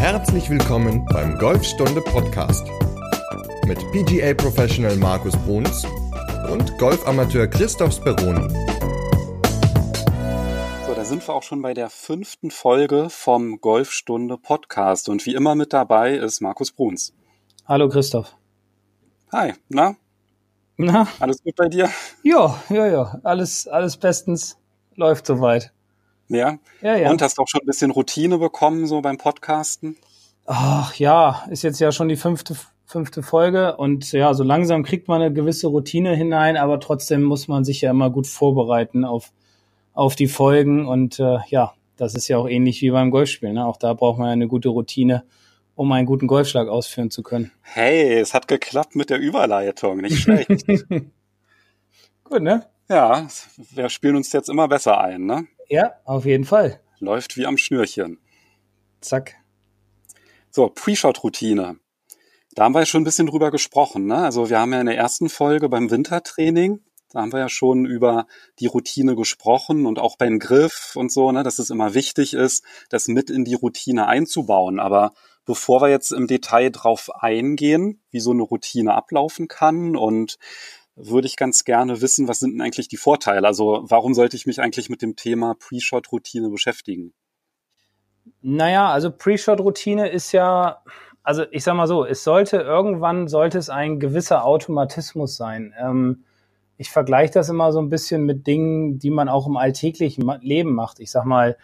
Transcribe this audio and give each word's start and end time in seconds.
Herzlich 0.00 0.48
willkommen 0.48 1.04
beim 1.12 1.36
Golfstunde 1.36 2.00
Podcast 2.00 2.66
mit 3.66 3.78
PGA 3.92 4.32
Professional 4.32 4.96
Markus 4.96 5.36
Bruns 5.36 5.84
und 6.50 6.78
Golfamateur 6.78 7.46
Christoph 7.46 7.92
Speroni. 7.92 8.48
So, 10.86 10.94
da 10.94 11.04
sind 11.04 11.28
wir 11.28 11.34
auch 11.34 11.42
schon 11.42 11.60
bei 11.60 11.74
der 11.74 11.90
fünften 11.90 12.50
Folge 12.50 13.10
vom 13.10 13.60
Golfstunde 13.60 14.38
Podcast 14.38 15.10
und 15.10 15.26
wie 15.26 15.34
immer 15.34 15.54
mit 15.54 15.74
dabei 15.74 16.14
ist 16.14 16.40
Markus 16.40 16.72
Bruns. 16.72 17.12
Hallo 17.66 17.90
Christoph. 17.90 18.34
Hi, 19.32 19.52
na? 19.68 19.96
Na? 20.78 21.08
Alles 21.20 21.42
gut 21.42 21.56
bei 21.56 21.68
dir? 21.68 21.90
Ja, 22.22 22.58
ja, 22.70 22.86
ja. 22.86 23.20
Alles, 23.22 23.68
alles 23.68 23.98
bestens. 23.98 24.56
Läuft 24.96 25.26
soweit. 25.26 25.74
Ja? 26.30 26.58
Ja, 26.80 26.96
ja. 26.96 27.10
Und 27.10 27.22
hast 27.22 27.38
auch 27.38 27.48
schon 27.48 27.60
ein 27.62 27.66
bisschen 27.66 27.90
Routine 27.90 28.38
bekommen, 28.38 28.86
so 28.86 29.00
beim 29.00 29.18
Podcasten? 29.18 29.96
Ach 30.46 30.94
ja, 30.94 31.44
ist 31.50 31.62
jetzt 31.62 31.80
ja 31.80 31.92
schon 31.92 32.08
die 32.08 32.16
fünfte, 32.16 32.56
fünfte 32.86 33.22
Folge 33.22 33.76
und 33.76 34.10
ja, 34.12 34.32
so 34.34 34.42
langsam 34.42 34.82
kriegt 34.82 35.08
man 35.08 35.20
eine 35.20 35.32
gewisse 35.32 35.68
Routine 35.68 36.14
hinein, 36.14 36.56
aber 36.56 36.80
trotzdem 36.80 37.22
muss 37.22 37.46
man 37.46 37.64
sich 37.64 37.82
ja 37.82 37.90
immer 37.90 38.10
gut 38.10 38.26
vorbereiten 38.26 39.04
auf, 39.04 39.32
auf 39.92 40.16
die 40.16 40.28
Folgen 40.28 40.86
und 40.86 41.20
äh, 41.20 41.38
ja, 41.48 41.74
das 41.96 42.14
ist 42.14 42.28
ja 42.28 42.38
auch 42.38 42.48
ähnlich 42.48 42.80
wie 42.80 42.90
beim 42.90 43.10
Golfspielen. 43.10 43.56
Ne? 43.56 43.66
Auch 43.66 43.76
da 43.76 43.92
braucht 43.92 44.18
man 44.18 44.28
ja 44.28 44.32
eine 44.32 44.48
gute 44.48 44.70
Routine, 44.70 45.24
um 45.74 45.92
einen 45.92 46.06
guten 46.06 46.26
Golfschlag 46.26 46.68
ausführen 46.68 47.10
zu 47.10 47.22
können. 47.22 47.52
Hey, 47.60 48.18
es 48.18 48.34
hat 48.34 48.48
geklappt 48.48 48.96
mit 48.96 49.10
der 49.10 49.18
Überleitung, 49.18 49.98
nicht 49.98 50.18
schlecht. 50.18 50.48
Gut, 52.24 52.42
ne? 52.42 52.66
ja, 52.90 53.28
wir 53.72 53.88
spielen 53.88 54.16
uns 54.16 54.32
jetzt 54.32 54.48
immer 54.48 54.66
besser 54.66 55.00
ein, 55.00 55.24
ne? 55.24 55.46
Ja, 55.70 55.94
auf 56.04 56.24
jeden 56.24 56.44
Fall. 56.44 56.80
Läuft 56.98 57.36
wie 57.36 57.46
am 57.46 57.56
Schnürchen. 57.56 58.18
Zack. 59.00 59.36
So, 60.50 60.68
Pre-Shot-Routine. 60.68 61.78
Da 62.56 62.64
haben 62.64 62.74
wir 62.74 62.80
ja 62.80 62.86
schon 62.86 63.02
ein 63.02 63.04
bisschen 63.04 63.28
drüber 63.28 63.52
gesprochen. 63.52 64.06
Ne? 64.06 64.16
Also 64.16 64.50
wir 64.50 64.58
haben 64.58 64.72
ja 64.72 64.80
in 64.80 64.86
der 64.86 64.96
ersten 64.96 65.28
Folge 65.28 65.68
beim 65.68 65.88
Wintertraining, 65.88 66.80
da 67.12 67.20
haben 67.20 67.32
wir 67.32 67.38
ja 67.40 67.48
schon 67.48 67.86
über 67.86 68.26
die 68.58 68.66
Routine 68.66 69.14
gesprochen 69.14 69.86
und 69.86 69.98
auch 69.98 70.16
beim 70.16 70.38
Griff 70.38 70.92
und 70.94 71.10
so, 71.12 71.32
ne, 71.32 71.42
dass 71.42 71.58
es 71.58 71.70
immer 71.70 71.94
wichtig 71.94 72.34
ist, 72.34 72.64
das 72.88 73.08
mit 73.08 73.30
in 73.30 73.44
die 73.44 73.54
Routine 73.54 74.06
einzubauen. 74.06 74.78
Aber 74.78 75.12
bevor 75.44 75.82
wir 75.82 75.88
jetzt 75.88 76.12
im 76.12 76.28
Detail 76.28 76.70
drauf 76.70 77.10
eingehen, 77.14 78.00
wie 78.10 78.20
so 78.20 78.30
eine 78.30 78.42
Routine 78.42 78.94
ablaufen 78.94 79.48
kann 79.48 79.96
und 79.96 80.38
würde 81.02 81.26
ich 81.26 81.36
ganz 81.36 81.64
gerne 81.64 82.00
wissen, 82.00 82.28
was 82.28 82.40
sind 82.40 82.52
denn 82.52 82.60
eigentlich 82.60 82.88
die 82.88 82.96
Vorteile? 82.96 83.46
Also 83.46 83.84
warum 83.88 84.14
sollte 84.14 84.36
ich 84.36 84.46
mich 84.46 84.60
eigentlich 84.60 84.90
mit 84.90 85.02
dem 85.02 85.16
Thema 85.16 85.54
Pre-Shot-Routine 85.58 86.50
beschäftigen? 86.50 87.12
Naja, 88.42 88.90
also 88.90 89.10
Pre-Shot-Routine 89.10 90.08
ist 90.08 90.32
ja, 90.32 90.82
also 91.22 91.44
ich 91.50 91.64
sag 91.64 91.74
mal 91.74 91.86
so, 91.86 92.04
es 92.04 92.24
sollte 92.24 92.58
irgendwann, 92.58 93.28
sollte 93.28 93.58
es 93.58 93.70
ein 93.70 94.00
gewisser 94.00 94.44
Automatismus 94.44 95.36
sein. 95.36 95.74
Ähm, 95.78 96.24
ich 96.76 96.90
vergleiche 96.90 97.34
das 97.34 97.50
immer 97.50 97.72
so 97.72 97.80
ein 97.80 97.90
bisschen 97.90 98.24
mit 98.24 98.46
Dingen, 98.46 98.98
die 98.98 99.10
man 99.10 99.28
auch 99.28 99.46
im 99.46 99.56
alltäglichen 99.56 100.26
Leben 100.40 100.74
macht. 100.74 101.00
Ich 101.00 101.10
sag 101.10 101.26
mal, 101.26 101.58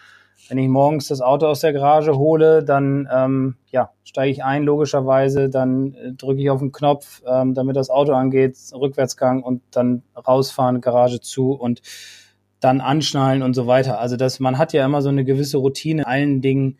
wenn 0.48 0.58
ich 0.58 0.68
morgens 0.68 1.08
das 1.08 1.20
Auto 1.20 1.46
aus 1.46 1.60
der 1.60 1.72
Garage 1.72 2.16
hole, 2.16 2.62
dann 2.62 3.08
ähm, 3.12 3.56
ja, 3.70 3.90
steige 4.04 4.30
ich 4.30 4.44
ein, 4.44 4.62
logischerweise, 4.62 5.48
dann 5.48 5.94
äh, 5.94 6.12
drücke 6.12 6.40
ich 6.40 6.50
auf 6.50 6.60
den 6.60 6.72
Knopf, 6.72 7.22
ähm, 7.26 7.54
damit 7.54 7.76
das 7.76 7.90
Auto 7.90 8.12
angeht, 8.12 8.56
Rückwärtsgang 8.72 9.42
und 9.42 9.62
dann 9.70 10.02
rausfahren, 10.16 10.80
Garage 10.80 11.20
zu 11.20 11.52
und 11.52 11.82
dann 12.60 12.80
anschnallen 12.80 13.42
und 13.42 13.54
so 13.54 13.66
weiter. 13.66 13.98
Also 13.98 14.16
das, 14.16 14.40
man 14.40 14.58
hat 14.58 14.72
ja 14.72 14.84
immer 14.84 15.02
so 15.02 15.08
eine 15.08 15.24
gewisse 15.24 15.58
Routine 15.58 16.02
in 16.02 16.06
allen 16.06 16.40
Dingen 16.40 16.78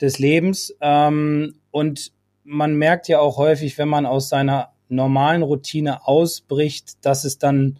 des 0.00 0.18
Lebens. 0.18 0.74
Ähm, 0.80 1.56
und 1.70 2.12
man 2.44 2.74
merkt 2.76 3.08
ja 3.08 3.20
auch 3.20 3.36
häufig, 3.36 3.78
wenn 3.78 3.88
man 3.88 4.06
aus 4.06 4.28
seiner 4.28 4.70
normalen 4.88 5.42
Routine 5.42 6.06
ausbricht, 6.06 7.04
dass 7.04 7.24
es 7.24 7.38
dann 7.38 7.78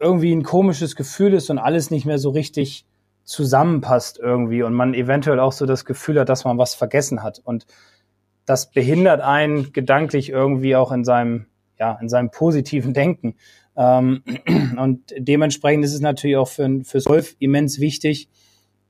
irgendwie 0.00 0.32
ein 0.32 0.42
komisches 0.42 0.96
Gefühl 0.96 1.34
ist 1.34 1.50
und 1.50 1.58
alles 1.58 1.90
nicht 1.90 2.06
mehr 2.06 2.18
so 2.18 2.30
richtig 2.30 2.86
zusammenpasst 3.28 4.18
irgendwie 4.18 4.62
und 4.62 4.72
man 4.72 4.94
eventuell 4.94 5.38
auch 5.38 5.52
so 5.52 5.66
das 5.66 5.84
Gefühl 5.84 6.18
hat, 6.18 6.30
dass 6.30 6.44
man 6.44 6.56
was 6.56 6.74
vergessen 6.74 7.22
hat. 7.22 7.40
Und 7.44 7.66
das 8.46 8.70
behindert 8.70 9.20
einen 9.20 9.74
gedanklich 9.74 10.30
irgendwie 10.30 10.74
auch 10.74 10.90
in 10.92 11.04
seinem, 11.04 11.44
ja, 11.78 11.98
in 12.00 12.08
seinem 12.08 12.30
positiven 12.30 12.94
Denken. 12.94 13.36
Ähm, 13.76 14.22
und 14.78 15.12
dementsprechend 15.18 15.84
ist 15.84 15.92
es 15.92 16.00
natürlich 16.00 16.38
auch 16.38 16.48
für, 16.48 16.80
für 16.84 17.02
Golf 17.02 17.36
immens 17.38 17.78
wichtig, 17.80 18.30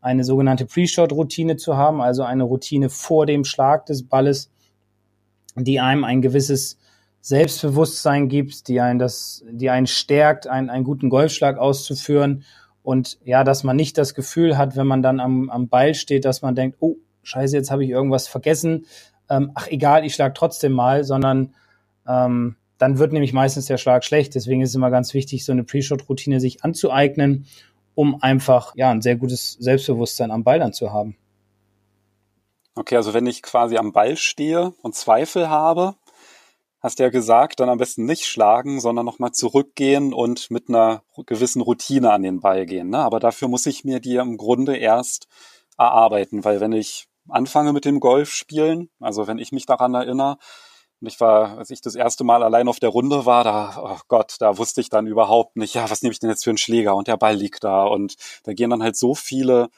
eine 0.00 0.22
sogenannte 0.22 0.66
Pre-Shot-Routine 0.66 1.56
zu 1.56 1.76
haben, 1.76 2.00
also 2.00 2.22
eine 2.22 2.44
Routine 2.44 2.90
vor 2.90 3.26
dem 3.26 3.44
Schlag 3.44 3.86
des 3.86 4.06
Balles, 4.06 4.52
die 5.56 5.80
einem 5.80 6.04
ein 6.04 6.22
gewisses 6.22 6.78
Selbstbewusstsein 7.22 8.28
gibt, 8.28 8.68
die 8.68 8.80
einen 8.80 9.00
das, 9.00 9.44
die 9.50 9.68
einen 9.68 9.88
stärkt, 9.88 10.46
einen, 10.46 10.70
einen 10.70 10.84
guten 10.84 11.08
Golfschlag 11.08 11.58
auszuführen 11.58 12.44
und 12.88 13.18
ja, 13.22 13.44
dass 13.44 13.64
man 13.64 13.76
nicht 13.76 13.98
das 13.98 14.14
Gefühl 14.14 14.56
hat, 14.56 14.74
wenn 14.74 14.86
man 14.86 15.02
dann 15.02 15.20
am, 15.20 15.50
am 15.50 15.68
Ball 15.68 15.94
steht, 15.94 16.24
dass 16.24 16.40
man 16.40 16.54
denkt, 16.54 16.78
oh, 16.80 16.96
scheiße, 17.22 17.54
jetzt 17.54 17.70
habe 17.70 17.84
ich 17.84 17.90
irgendwas 17.90 18.28
vergessen. 18.28 18.86
Ähm, 19.28 19.50
ach 19.54 19.66
egal, 19.66 20.06
ich 20.06 20.14
schlag 20.14 20.34
trotzdem 20.34 20.72
mal, 20.72 21.04
sondern 21.04 21.54
ähm, 22.08 22.56
dann 22.78 22.98
wird 22.98 23.12
nämlich 23.12 23.34
meistens 23.34 23.66
der 23.66 23.76
Schlag 23.76 24.04
schlecht. 24.04 24.34
Deswegen 24.34 24.62
ist 24.62 24.70
es 24.70 24.74
immer 24.74 24.90
ganz 24.90 25.12
wichtig, 25.12 25.44
so 25.44 25.52
eine 25.52 25.64
Pre-Shot-Routine 25.64 26.40
sich 26.40 26.64
anzueignen, 26.64 27.44
um 27.94 28.22
einfach 28.22 28.74
ja 28.74 28.90
ein 28.90 29.02
sehr 29.02 29.16
gutes 29.16 29.58
Selbstbewusstsein 29.60 30.30
am 30.30 30.42
Ball 30.42 30.58
dann 30.58 30.72
zu 30.72 30.90
haben. 30.90 31.14
Okay, 32.74 32.96
also 32.96 33.12
wenn 33.12 33.26
ich 33.26 33.42
quasi 33.42 33.76
am 33.76 33.92
Ball 33.92 34.16
stehe 34.16 34.72
und 34.80 34.94
Zweifel 34.94 35.50
habe, 35.50 35.96
hast 36.88 36.98
ja 37.00 37.10
gesagt, 37.10 37.60
dann 37.60 37.68
am 37.68 37.76
besten 37.76 38.06
nicht 38.06 38.24
schlagen, 38.24 38.80
sondern 38.80 39.04
nochmal 39.04 39.32
zurückgehen 39.32 40.14
und 40.14 40.50
mit 40.50 40.70
einer 40.70 41.02
gewissen 41.26 41.60
Routine 41.60 42.12
an 42.12 42.22
den 42.22 42.40
Ball 42.40 42.64
gehen. 42.64 42.88
Ne? 42.88 42.98
Aber 42.98 43.20
dafür 43.20 43.48
muss 43.48 43.66
ich 43.66 43.84
mir 43.84 44.00
die 44.00 44.16
im 44.16 44.38
Grunde 44.38 44.74
erst 44.74 45.28
erarbeiten, 45.76 46.44
weil 46.44 46.60
wenn 46.60 46.72
ich 46.72 47.06
anfange 47.28 47.74
mit 47.74 47.84
dem 47.84 48.00
Golf 48.00 48.32
spielen, 48.32 48.88
also 49.00 49.26
wenn 49.26 49.38
ich 49.38 49.52
mich 49.52 49.66
daran 49.66 49.92
erinnere, 49.92 50.38
und 51.00 51.08
ich 51.08 51.20
war, 51.20 51.58
als 51.58 51.68
ich 51.68 51.82
das 51.82 51.94
erste 51.94 52.24
Mal 52.24 52.42
allein 52.42 52.68
auf 52.68 52.80
der 52.80 52.88
Runde 52.88 53.26
war, 53.26 53.44
da, 53.44 53.76
oh 53.80 54.00
Gott, 54.08 54.36
da 54.38 54.56
wusste 54.56 54.80
ich 54.80 54.88
dann 54.88 55.06
überhaupt 55.06 55.56
nicht, 55.56 55.74
ja, 55.74 55.90
was 55.90 56.00
nehme 56.00 56.12
ich 56.12 56.20
denn 56.20 56.30
jetzt 56.30 56.42
für 56.42 56.50
einen 56.50 56.58
Schläger? 56.58 56.96
Und 56.96 57.06
der 57.06 57.18
Ball 57.18 57.36
liegt 57.36 57.62
da. 57.64 57.84
Und 57.84 58.16
da 58.44 58.54
gehen 58.54 58.70
dann 58.70 58.82
halt 58.82 58.96
so 58.96 59.14
viele 59.14 59.68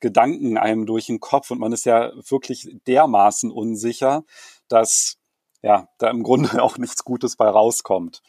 Gedanken 0.00 0.58
einem 0.58 0.86
durch 0.86 1.06
den 1.06 1.20
Kopf 1.20 1.50
und 1.50 1.60
man 1.60 1.72
ist 1.72 1.84
ja 1.84 2.10
wirklich 2.28 2.68
dermaßen 2.86 3.52
unsicher, 3.52 4.24
dass 4.68 5.18
ja, 5.62 5.88
da 5.98 6.10
im 6.10 6.22
Grunde 6.22 6.62
auch 6.62 6.78
nichts 6.78 7.04
Gutes 7.04 7.36
bei 7.36 7.48
rauskommt. 7.48 8.22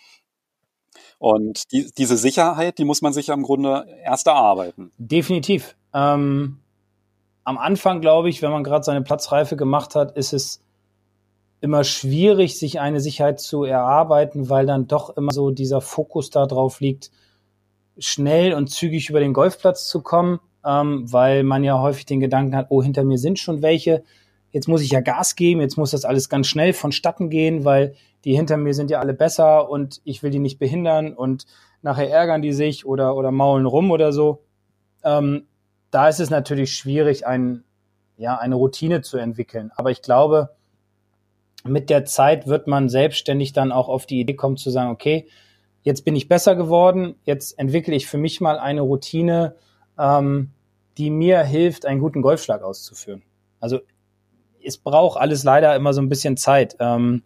Und 1.19 1.71
die, 1.71 1.91
diese 1.97 2.17
Sicherheit, 2.17 2.77
die 2.77 2.85
muss 2.85 3.01
man 3.01 3.13
sich 3.13 3.27
ja 3.27 3.33
im 3.33 3.43
Grunde 3.43 3.87
erst 4.03 4.27
erarbeiten. 4.27 4.91
Definitiv. 4.97 5.75
Ähm, 5.93 6.59
am 7.43 7.57
Anfang, 7.57 8.01
glaube 8.01 8.29
ich, 8.29 8.41
wenn 8.41 8.51
man 8.51 8.63
gerade 8.63 8.83
seine 8.83 9.01
Platzreife 9.01 9.55
gemacht 9.55 9.95
hat, 9.95 10.15
ist 10.15 10.33
es 10.33 10.61
immer 11.59 11.83
schwierig, 11.83 12.59
sich 12.59 12.79
eine 12.79 12.99
Sicherheit 12.99 13.39
zu 13.39 13.63
erarbeiten, 13.63 14.49
weil 14.49 14.65
dann 14.65 14.87
doch 14.87 15.15
immer 15.17 15.31
so 15.31 15.49
dieser 15.49 15.81
Fokus 15.81 16.29
darauf 16.29 16.79
liegt, 16.81 17.09
schnell 17.97 18.53
und 18.53 18.67
zügig 18.67 19.09
über 19.09 19.19
den 19.19 19.33
Golfplatz 19.33 19.87
zu 19.87 20.01
kommen, 20.01 20.39
ähm, 20.63 21.11
weil 21.11 21.43
man 21.43 21.63
ja 21.63 21.79
häufig 21.79 22.05
den 22.05 22.19
Gedanken 22.19 22.55
hat, 22.55 22.67
oh, 22.69 22.83
hinter 22.83 23.03
mir 23.03 23.17
sind 23.17 23.39
schon 23.39 23.61
welche, 23.61 24.03
jetzt 24.51 24.67
muss 24.67 24.81
ich 24.81 24.91
ja 24.91 25.01
Gas 25.01 25.35
geben, 25.35 25.61
jetzt 25.61 25.77
muss 25.77 25.91
das 25.91 26.05
alles 26.05 26.29
ganz 26.29 26.47
schnell 26.47 26.73
vonstatten 26.73 27.29
gehen, 27.29 27.65
weil 27.65 27.95
die 28.23 28.35
hinter 28.35 28.57
mir 28.57 28.73
sind 28.73 28.89
ja 28.89 28.99
alle 28.99 29.13
besser 29.13 29.69
und 29.69 30.01
ich 30.03 30.23
will 30.23 30.31
die 30.31 30.39
nicht 30.39 30.59
behindern 30.59 31.13
und 31.13 31.45
nachher 31.81 32.09
ärgern 32.09 32.41
die 32.41 32.53
sich 32.53 32.85
oder, 32.85 33.15
oder 33.15 33.31
maulen 33.31 33.65
rum 33.65 33.91
oder 33.91 34.11
so. 34.11 34.43
Ähm, 35.03 35.47
da 35.91 36.09
ist 36.09 36.19
es 36.19 36.29
natürlich 36.29 36.73
schwierig, 36.73 37.25
ein, 37.25 37.63
ja, 38.17 38.37
eine 38.37 38.55
Routine 38.55 39.01
zu 39.01 39.17
entwickeln. 39.17 39.71
Aber 39.75 39.91
ich 39.91 40.01
glaube, 40.01 40.49
mit 41.63 41.89
der 41.89 42.05
Zeit 42.05 42.47
wird 42.47 42.67
man 42.67 42.89
selbstständig 42.89 43.53
dann 43.53 43.71
auch 43.71 43.89
auf 43.89 44.05
die 44.05 44.19
Idee 44.19 44.35
kommen 44.35 44.57
zu 44.57 44.69
sagen, 44.69 44.91
okay, 44.91 45.27
jetzt 45.83 46.03
bin 46.03 46.15
ich 46.15 46.27
besser 46.27 46.55
geworden, 46.55 47.15
jetzt 47.23 47.57
entwickle 47.57 47.95
ich 47.95 48.07
für 48.07 48.17
mich 48.17 48.41
mal 48.41 48.59
eine 48.59 48.81
Routine, 48.81 49.55
ähm, 49.97 50.51
die 50.97 51.09
mir 51.09 51.43
hilft, 51.43 51.85
einen 51.85 52.01
guten 52.01 52.21
Golfschlag 52.21 52.63
auszuführen. 52.63 53.21
Also 53.59 53.79
es 54.67 54.77
braucht 54.77 55.19
alles 55.19 55.43
leider 55.43 55.75
immer 55.75 55.93
so 55.93 56.01
ein 56.01 56.09
bisschen 56.09 56.37
Zeit, 56.37 56.75
ähm, 56.79 57.23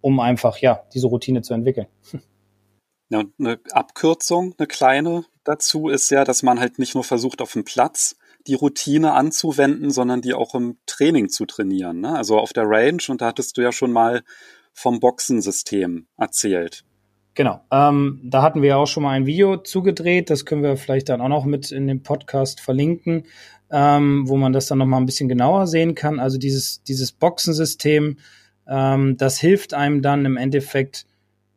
um 0.00 0.20
einfach 0.20 0.58
ja 0.58 0.82
diese 0.94 1.08
Routine 1.08 1.42
zu 1.42 1.54
entwickeln. 1.54 1.86
Ja, 3.10 3.22
eine 3.38 3.60
Abkürzung, 3.70 4.54
eine 4.56 4.66
kleine 4.66 5.26
dazu 5.44 5.88
ist 5.88 6.10
ja, 6.10 6.24
dass 6.24 6.42
man 6.42 6.58
halt 6.58 6.78
nicht 6.78 6.94
nur 6.94 7.04
versucht, 7.04 7.40
auf 7.42 7.52
dem 7.52 7.64
Platz 7.64 8.16
die 8.46 8.54
Routine 8.54 9.12
anzuwenden, 9.12 9.90
sondern 9.90 10.20
die 10.20 10.34
auch 10.34 10.54
im 10.54 10.78
Training 10.86 11.28
zu 11.28 11.46
trainieren. 11.46 12.00
Ne? 12.00 12.16
Also 12.16 12.38
auf 12.38 12.52
der 12.52 12.64
Range, 12.66 13.02
und 13.08 13.20
da 13.20 13.26
hattest 13.26 13.56
du 13.56 13.62
ja 13.62 13.72
schon 13.72 13.92
mal 13.92 14.22
vom 14.72 15.00
Boxensystem 15.00 16.06
erzählt. 16.16 16.84
Genau. 17.34 17.60
Ähm, 17.70 18.20
da 18.24 18.42
hatten 18.42 18.62
wir 18.62 18.78
auch 18.78 18.86
schon 18.86 19.02
mal 19.02 19.10
ein 19.10 19.26
Video 19.26 19.56
zugedreht. 19.56 20.30
Das 20.30 20.44
können 20.44 20.62
wir 20.62 20.76
vielleicht 20.76 21.08
dann 21.08 21.20
auch 21.20 21.28
noch 21.28 21.44
mit 21.44 21.72
in 21.72 21.86
dem 21.86 22.02
Podcast 22.02 22.60
verlinken, 22.60 23.26
ähm, 23.74 24.28
wo 24.28 24.36
man 24.36 24.52
das 24.52 24.66
dann 24.66 24.78
noch 24.78 24.86
mal 24.86 24.98
ein 24.98 25.06
bisschen 25.06 25.28
genauer 25.28 25.66
sehen 25.66 25.96
kann. 25.96 26.20
Also 26.20 26.38
dieses, 26.38 26.84
dieses 26.84 27.10
Boxensystem, 27.10 28.18
ähm, 28.68 29.16
das 29.16 29.38
hilft 29.38 29.74
einem 29.74 30.00
dann 30.00 30.24
im 30.24 30.36
Endeffekt 30.36 31.06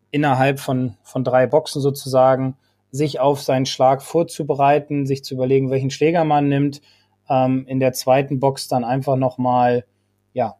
innerhalb 0.09 0.59
von, 0.59 0.95
von 1.03 1.23
drei 1.23 1.45
Boxen 1.45 1.79
sozusagen, 1.79 2.57
sich 2.89 3.19
auf 3.19 3.43
seinen 3.43 3.67
Schlag 3.67 4.01
vorzubereiten, 4.01 5.05
sich 5.05 5.23
zu 5.23 5.35
überlegen, 5.35 5.69
welchen 5.69 5.91
Schläger 5.91 6.23
man 6.23 6.49
nimmt. 6.49 6.81
Ähm, 7.29 7.65
in 7.67 7.79
der 7.79 7.93
zweiten 7.93 8.39
Box 8.39 8.67
dann 8.67 8.83
einfach 8.83 9.17
noch 9.17 9.37
mal, 9.37 9.85
ja, 10.33 10.55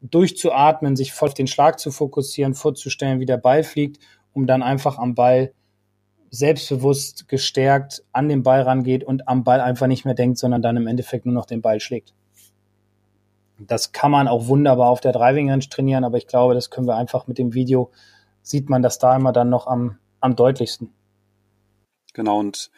durchzuatmen, 0.00 0.96
sich 0.96 1.12
voll 1.12 1.28
auf 1.28 1.34
den 1.34 1.46
Schlag 1.46 1.78
zu 1.78 1.90
fokussieren, 1.90 2.54
vorzustellen, 2.54 3.20
wie 3.20 3.26
der 3.26 3.36
Ball 3.36 3.62
fliegt 3.64 3.98
um 4.32 4.46
dann 4.46 4.62
einfach 4.62 4.98
am 4.98 5.14
Ball 5.14 5.52
selbstbewusst 6.32 7.28
gestärkt 7.28 8.02
an 8.10 8.30
den 8.30 8.42
Ball 8.42 8.62
rangeht 8.62 9.04
und 9.04 9.28
am 9.28 9.44
Ball 9.44 9.60
einfach 9.60 9.86
nicht 9.86 10.06
mehr 10.06 10.14
denkt, 10.14 10.38
sondern 10.38 10.62
dann 10.62 10.78
im 10.78 10.86
Endeffekt 10.86 11.26
nur 11.26 11.34
noch 11.34 11.44
den 11.44 11.60
Ball 11.60 11.78
schlägt. 11.78 12.14
Das 13.58 13.92
kann 13.92 14.10
man 14.10 14.26
auch 14.28 14.46
wunderbar 14.46 14.88
auf 14.88 15.00
der 15.00 15.12
Driving 15.12 15.50
Range 15.50 15.68
trainieren, 15.68 16.04
aber 16.04 16.16
ich 16.16 16.26
glaube, 16.26 16.54
das 16.54 16.70
können 16.70 16.88
wir 16.88 16.96
einfach 16.96 17.26
mit 17.26 17.36
dem 17.36 17.52
Video, 17.52 17.90
sieht 18.42 18.70
man 18.70 18.82
das 18.82 18.98
da 18.98 19.14
immer 19.14 19.32
dann 19.32 19.50
noch 19.50 19.66
am, 19.66 19.98
am 20.20 20.34
deutlichsten. 20.34 20.90
Genau, 22.14 22.38
und 22.38 22.70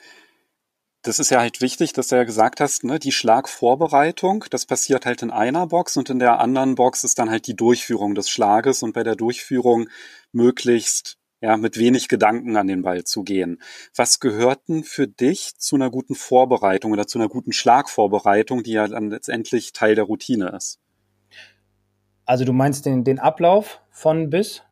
das 1.02 1.20
ist 1.20 1.30
ja 1.30 1.38
halt 1.38 1.60
wichtig, 1.60 1.92
dass 1.92 2.08
du 2.08 2.16
ja 2.16 2.24
gesagt 2.24 2.60
hast, 2.60 2.82
ne, 2.82 2.98
die 2.98 3.12
Schlagvorbereitung, 3.12 4.46
das 4.50 4.66
passiert 4.66 5.06
halt 5.06 5.22
in 5.22 5.30
einer 5.30 5.68
Box 5.68 5.96
und 5.96 6.10
in 6.10 6.18
der 6.18 6.40
anderen 6.40 6.74
Box 6.74 7.04
ist 7.04 7.20
dann 7.20 7.30
halt 7.30 7.46
die 7.46 7.54
Durchführung 7.54 8.16
des 8.16 8.28
Schlages 8.28 8.82
und 8.82 8.94
bei 8.94 9.04
der 9.04 9.14
Durchführung 9.14 9.88
möglichst 10.32 11.18
ja, 11.44 11.58
mit 11.58 11.78
wenig 11.78 12.08
Gedanken 12.08 12.56
an 12.56 12.68
den 12.68 12.80
Ball 12.80 13.04
zu 13.04 13.22
gehen. 13.22 13.60
Was 13.94 14.18
gehört 14.18 14.66
denn 14.66 14.82
für 14.82 15.06
dich 15.06 15.58
zu 15.58 15.76
einer 15.76 15.90
guten 15.90 16.14
Vorbereitung 16.14 16.92
oder 16.92 17.06
zu 17.06 17.18
einer 17.18 17.28
guten 17.28 17.52
Schlagvorbereitung, 17.52 18.62
die 18.62 18.72
ja 18.72 18.88
dann 18.88 19.10
letztendlich 19.10 19.74
Teil 19.74 19.94
der 19.94 20.04
Routine 20.04 20.48
ist? 20.56 20.80
Also 22.24 22.46
du 22.46 22.54
meinst 22.54 22.86
den, 22.86 23.04
den 23.04 23.18
Ablauf 23.18 23.82
von 23.90 24.30
bis? 24.30 24.62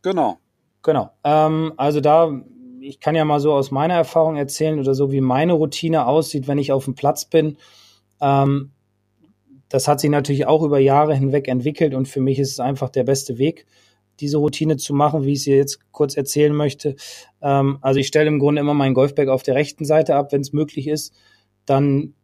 Genau. 0.00 0.38
Genau. 0.82 1.10
Ähm, 1.22 1.74
also 1.76 2.00
da, 2.00 2.32
ich 2.80 2.98
kann 2.98 3.14
ja 3.14 3.26
mal 3.26 3.38
so 3.38 3.52
aus 3.52 3.70
meiner 3.70 3.94
Erfahrung 3.94 4.36
erzählen 4.36 4.78
oder 4.78 4.94
so, 4.94 5.12
wie 5.12 5.20
meine 5.20 5.52
Routine 5.52 6.06
aussieht, 6.06 6.48
wenn 6.48 6.56
ich 6.56 6.72
auf 6.72 6.86
dem 6.86 6.94
Platz 6.94 7.26
bin. 7.26 7.58
Ähm, 8.22 8.70
das 9.68 9.86
hat 9.86 10.00
sich 10.00 10.08
natürlich 10.08 10.46
auch 10.46 10.62
über 10.62 10.78
Jahre 10.78 11.14
hinweg 11.14 11.46
entwickelt 11.46 11.92
und 11.92 12.08
für 12.08 12.22
mich 12.22 12.38
ist 12.38 12.52
es 12.52 12.60
einfach 12.60 12.88
der 12.88 13.04
beste 13.04 13.36
Weg 13.36 13.66
diese 14.20 14.38
Routine 14.38 14.76
zu 14.76 14.94
machen, 14.94 15.24
wie 15.24 15.32
ich 15.32 15.44
sie 15.44 15.54
jetzt 15.54 15.80
kurz 15.92 16.16
erzählen 16.16 16.54
möchte. 16.54 16.96
Ähm, 17.42 17.78
also 17.80 18.00
ich 18.00 18.06
stelle 18.06 18.28
im 18.28 18.38
Grunde 18.38 18.60
immer 18.60 18.74
meinen 18.74 18.94
Golfbag 18.94 19.28
auf 19.28 19.42
der 19.42 19.54
rechten 19.54 19.84
Seite 19.84 20.16
ab, 20.16 20.32
wenn 20.32 20.40
es 20.40 20.52
möglich 20.52 20.88
ist. 20.88 21.14
Dann 21.64 22.14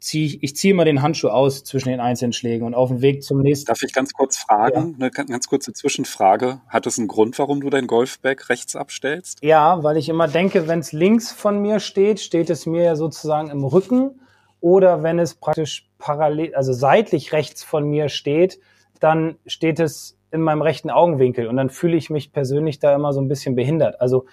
ziehe 0.00 0.26
ich, 0.26 0.42
ich 0.42 0.56
ziehe 0.56 0.72
immer 0.72 0.84
den 0.84 1.02
Handschuh 1.02 1.28
aus 1.28 1.62
zwischen 1.62 1.90
den 1.90 2.00
einzelnen 2.00 2.32
Schlägen 2.32 2.66
und 2.66 2.74
auf 2.74 2.88
dem 2.88 3.02
Weg 3.02 3.22
zum 3.22 3.40
nächsten. 3.40 3.66
Darf 3.66 3.82
ich 3.82 3.92
ganz 3.92 4.12
kurz 4.12 4.38
fragen, 4.38 4.96
ja. 4.98 5.08
eine 5.08 5.10
ganz 5.10 5.46
kurze 5.46 5.72
Zwischenfrage. 5.72 6.60
Hat 6.68 6.86
es 6.86 6.98
einen 6.98 7.08
Grund, 7.08 7.38
warum 7.38 7.60
du 7.60 7.70
dein 7.70 7.86
Golfbag 7.86 8.48
rechts 8.48 8.76
abstellst? 8.76 9.38
Ja, 9.42 9.82
weil 9.82 9.96
ich 9.96 10.08
immer 10.08 10.26
denke, 10.26 10.68
wenn 10.68 10.80
es 10.80 10.92
links 10.92 11.30
von 11.30 11.60
mir 11.60 11.80
steht, 11.80 12.20
steht 12.20 12.50
es 12.50 12.66
mir 12.66 12.82
ja 12.82 12.96
sozusagen 12.96 13.50
im 13.50 13.64
Rücken. 13.64 14.20
Oder 14.60 15.02
wenn 15.02 15.18
es 15.18 15.34
praktisch 15.34 15.88
parallel, 15.98 16.54
also 16.54 16.72
seitlich 16.72 17.32
rechts 17.32 17.62
von 17.62 17.88
mir 17.88 18.08
steht, 18.08 18.58
dann 19.00 19.36
steht 19.46 19.80
es 19.80 20.16
in 20.32 20.40
meinem 20.40 20.62
rechten 20.62 20.90
Augenwinkel 20.90 21.46
und 21.48 21.56
dann 21.56 21.70
fühle 21.70 21.96
ich 21.96 22.10
mich 22.10 22.32
persönlich 22.32 22.78
da 22.78 22.94
immer 22.94 23.12
so 23.12 23.20
ein 23.20 23.28
bisschen 23.28 23.54
behindert. 23.54 24.00
Also 24.00 24.26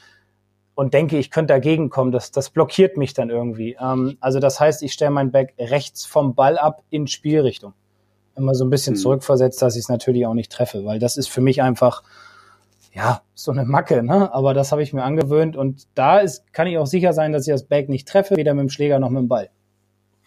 und 0.77 0.93
denke, 0.93 1.17
ich 1.17 1.31
könnte 1.31 1.55
dagegen 1.55 1.89
kommen. 1.89 2.11
Das, 2.11 2.29
das 2.29 2.51
blockiert 2.51 2.97
mich 2.97 3.15
dann 3.15 3.31
irgendwie. 3.31 3.75
Ähm, 3.81 4.15
also 4.19 4.39
das 4.39 4.59
heißt, 4.59 4.83
ich 4.83 4.93
stelle 4.93 5.09
mein 5.09 5.31
Back 5.31 5.55
rechts 5.57 6.05
vom 6.05 6.35
Ball 6.35 6.59
ab 6.59 6.83
in 6.91 7.07
Spielrichtung. 7.07 7.73
Immer 8.35 8.53
so 8.53 8.63
ein 8.63 8.69
bisschen 8.69 8.93
mhm. 8.93 8.99
zurückversetzt, 8.99 9.59
dass 9.59 9.75
ich 9.75 9.85
es 9.85 9.89
natürlich 9.89 10.27
auch 10.27 10.35
nicht 10.35 10.51
treffe, 10.51 10.85
weil 10.85 10.99
das 10.99 11.17
ist 11.17 11.29
für 11.29 11.41
mich 11.41 11.63
einfach 11.63 12.03
ja 12.93 13.23
so 13.33 13.51
eine 13.51 13.65
Macke. 13.65 14.03
Ne? 14.03 14.31
Aber 14.31 14.53
das 14.53 14.71
habe 14.71 14.83
ich 14.83 14.93
mir 14.93 15.01
angewöhnt 15.01 15.57
und 15.57 15.87
da 15.95 16.19
ist, 16.19 16.53
kann 16.53 16.67
ich 16.67 16.77
auch 16.77 16.85
sicher 16.85 17.11
sein, 17.11 17.31
dass 17.31 17.47
ich 17.47 17.53
das 17.53 17.63
Back 17.63 17.89
nicht 17.89 18.07
treffe, 18.07 18.35
weder 18.37 18.53
mit 18.53 18.61
dem 18.61 18.69
Schläger 18.69 18.99
noch 18.99 19.09
mit 19.09 19.21
dem 19.21 19.27
Ball. 19.27 19.49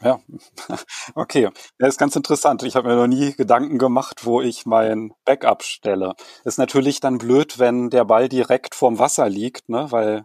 Ja, 0.03 0.21
okay. 1.15 1.51
Das 1.79 1.91
ist 1.91 1.99
ganz 1.99 2.17
interessant. 2.17 2.63
Ich 2.63 2.75
habe 2.77 2.89
mir 2.89 2.97
noch 2.97 3.07
nie 3.07 3.35
Gedanken 3.35 3.79
gemacht, 3.79 4.25
wo 4.25 4.41
ich 4.41 4.65
mein 4.67 5.13
Backup 5.25 5.63
stelle. 5.63 6.15
Ist 6.45 6.59
natürlich 6.59 7.01
dann 7.01 7.19
blöd, 7.19 7.59
wenn 7.59 7.91
der 7.91 8.05
Ball 8.05 8.29
direkt 8.29 8.75
vorm 8.75 8.99
Wasser 8.99 9.29
liegt, 9.29 9.69
ne? 9.69 9.87
weil 9.91 10.25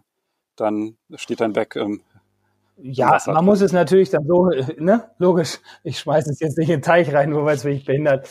dann 0.56 0.96
steht 1.14 1.40
dein 1.40 1.52
Back 1.52 1.76
im 1.76 2.02
ja, 2.78 3.18
man 3.26 3.36
drin. 3.36 3.44
muss 3.46 3.60
es 3.62 3.72
natürlich 3.72 4.10
dann 4.10 4.26
so, 4.26 4.50
ne, 4.78 5.10
logisch, 5.18 5.60
ich 5.82 5.98
schmeiße 5.98 6.30
es 6.30 6.40
jetzt 6.40 6.58
nicht 6.58 6.68
in 6.68 6.76
den 6.76 6.82
Teich 6.82 7.12
rein, 7.12 7.30
nur 7.30 7.44
weil 7.44 7.56
es 7.56 7.64
mich 7.64 7.84
behindert. 7.84 8.28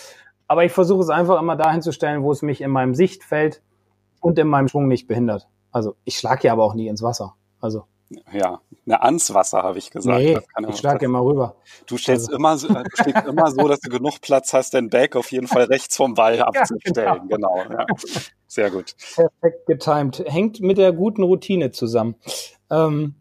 Aber 0.48 0.64
ich 0.64 0.72
versuche 0.72 1.02
es 1.02 1.10
einfach 1.10 1.40
immer 1.40 1.56
dahin 1.56 1.82
zu 1.82 1.92
stellen, 1.92 2.22
wo 2.22 2.32
es 2.32 2.44
mich 2.44 2.62
in 2.62 2.70
meinem 2.70 2.94
Sichtfeld 2.94 3.64
und 4.20 4.38
in 4.38 4.48
meinem 4.48 4.68
Schwung 4.68 4.88
nicht 4.88 5.08
behindert. 5.08 5.48
Also 5.72 5.96
ich 6.04 6.18
schlage 6.18 6.48
ja 6.48 6.54
aber 6.54 6.64
auch 6.64 6.76
nie 6.76 6.88
ins 6.88 7.02
Wasser. 7.02 7.36
Also 7.60 7.86
ja, 8.32 8.62
eine 8.86 9.02
ans 9.02 9.34
Wasser, 9.34 9.64
habe 9.64 9.80
ich 9.80 9.90
gesagt. 9.90 10.20
Nee, 10.20 10.38
ich 10.70 10.78
schlage 10.78 11.06
immer 11.06 11.24
rüber. 11.24 11.56
Du 11.88 11.98
stellst 11.98 12.28
also. 12.28 12.38
immer, 12.38 12.58
so, 12.58 12.68
du 12.68 12.84
stehst 12.94 13.26
immer 13.26 13.52
so, 13.52 13.68
dass 13.68 13.80
du 13.80 13.90
genug 13.90 14.22
Platz 14.22 14.54
hast, 14.54 14.74
den 14.74 14.90
Bag 14.90 15.16
auf 15.16 15.32
jeden 15.32 15.48
Fall 15.48 15.64
rechts 15.64 15.98
vom 15.98 16.14
Ball 16.14 16.40
abzustellen. 16.42 17.08
Ja, 17.08 17.16
genau. 17.16 17.64
genau 17.68 17.80
ja. 17.80 17.86
Sehr 18.48 18.70
gut. 18.70 18.96
Perfekt 19.16 19.66
getimed. 19.66 20.20
Hängt 20.28 20.62
mit 20.62 20.78
der 20.78 20.94
guten 20.94 21.24
Routine 21.24 21.72
zusammen. 21.72 22.16
Ähm, 22.70 23.16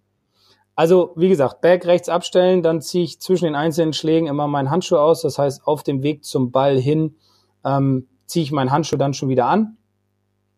also, 0.76 1.12
wie 1.16 1.28
gesagt, 1.28 1.60
Bag 1.60 1.86
rechts 1.86 2.08
abstellen, 2.08 2.62
dann 2.62 2.82
ziehe 2.82 3.04
ich 3.04 3.20
zwischen 3.20 3.44
den 3.46 3.54
einzelnen 3.54 3.92
Schlägen 3.92 4.26
immer 4.26 4.48
meinen 4.48 4.70
Handschuh 4.70 4.96
aus. 4.96 5.22
Das 5.22 5.38
heißt, 5.38 5.66
auf 5.66 5.82
dem 5.82 6.02
Weg 6.02 6.24
zum 6.24 6.50
Ball 6.50 6.78
hin 6.78 7.16
ähm, 7.64 8.08
ziehe 8.26 8.42
ich 8.42 8.52
meinen 8.52 8.70
Handschuh 8.70 8.96
dann 8.96 9.14
schon 9.14 9.28
wieder 9.28 9.46
an. 9.46 9.78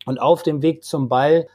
Und 0.04 0.20
auf 0.20 0.42
dem 0.42 0.62
Weg 0.62 0.84
zum 0.84 1.08
Ball 1.08 1.48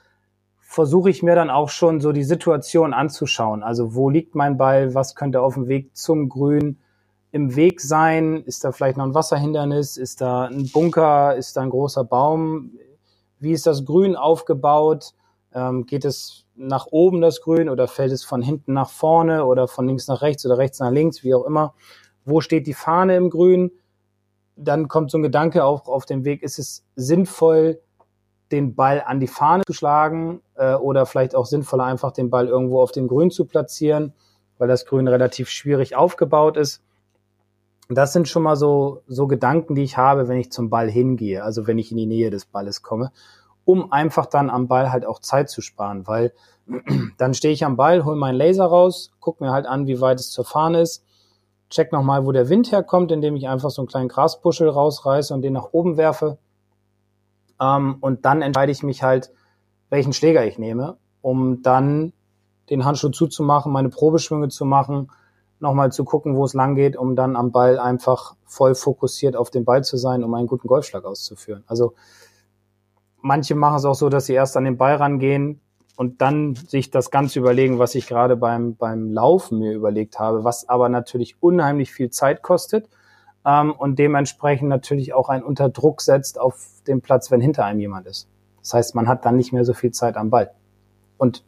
versuche 0.71 1.09
ich 1.09 1.21
mir 1.21 1.35
dann 1.35 1.50
auch 1.50 1.68
schon 1.68 2.00
so 2.00 2.13
die 2.13 2.23
Situation 2.23 2.94
anzuschauen. 2.94 3.62
Also 3.62 3.94
wo 3.94 4.09
liegt 4.09 4.35
mein 4.35 4.56
Ball? 4.56 4.95
Was 4.95 5.15
könnte 5.15 5.41
auf 5.41 5.56
dem 5.56 5.68
Weg 5.68 5.97
zum 5.97 6.29
Grün 6.29 6.79
im 7.33 7.57
Weg 7.57 7.81
sein? 7.81 8.41
Ist 8.45 8.63
da 8.63 8.71
vielleicht 8.71 8.95
noch 8.95 9.03
ein 9.03 9.13
Wasserhindernis? 9.13 9.97
Ist 9.97 10.21
da 10.21 10.45
ein 10.45 10.69
Bunker? 10.71 11.35
Ist 11.35 11.57
da 11.57 11.62
ein 11.62 11.71
großer 11.71 12.06
Baum? 12.06 12.71
Wie 13.38 13.51
ist 13.51 13.68
das 13.68 13.83
Grün 13.83 14.15
aufgebaut? 14.15 15.13
Ähm, 15.53 15.85
geht 15.88 16.06
es 16.06 16.45
nach 16.56 16.88
oben 16.89 17.19
das 17.19 17.41
Grün 17.41 17.68
oder 17.68 17.89
fällt 17.89 18.13
es 18.13 18.23
von 18.23 18.41
hinten 18.41 18.71
nach 18.71 18.89
vorne 18.89 19.45
oder 19.45 19.68
von 19.68 19.85
links 19.88 20.07
nach 20.07 20.21
rechts 20.21 20.45
oder 20.45 20.57
rechts 20.57 20.79
nach 20.79 20.91
links, 20.91 21.21
wie 21.21 21.33
auch 21.33 21.44
immer? 21.44 21.73
Wo 22.23 22.39
steht 22.39 22.65
die 22.65 22.73
Fahne 22.73 23.18
im 23.18 23.29
Grün? 23.29 23.71
Dann 24.56 24.87
kommt 24.87 25.11
so 25.11 25.18
ein 25.18 25.23
Gedanke 25.23 25.66
auch 25.66 25.90
auf 25.90 26.06
dem 26.06 26.23
Weg, 26.23 26.44
ist 26.44 26.59
es 26.59 26.85
sinnvoll, 26.95 27.81
den 28.52 28.76
Ball 28.76 29.04
an 29.06 29.20
die 29.20 29.28
Fahne 29.28 29.64
zu 29.66 29.74
schlagen 29.74 30.42
äh, 30.56 30.74
oder 30.76 31.06
vielleicht 31.06 31.36
auch 31.36 31.46
sinnvoller 31.46 31.86
einfach 31.86 32.12
den 32.12 32.30
Ball 32.30 32.48
irgendwo 32.48 32.81
auf 32.81 32.92
dem 32.92 33.08
Grün 33.08 33.31
zu 33.31 33.46
platzieren, 33.46 34.14
weil 34.58 34.68
das 34.68 34.86
Grün 34.86 35.08
relativ 35.08 35.50
schwierig 35.50 35.96
aufgebaut 35.96 36.58
ist. 36.58 36.81
Das 37.90 38.14
sind 38.14 38.28
schon 38.28 38.44
mal 38.44 38.56
so, 38.56 39.02
so 39.08 39.28
Gedanken, 39.28 39.76
die 39.76 39.84
ich 39.84 39.98
habe, 39.98 40.28
wenn 40.28 40.38
ich 40.38 40.52
zum 40.52 40.70
Ball 40.70 40.90
hingehe, 40.90 41.44
also 41.44 41.68
wenn 41.68 41.78
ich 41.78 41.92
in 41.92 41.98
die 41.98 42.06
Nähe 42.06 42.30
des 42.30 42.46
Balles 42.46 42.81
komme, 42.81 43.12
um 43.66 43.92
einfach 43.92 44.26
dann 44.26 44.50
am 44.50 44.68
Ball 44.68 44.92
halt 44.92 45.06
auch 45.06 45.20
Zeit 45.20 45.50
zu 45.50 45.62
sparen, 45.62 46.08
weil 46.08 46.34
dann 47.18 47.34
stehe 47.34 47.54
ich 47.54 47.66
am 47.66 47.76
Ball, 47.76 48.06
hole 48.06 48.16
meinen 48.16 48.36
Laser 48.36 48.66
raus, 48.66 49.12
gucke 49.20 49.44
mir 49.44 49.52
halt 49.52 49.66
an, 49.66 49.88
wie 49.88 50.00
weit 50.00 50.20
es 50.20 50.31
zur 50.31 50.46
Fahne 50.46 50.81
ist, 50.81 51.04
check 51.70 51.92
nochmal, 51.92 52.26
wo 52.26 52.31
der 52.31 52.50
Wind 52.50 52.72
herkommt, 52.72 53.12
indem 53.12 53.36
ich 53.36 53.48
einfach 53.48 53.70
so 53.70 53.81
einen 53.81 53.88
kleinen 53.88 54.10
Grasbuschel 54.10 54.70
rausreiße 54.70 55.34
und 55.34 55.42
den 55.42 55.54
nach 55.54 55.70
oben 55.72 55.98
werfe 55.98 56.38
ähm, 57.61 57.97
und 58.01 58.25
dann 58.25 58.41
entscheide 58.41 58.71
ich 58.71 58.83
mich 58.83 59.03
halt, 59.03 59.31
welchen 59.89 60.13
Schläger 60.13 60.45
ich 60.45 60.57
nehme, 60.57 60.97
um 61.21 61.61
dann 61.61 62.13
den 62.69 62.85
Handschuh 62.85 63.09
zuzumachen, 63.09 63.71
meine 63.71 63.89
Probeschwünge 63.89 64.49
zu 64.49 64.65
machen, 64.65 65.11
nochmal 65.59 65.91
zu 65.91 66.03
gucken, 66.03 66.35
wo 66.35 66.44
es 66.44 66.53
lang 66.53 66.75
geht, 66.75 66.97
um 66.97 67.15
dann 67.15 67.35
am 67.35 67.51
Ball 67.51 67.77
einfach 67.77 68.35
voll 68.45 68.73
fokussiert 68.73 69.35
auf 69.35 69.51
den 69.51 69.63
Ball 69.63 69.83
zu 69.83 69.97
sein, 69.97 70.23
um 70.23 70.33
einen 70.33 70.47
guten 70.47 70.68
Golfschlag 70.68 71.06
auszuführen. 71.06 71.63
Also 71.68 71.94
manche 73.21 73.53
machen 73.53 73.77
es 73.77 73.85
auch 73.85 73.95
so, 73.95 74.09
dass 74.09 74.25
sie 74.25 74.33
erst 74.33 74.57
an 74.57 74.63
den 74.63 74.77
Ball 74.77 74.95
rangehen 74.95 75.61
und 75.97 76.21
dann 76.21 76.56
sich 76.56 76.89
das 76.89 77.11
Ganze 77.11 77.37
überlegen, 77.37 77.77
was 77.77 77.94
ich 77.94 78.07
gerade 78.07 78.35
beim, 78.35 78.75
beim 78.75 79.11
Laufen 79.11 79.59
mir 79.59 79.73
überlegt 79.73 80.18
habe, 80.18 80.44
was 80.44 80.68
aber 80.68 80.89
natürlich 80.89 81.35
unheimlich 81.41 81.91
viel 81.91 82.09
Zeit 82.09 82.41
kostet 82.41 82.89
ähm, 83.45 83.71
und 83.71 83.98
dementsprechend 83.98 84.69
natürlich 84.69 85.14
auch 85.14 85.30
einen 85.30 85.44
Unterdruck 85.44 86.02
setzt 86.02 86.40
auf 86.40 86.68
den 86.88 87.02
Platz, 87.02 87.31
wenn 87.31 87.42
hinter 87.42 87.66
einem 87.66 87.80
jemand 87.80 88.07
ist. 88.07 88.28
Das 88.62 88.74
heißt, 88.74 88.95
man 88.95 89.07
hat 89.07 89.26
dann 89.26 89.38
nicht 89.38 89.54
mehr 89.54 89.66
so 89.66 89.74
viel 89.74 89.92
Zeit 89.92 90.18
am 90.18 90.30
Ball. 90.30 90.52
Und 91.18 91.44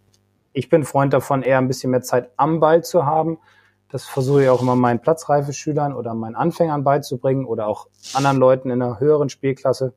ich 0.54 0.70
bin 0.70 0.84
Freund 0.84 1.14
davon, 1.14 1.42
eher 1.42 1.58
ein 1.58 1.68
bisschen 1.68 1.92
mehr 1.92 2.02
Zeit 2.02 2.32
am 2.38 2.60
Ball 2.60 2.84
zu 2.84 3.06
haben. 3.06 3.40
Das 3.90 4.06
versuche 4.06 4.44
ich 4.44 4.50
auch 4.50 4.62
immer 4.62 4.76
meinen 4.76 5.00
Platzreifeschülern 5.00 5.94
oder 5.94 6.14
meinen 6.16 6.36
Anfängern 6.36 6.84
beizubringen 6.84 7.46
oder 7.46 7.68
auch 7.68 7.88
anderen 8.14 8.38
Leuten 8.38 8.70
in 8.72 8.82
einer 8.82 9.00
höheren 9.00 9.30
Spielklasse. 9.30 9.94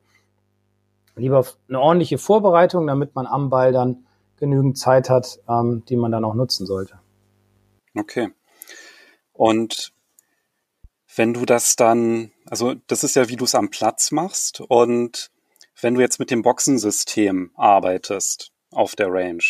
lieber 1.15 1.43
eine 1.67 1.79
ordentliche 1.79 2.19
Vorbereitung, 2.19 2.85
damit 2.85 3.15
man 3.15 3.25
am 3.25 3.49
Ball 3.49 3.71
dann 3.71 4.05
genügend 4.37 4.77
Zeit 4.77 5.09
hat, 5.09 5.39
ähm, 5.49 5.83
die 5.89 5.95
man 5.95 6.11
dann 6.11 6.23
auch 6.23 6.35
nutzen 6.35 6.67
sollte. 6.67 6.99
Okay. 7.95 8.29
Und 9.33 9.93
wenn 11.17 11.33
du 11.33 11.45
das 11.45 11.75
dann, 11.75 12.31
also 12.45 12.75
das 12.87 13.03
ist 13.03 13.15
ja, 13.15 13.29
wie 13.29 13.35
du 13.35 13.45
es 13.45 13.55
am 13.55 13.69
Platz 13.69 14.11
machst 14.11 14.61
und 14.61 15.31
wenn 15.81 15.95
du 15.95 16.01
jetzt 16.01 16.19
mit 16.19 16.31
dem 16.31 16.41
Boxensystem 16.41 17.51
arbeitest 17.55 18.51
auf 18.71 18.95
der 18.95 19.11
Range, 19.11 19.43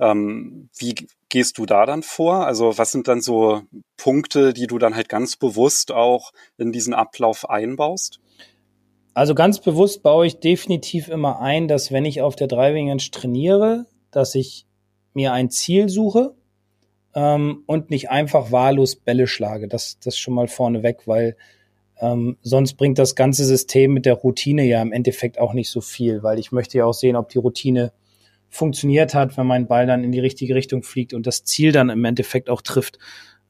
ähm, 0.00 0.68
wie 0.76 0.94
gehst 1.28 1.58
du 1.58 1.66
da 1.66 1.86
dann 1.86 2.02
vor? 2.02 2.46
Also 2.46 2.78
was 2.78 2.92
sind 2.92 3.08
dann 3.08 3.20
so 3.20 3.62
Punkte, 3.96 4.52
die 4.52 4.66
du 4.66 4.78
dann 4.78 4.94
halt 4.94 5.08
ganz 5.08 5.36
bewusst 5.36 5.92
auch 5.92 6.32
in 6.56 6.72
diesen 6.72 6.94
Ablauf 6.94 7.48
einbaust? 7.48 8.20
Also 9.14 9.34
ganz 9.34 9.60
bewusst 9.60 10.02
baue 10.02 10.26
ich 10.26 10.38
definitiv 10.38 11.08
immer 11.08 11.40
ein, 11.40 11.66
dass 11.66 11.90
wenn 11.90 12.04
ich 12.04 12.22
auf 12.22 12.36
der 12.36 12.46
Driving 12.46 12.88
Range 12.88 13.02
trainiere, 13.10 13.86
dass 14.10 14.34
ich 14.34 14.66
mir 15.12 15.32
ein 15.32 15.50
Ziel 15.50 15.88
suche 15.88 16.37
ähm, 17.14 17.62
und 17.66 17.90
nicht 17.90 18.10
einfach 18.10 18.52
wahllos 18.52 18.96
Bälle 18.96 19.26
schlage. 19.26 19.68
Das, 19.68 19.98
das 20.00 20.18
schon 20.18 20.34
mal 20.34 20.48
vorneweg, 20.48 21.06
weil 21.06 21.36
ähm, 22.00 22.36
sonst 22.42 22.74
bringt 22.74 22.98
das 22.98 23.14
ganze 23.14 23.44
System 23.44 23.92
mit 23.92 24.06
der 24.06 24.14
Routine 24.14 24.64
ja 24.64 24.80
im 24.82 24.92
Endeffekt 24.92 25.38
auch 25.38 25.52
nicht 25.52 25.70
so 25.70 25.80
viel, 25.80 26.22
weil 26.22 26.38
ich 26.38 26.52
möchte 26.52 26.78
ja 26.78 26.84
auch 26.84 26.94
sehen, 26.94 27.16
ob 27.16 27.28
die 27.28 27.38
Routine 27.38 27.92
funktioniert 28.50 29.14
hat, 29.14 29.36
wenn 29.36 29.46
mein 29.46 29.66
Ball 29.66 29.86
dann 29.86 30.04
in 30.04 30.12
die 30.12 30.20
richtige 30.20 30.54
Richtung 30.54 30.82
fliegt 30.82 31.12
und 31.12 31.26
das 31.26 31.44
Ziel 31.44 31.72
dann 31.72 31.90
im 31.90 32.04
Endeffekt 32.04 32.48
auch 32.50 32.62
trifft. 32.62 32.98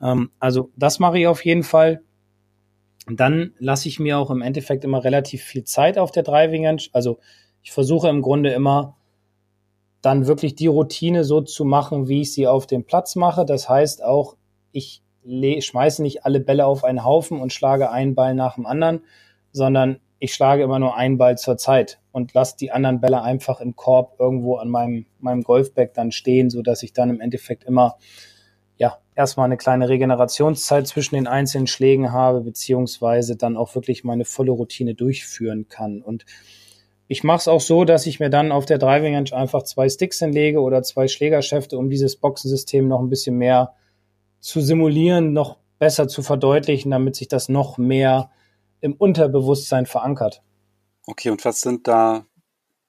Ähm, 0.00 0.30
also 0.38 0.70
das 0.76 0.98
mache 0.98 1.18
ich 1.18 1.26
auf 1.26 1.44
jeden 1.44 1.62
Fall. 1.62 2.00
Dann 3.10 3.52
lasse 3.58 3.88
ich 3.88 4.00
mir 4.00 4.18
auch 4.18 4.30
im 4.30 4.42
Endeffekt 4.42 4.84
immer 4.84 5.02
relativ 5.02 5.42
viel 5.42 5.64
Zeit 5.64 5.98
auf 5.98 6.10
der 6.10 6.22
Driving 6.22 6.66
Range. 6.66 6.82
Also 6.92 7.18
ich 7.62 7.72
versuche 7.72 8.08
im 8.08 8.22
Grunde 8.22 8.50
immer 8.50 8.97
dann 10.00 10.26
wirklich 10.26 10.54
die 10.54 10.66
Routine 10.66 11.24
so 11.24 11.40
zu 11.40 11.64
machen, 11.64 12.08
wie 12.08 12.22
ich 12.22 12.32
sie 12.32 12.46
auf 12.46 12.66
dem 12.66 12.84
Platz 12.84 13.16
mache. 13.16 13.44
Das 13.44 13.68
heißt 13.68 14.02
auch, 14.04 14.36
ich 14.72 15.02
schmeiße 15.24 16.02
nicht 16.02 16.24
alle 16.24 16.40
Bälle 16.40 16.66
auf 16.66 16.84
einen 16.84 17.04
Haufen 17.04 17.40
und 17.40 17.52
schlage 17.52 17.90
einen 17.90 18.14
Ball 18.14 18.34
nach 18.34 18.54
dem 18.54 18.66
anderen, 18.66 19.02
sondern 19.52 20.00
ich 20.20 20.34
schlage 20.34 20.62
immer 20.62 20.78
nur 20.78 20.96
einen 20.96 21.18
Ball 21.18 21.38
zur 21.38 21.56
Zeit 21.56 22.00
und 22.12 22.34
lasse 22.34 22.56
die 22.56 22.72
anderen 22.72 23.00
Bälle 23.00 23.22
einfach 23.22 23.60
im 23.60 23.76
Korb 23.76 24.16
irgendwo 24.18 24.56
an 24.56 24.68
meinem, 24.68 25.06
meinem 25.20 25.42
Golfbag 25.42 25.90
dann 25.94 26.12
stehen, 26.12 26.50
so 26.50 26.62
dass 26.62 26.82
ich 26.82 26.92
dann 26.92 27.10
im 27.10 27.20
Endeffekt 27.20 27.64
immer 27.64 27.96
ja, 28.78 28.98
erstmal 29.14 29.46
eine 29.46 29.56
kleine 29.56 29.88
Regenerationszeit 29.88 30.86
zwischen 30.86 31.16
den 31.16 31.26
einzelnen 31.26 31.66
Schlägen 31.66 32.12
habe, 32.12 32.40
beziehungsweise 32.40 33.36
dann 33.36 33.56
auch 33.56 33.74
wirklich 33.74 34.04
meine 34.04 34.24
volle 34.24 34.52
Routine 34.52 34.94
durchführen 34.94 35.68
kann. 35.68 36.02
Und 36.02 36.24
ich 37.08 37.24
mache 37.24 37.38
es 37.38 37.48
auch 37.48 37.62
so, 37.62 37.84
dass 37.84 38.06
ich 38.06 38.20
mir 38.20 38.28
dann 38.28 38.52
auf 38.52 38.66
der 38.66 38.76
Driving 38.76 39.14
Range 39.14 39.32
einfach 39.32 39.62
zwei 39.62 39.88
Sticks 39.88 40.18
hinlege 40.18 40.60
oder 40.60 40.82
zwei 40.82 41.08
Schlägerschäfte, 41.08 41.78
um 41.78 41.88
dieses 41.88 42.16
Boxensystem 42.16 42.86
noch 42.86 43.00
ein 43.00 43.08
bisschen 43.08 43.36
mehr 43.38 43.74
zu 44.40 44.60
simulieren, 44.60 45.32
noch 45.32 45.56
besser 45.78 46.06
zu 46.06 46.22
verdeutlichen, 46.22 46.90
damit 46.90 47.16
sich 47.16 47.28
das 47.28 47.48
noch 47.48 47.78
mehr 47.78 48.30
im 48.80 48.92
Unterbewusstsein 48.92 49.86
verankert. 49.86 50.42
Okay, 51.06 51.30
und 51.30 51.44
was 51.46 51.62
sind 51.62 51.88
da 51.88 52.26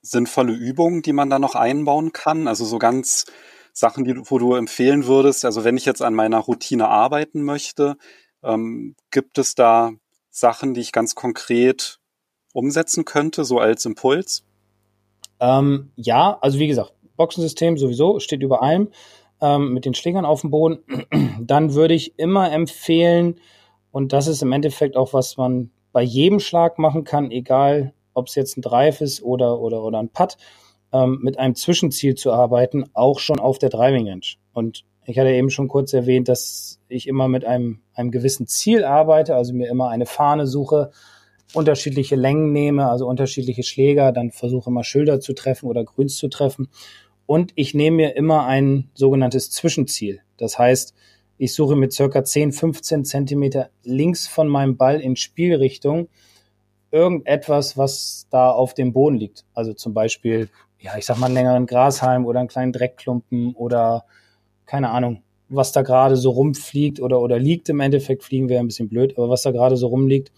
sinnvolle 0.01 0.53
Übungen, 0.53 1.01
die 1.01 1.13
man 1.13 1.29
da 1.29 1.39
noch 1.39 1.55
einbauen 1.55 2.11
kann? 2.11 2.47
Also 2.47 2.65
so 2.65 2.77
ganz 2.77 3.25
Sachen, 3.71 4.03
die, 4.03 4.15
wo 4.25 4.37
du 4.37 4.55
empfehlen 4.55 5.05
würdest, 5.05 5.45
also 5.45 5.63
wenn 5.63 5.77
ich 5.77 5.85
jetzt 5.85 6.01
an 6.01 6.13
meiner 6.13 6.39
Routine 6.39 6.89
arbeiten 6.89 7.41
möchte, 7.41 7.95
ähm, 8.43 8.95
gibt 9.11 9.37
es 9.37 9.55
da 9.55 9.93
Sachen, 10.29 10.73
die 10.73 10.81
ich 10.81 10.91
ganz 10.91 11.15
konkret 11.15 11.98
umsetzen 12.53 13.05
könnte, 13.05 13.45
so 13.45 13.59
als 13.59 13.85
Impuls? 13.85 14.43
Ähm, 15.39 15.91
ja, 15.95 16.37
also 16.41 16.59
wie 16.59 16.67
gesagt, 16.67 16.93
Boxensystem 17.17 17.77
sowieso 17.77 18.19
steht 18.19 18.41
über 18.41 18.61
allem 18.61 18.89
ähm, 19.41 19.73
mit 19.73 19.85
den 19.85 19.93
Schlägern 19.93 20.25
auf 20.25 20.41
dem 20.41 20.51
Boden. 20.51 20.79
Dann 21.41 21.73
würde 21.73 21.93
ich 21.93 22.17
immer 22.17 22.51
empfehlen, 22.51 23.39
und 23.91 24.13
das 24.13 24.27
ist 24.27 24.41
im 24.41 24.51
Endeffekt 24.51 24.95
auch, 24.95 25.13
was 25.13 25.37
man 25.37 25.71
bei 25.91 26.01
jedem 26.01 26.39
Schlag 26.39 26.77
machen 26.77 27.03
kann, 27.03 27.31
egal 27.31 27.93
ob 28.13 28.27
es 28.27 28.35
jetzt 28.35 28.57
ein 28.57 28.61
Drive 28.61 29.01
ist 29.01 29.23
oder, 29.23 29.59
oder, 29.59 29.83
oder 29.83 29.99
ein 29.99 30.09
Putt, 30.09 30.37
ähm, 30.91 31.19
mit 31.21 31.37
einem 31.37 31.55
Zwischenziel 31.55 32.15
zu 32.15 32.31
arbeiten, 32.31 32.85
auch 32.93 33.19
schon 33.19 33.39
auf 33.39 33.59
der 33.59 33.69
Driving 33.69 34.07
Range. 34.07 34.25
Und 34.53 34.83
ich 35.05 35.17
hatte 35.17 35.31
eben 35.31 35.49
schon 35.49 35.67
kurz 35.67 35.93
erwähnt, 35.93 36.27
dass 36.27 36.79
ich 36.87 37.07
immer 37.07 37.27
mit 37.27 37.45
einem, 37.45 37.81
einem 37.93 38.11
gewissen 38.11 38.47
Ziel 38.47 38.83
arbeite, 38.83 39.35
also 39.35 39.53
mir 39.53 39.69
immer 39.69 39.89
eine 39.89 40.05
Fahne 40.05 40.45
suche, 40.45 40.91
unterschiedliche 41.53 42.15
Längen 42.15 42.51
nehme, 42.51 42.89
also 42.89 43.07
unterschiedliche 43.07 43.63
Schläger, 43.63 44.11
dann 44.11 44.31
versuche 44.31 44.69
immer 44.69 44.83
Schilder 44.83 45.19
zu 45.19 45.33
treffen 45.33 45.67
oder 45.67 45.83
Grüns 45.83 46.17
zu 46.17 46.27
treffen. 46.27 46.69
Und 47.25 47.51
ich 47.55 47.73
nehme 47.73 47.97
mir 47.97 48.15
immer 48.15 48.45
ein 48.45 48.89
sogenanntes 48.93 49.51
Zwischenziel. 49.51 50.21
Das 50.37 50.57
heißt, 50.57 50.93
ich 51.37 51.53
suche 51.53 51.75
mit 51.75 51.93
circa 51.93 52.23
10, 52.23 52.51
15 52.51 53.05
Zentimeter 53.05 53.69
links 53.83 54.27
von 54.27 54.47
meinem 54.47 54.77
Ball 54.77 54.99
in 54.99 55.15
Spielrichtung 55.15 56.09
irgendetwas, 56.91 57.77
was 57.77 58.27
da 58.29 58.51
auf 58.51 58.73
dem 58.73 58.93
Boden 58.93 59.17
liegt. 59.17 59.45
Also 59.53 59.73
zum 59.73 59.93
Beispiel, 59.93 60.49
ja, 60.79 60.97
ich 60.97 61.05
sag 61.05 61.17
mal 61.17 61.27
einen 61.27 61.35
längeren 61.35 61.65
Grashalm 61.65 62.25
oder 62.25 62.39
einen 62.39 62.49
kleinen 62.49 62.73
Dreckklumpen 62.73 63.53
oder 63.55 64.05
keine 64.65 64.89
Ahnung, 64.89 65.23
was 65.49 65.71
da 65.71 65.81
gerade 65.81 66.15
so 66.15 66.31
rumfliegt 66.31 66.99
oder, 66.99 67.21
oder 67.21 67.39
liegt 67.39 67.69
im 67.69 67.79
Endeffekt, 67.79 68.23
fliegen 68.23 68.49
wäre 68.49 68.59
ein 68.59 68.67
bisschen 68.67 68.89
blöd, 68.89 69.17
aber 69.17 69.29
was 69.29 69.41
da 69.41 69.51
gerade 69.51 69.77
so 69.77 69.87
rumliegt 69.87 70.31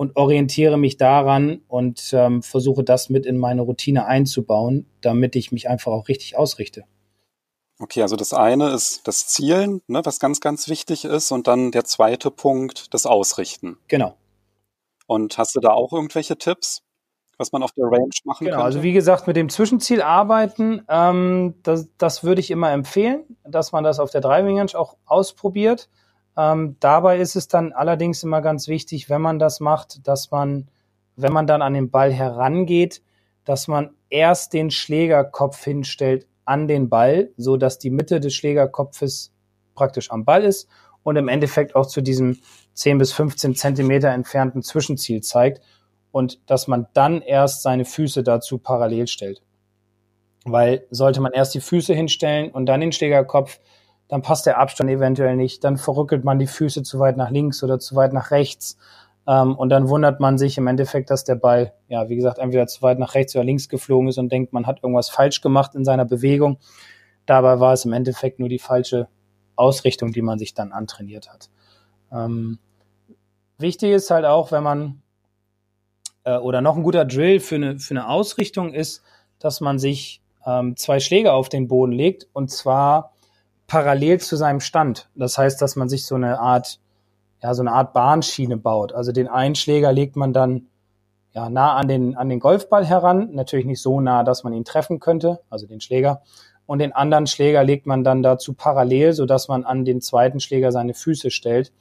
und 0.00 0.16
orientiere 0.16 0.78
mich 0.78 0.96
daran 0.96 1.60
und 1.68 2.14
ähm, 2.14 2.42
versuche 2.42 2.82
das 2.82 3.10
mit 3.10 3.26
in 3.26 3.36
meine 3.36 3.60
Routine 3.60 4.06
einzubauen, 4.06 4.86
damit 5.02 5.36
ich 5.36 5.52
mich 5.52 5.68
einfach 5.68 5.92
auch 5.92 6.08
richtig 6.08 6.38
ausrichte. 6.38 6.84
Okay, 7.78 8.00
also 8.00 8.16
das 8.16 8.32
eine 8.32 8.70
ist 8.70 9.06
das 9.06 9.26
Zielen, 9.26 9.82
ne, 9.88 10.00
was 10.02 10.18
ganz, 10.18 10.40
ganz 10.40 10.70
wichtig 10.70 11.04
ist, 11.04 11.32
und 11.32 11.48
dann 11.48 11.70
der 11.70 11.84
zweite 11.84 12.30
Punkt, 12.30 12.94
das 12.94 13.04
Ausrichten. 13.04 13.76
Genau. 13.88 14.16
Und 15.06 15.36
hast 15.36 15.54
du 15.54 15.60
da 15.60 15.72
auch 15.72 15.92
irgendwelche 15.92 16.38
Tipps, 16.38 16.80
was 17.36 17.52
man 17.52 17.62
auf 17.62 17.72
der 17.72 17.84
Range 17.84 18.08
machen 18.24 18.46
genau, 18.46 18.56
könnte? 18.56 18.64
Also 18.64 18.82
wie 18.82 18.94
gesagt, 18.94 19.26
mit 19.26 19.36
dem 19.36 19.50
Zwischenziel 19.50 20.00
arbeiten, 20.00 20.80
ähm, 20.88 21.56
das, 21.62 21.90
das 21.98 22.24
würde 22.24 22.40
ich 22.40 22.50
immer 22.50 22.72
empfehlen, 22.72 23.36
dass 23.44 23.72
man 23.72 23.84
das 23.84 23.98
auf 23.98 24.10
der 24.10 24.22
Driving 24.22 24.56
Range 24.56 24.74
auch 24.76 24.96
ausprobiert. 25.04 25.90
Ähm, 26.36 26.76
dabei 26.80 27.18
ist 27.18 27.36
es 27.36 27.48
dann 27.48 27.72
allerdings 27.72 28.22
immer 28.22 28.40
ganz 28.40 28.68
wichtig, 28.68 29.10
wenn 29.10 29.20
man 29.20 29.38
das 29.38 29.60
macht, 29.60 30.06
dass 30.06 30.30
man, 30.30 30.68
wenn 31.16 31.32
man 31.32 31.46
dann 31.46 31.62
an 31.62 31.74
den 31.74 31.90
Ball 31.90 32.12
herangeht, 32.12 33.02
dass 33.44 33.68
man 33.68 33.90
erst 34.10 34.52
den 34.52 34.70
Schlägerkopf 34.70 35.64
hinstellt 35.64 36.26
an 36.44 36.68
den 36.68 36.88
Ball, 36.88 37.30
so 37.36 37.56
dass 37.56 37.78
die 37.78 37.90
Mitte 37.90 38.20
des 38.20 38.34
Schlägerkopfes 38.34 39.32
praktisch 39.74 40.10
am 40.10 40.24
Ball 40.24 40.44
ist 40.44 40.68
und 41.02 41.16
im 41.16 41.28
Endeffekt 41.28 41.74
auch 41.74 41.86
zu 41.86 42.00
diesem 42.00 42.38
10 42.74 42.98
bis 42.98 43.12
15 43.12 43.54
Zentimeter 43.54 44.10
entfernten 44.10 44.62
Zwischenziel 44.62 45.22
zeigt 45.22 45.60
und 46.12 46.40
dass 46.50 46.66
man 46.66 46.86
dann 46.92 47.22
erst 47.22 47.62
seine 47.62 47.84
Füße 47.84 48.22
dazu 48.22 48.58
parallel 48.58 49.06
stellt. 49.06 49.42
Weil 50.44 50.86
sollte 50.90 51.20
man 51.20 51.32
erst 51.32 51.54
die 51.54 51.60
Füße 51.60 51.94
hinstellen 51.94 52.50
und 52.50 52.66
dann 52.66 52.80
den 52.80 52.92
Schlägerkopf, 52.92 53.60
dann 54.10 54.22
passt 54.22 54.44
der 54.44 54.58
Abstand 54.58 54.90
eventuell 54.90 55.36
nicht, 55.36 55.62
dann 55.62 55.76
verrückelt 55.76 56.24
man 56.24 56.40
die 56.40 56.48
Füße 56.48 56.82
zu 56.82 56.98
weit 56.98 57.16
nach 57.16 57.30
links 57.30 57.62
oder 57.62 57.78
zu 57.78 57.94
weit 57.94 58.12
nach 58.12 58.32
rechts. 58.32 58.76
Ähm, 59.28 59.54
und 59.54 59.68
dann 59.68 59.88
wundert 59.88 60.18
man 60.18 60.36
sich 60.36 60.58
im 60.58 60.66
Endeffekt, 60.66 61.10
dass 61.10 61.22
der 61.22 61.36
Ball, 61.36 61.74
ja, 61.86 62.08
wie 62.08 62.16
gesagt, 62.16 62.38
entweder 62.38 62.66
zu 62.66 62.82
weit 62.82 62.98
nach 62.98 63.14
rechts 63.14 63.36
oder 63.36 63.44
links 63.44 63.68
geflogen 63.68 64.08
ist 64.08 64.18
und 64.18 64.32
denkt, 64.32 64.52
man 64.52 64.66
hat 64.66 64.82
irgendwas 64.82 65.10
falsch 65.10 65.40
gemacht 65.42 65.76
in 65.76 65.84
seiner 65.84 66.04
Bewegung. 66.04 66.58
Dabei 67.24 67.60
war 67.60 67.72
es 67.72 67.84
im 67.84 67.92
Endeffekt 67.92 68.40
nur 68.40 68.48
die 68.48 68.58
falsche 68.58 69.06
Ausrichtung, 69.54 70.10
die 70.10 70.22
man 70.22 70.40
sich 70.40 70.54
dann 70.54 70.72
antrainiert 70.72 71.30
hat. 71.30 71.48
Ähm, 72.10 72.58
wichtig 73.58 73.92
ist 73.92 74.10
halt 74.10 74.24
auch, 74.24 74.50
wenn 74.50 74.64
man, 74.64 75.02
äh, 76.24 76.36
oder 76.36 76.62
noch 76.62 76.76
ein 76.76 76.82
guter 76.82 77.04
Drill 77.04 77.38
für 77.38 77.54
eine, 77.54 77.78
für 77.78 77.94
eine 77.94 78.08
Ausrichtung 78.08 78.74
ist, 78.74 79.04
dass 79.38 79.60
man 79.60 79.78
sich 79.78 80.20
ähm, 80.44 80.76
zwei 80.76 80.98
Schläge 80.98 81.32
auf 81.32 81.48
den 81.48 81.68
Boden 81.68 81.92
legt 81.92 82.26
und 82.32 82.50
zwar 82.50 83.12
parallel 83.70 84.18
zu 84.18 84.34
seinem 84.34 84.58
Stand. 84.58 85.08
Das 85.14 85.38
heißt, 85.38 85.62
dass 85.62 85.76
man 85.76 85.88
sich 85.88 86.04
so 86.04 86.16
eine 86.16 86.40
Art, 86.40 86.80
ja, 87.40 87.54
so 87.54 87.62
eine 87.62 87.70
Art 87.70 87.92
Bahnschiene 87.92 88.56
baut. 88.56 88.92
Also 88.92 89.12
den 89.12 89.28
einen 89.28 89.54
Schläger 89.54 89.92
legt 89.92 90.16
man 90.16 90.32
dann 90.32 90.66
ja, 91.32 91.48
nah 91.48 91.76
an 91.76 91.86
den, 91.86 92.16
an 92.16 92.28
den 92.28 92.40
Golfball 92.40 92.84
heran, 92.84 93.28
natürlich 93.32 93.66
nicht 93.66 93.80
so 93.80 94.00
nah, 94.00 94.24
dass 94.24 94.42
man 94.42 94.52
ihn 94.54 94.64
treffen 94.64 94.98
könnte, 94.98 95.38
also 95.50 95.68
den 95.68 95.80
Schläger. 95.80 96.22
Und 96.66 96.80
den 96.80 96.92
anderen 96.92 97.28
Schläger 97.28 97.62
legt 97.62 97.86
man 97.86 98.02
dann 98.02 98.24
dazu 98.24 98.54
parallel, 98.54 99.12
so 99.12 99.24
dass 99.24 99.46
man 99.46 99.62
an 99.64 99.84
den 99.84 100.00
zweiten 100.00 100.40
Schläger 100.40 100.72
seine 100.72 100.92
Füße 100.92 101.30
stellt. 101.30 101.72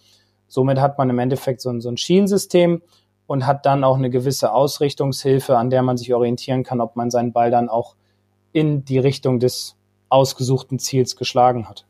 Somit 0.48 0.80
hat 0.80 1.00
man 1.00 1.10
im 1.10 1.18
Endeffekt 1.18 1.60
so 1.60 1.72
ein, 1.72 1.82
so 1.82 1.90
ein 1.90 1.98
Schienensystem 1.98 2.84
und 3.26 3.48
hat 3.48 3.66
dann 3.66 3.84
auch 3.84 3.98
eine 3.98 4.12
gewisse 4.12 4.54
Ausrichtungshilfe, 4.54 5.58
an 5.58 5.72
der 5.72 5.82
man 5.82 5.98
sich 5.98 6.14
orientieren 6.14 6.64
kann, 6.64 6.82
ob 6.82 6.96
man 6.96 7.10
seinen 7.10 7.34
Ball 7.34 7.50
dann 7.50 7.68
auch 7.68 7.96
in 8.52 8.86
die 8.86 9.00
Richtung 9.00 9.40
des 9.40 9.76
ausgesuchten 10.10 10.80
Ziels 10.80 11.16
geschlagen 11.16 11.68
hat. 11.68 11.86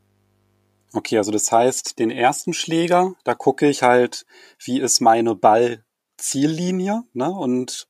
Okay, 0.92 1.18
also 1.18 1.30
das 1.30 1.50
heißt, 1.52 1.98
den 1.98 2.10
ersten 2.10 2.52
Schläger, 2.52 3.14
da 3.24 3.34
gucke 3.34 3.68
ich 3.68 3.82
halt, 3.82 4.26
wie 4.58 4.80
ist 4.80 5.00
meine 5.00 5.36
Ballziellinie, 5.36 7.04
ne? 7.12 7.30
Und 7.30 7.88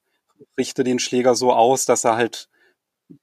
richte 0.58 0.84
den 0.84 0.99
Schläger 0.99 1.34
so 1.34 1.52
aus, 1.52 1.87
dass 1.87 2.04
er 2.04 2.16
halt 2.16 2.49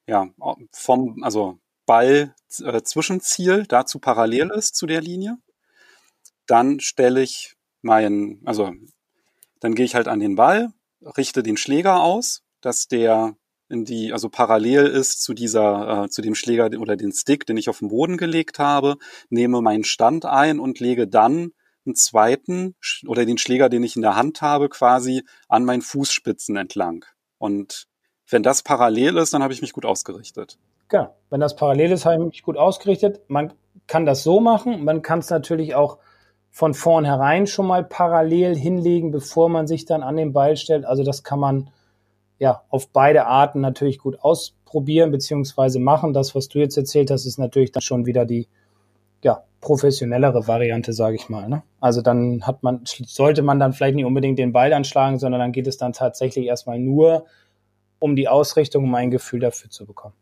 ja 0.06 0.28
vom 0.72 1.22
also 1.22 1.58
Ball 1.86 2.34
äh, 2.62 2.82
Zwischenziel 2.82 3.64
dazu 3.66 3.98
parallel 3.98 4.50
ist 4.50 4.76
zu 4.76 4.86
der 4.86 5.00
Linie. 5.00 5.38
Dann 6.46 6.80
stelle 6.80 7.22
ich 7.22 7.54
meinen, 7.82 8.42
also 8.44 8.72
dann 9.60 9.74
gehe 9.74 9.84
ich 9.84 9.94
halt 9.94 10.08
an 10.08 10.20
den 10.20 10.34
Ball, 10.34 10.72
richte 11.16 11.42
den 11.42 11.56
Schläger 11.56 12.02
aus, 12.02 12.42
dass 12.60 12.88
der 12.88 13.36
die, 13.70 14.12
also 14.12 14.28
parallel 14.28 14.86
ist 14.86 15.22
zu 15.22 15.34
dieser, 15.34 16.04
äh, 16.04 16.08
zu 16.08 16.22
dem 16.22 16.34
Schläger 16.34 16.70
oder 16.78 16.96
den 16.96 17.12
Stick, 17.12 17.46
den 17.46 17.56
ich 17.56 17.68
auf 17.68 17.80
den 17.80 17.88
Boden 17.88 18.16
gelegt 18.16 18.58
habe, 18.58 18.96
nehme 19.28 19.60
meinen 19.60 19.84
Stand 19.84 20.24
ein 20.24 20.58
und 20.58 20.80
lege 20.80 21.06
dann 21.06 21.52
einen 21.84 21.94
zweiten 21.94 22.74
oder 23.06 23.24
den 23.24 23.38
Schläger, 23.38 23.68
den 23.68 23.82
ich 23.82 23.96
in 23.96 24.02
der 24.02 24.16
Hand 24.16 24.42
habe, 24.42 24.68
quasi 24.68 25.22
an 25.48 25.64
meinen 25.64 25.82
Fußspitzen 25.82 26.56
entlang. 26.56 27.04
Und 27.38 27.86
wenn 28.28 28.42
das 28.42 28.62
parallel 28.62 29.16
ist, 29.18 29.32
dann 29.34 29.42
habe 29.42 29.52
ich 29.52 29.62
mich 29.62 29.72
gut 29.72 29.84
ausgerichtet. 29.84 30.58
Genau. 30.88 31.14
Wenn 31.30 31.40
das 31.40 31.56
parallel 31.56 31.92
ist, 31.92 32.04
habe 32.04 32.16
ich 32.16 32.28
mich 32.28 32.42
gut 32.42 32.56
ausgerichtet. 32.56 33.20
Man 33.28 33.52
kann 33.86 34.06
das 34.06 34.22
so 34.22 34.40
machen. 34.40 34.84
Man 34.84 35.02
kann 35.02 35.18
es 35.18 35.30
natürlich 35.30 35.74
auch 35.74 35.98
von 36.50 36.74
vornherein 36.74 37.46
schon 37.46 37.66
mal 37.66 37.84
parallel 37.84 38.56
hinlegen, 38.56 39.10
bevor 39.10 39.48
man 39.48 39.66
sich 39.66 39.84
dann 39.84 40.02
an 40.02 40.16
den 40.16 40.32
Ball 40.32 40.56
stellt. 40.56 40.84
Also 40.84 41.04
das 41.04 41.22
kann 41.22 41.38
man 41.38 41.70
ja 42.38 42.62
auf 42.68 42.88
beide 42.88 43.26
Arten 43.26 43.60
natürlich 43.60 43.98
gut 43.98 44.20
ausprobieren 44.20 45.10
beziehungsweise 45.10 45.80
machen. 45.80 46.12
Das, 46.12 46.34
was 46.34 46.48
du 46.48 46.58
jetzt 46.58 46.76
erzählt 46.76 47.10
hast, 47.10 47.26
ist 47.26 47.38
natürlich 47.38 47.72
dann 47.72 47.82
schon 47.82 48.06
wieder 48.06 48.24
die 48.24 48.48
ja, 49.22 49.42
professionellere 49.60 50.46
Variante, 50.46 50.92
sage 50.92 51.16
ich 51.16 51.28
mal. 51.28 51.48
Ne? 51.48 51.62
Also 51.80 52.02
dann 52.02 52.46
hat 52.46 52.62
man, 52.62 52.82
sollte 52.84 53.42
man 53.42 53.58
dann 53.58 53.72
vielleicht 53.72 53.96
nicht 53.96 54.04
unbedingt 54.04 54.38
den 54.38 54.52
Ball 54.52 54.72
anschlagen, 54.72 55.18
sondern 55.18 55.40
dann 55.40 55.52
geht 55.52 55.66
es 55.66 55.76
dann 55.76 55.92
tatsächlich 55.92 56.46
erstmal 56.46 56.78
nur 56.78 57.26
um 57.98 58.14
die 58.14 58.28
Ausrichtung, 58.28 58.84
um 58.84 58.94
ein 58.94 59.10
Gefühl 59.10 59.40
dafür 59.40 59.70
zu 59.70 59.84
bekommen. 59.84 60.14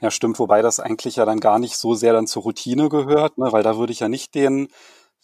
Ja, 0.00 0.10
stimmt, 0.10 0.38
wobei 0.38 0.62
das 0.62 0.80
eigentlich 0.80 1.16
ja 1.16 1.26
dann 1.26 1.40
gar 1.40 1.58
nicht 1.58 1.76
so 1.76 1.94
sehr 1.94 2.14
dann 2.14 2.26
zur 2.26 2.44
Routine 2.44 2.88
gehört, 2.88 3.36
ne? 3.36 3.52
weil 3.52 3.62
da 3.62 3.76
würde 3.76 3.92
ich 3.92 4.00
ja 4.00 4.08
nicht 4.08 4.34
den 4.34 4.68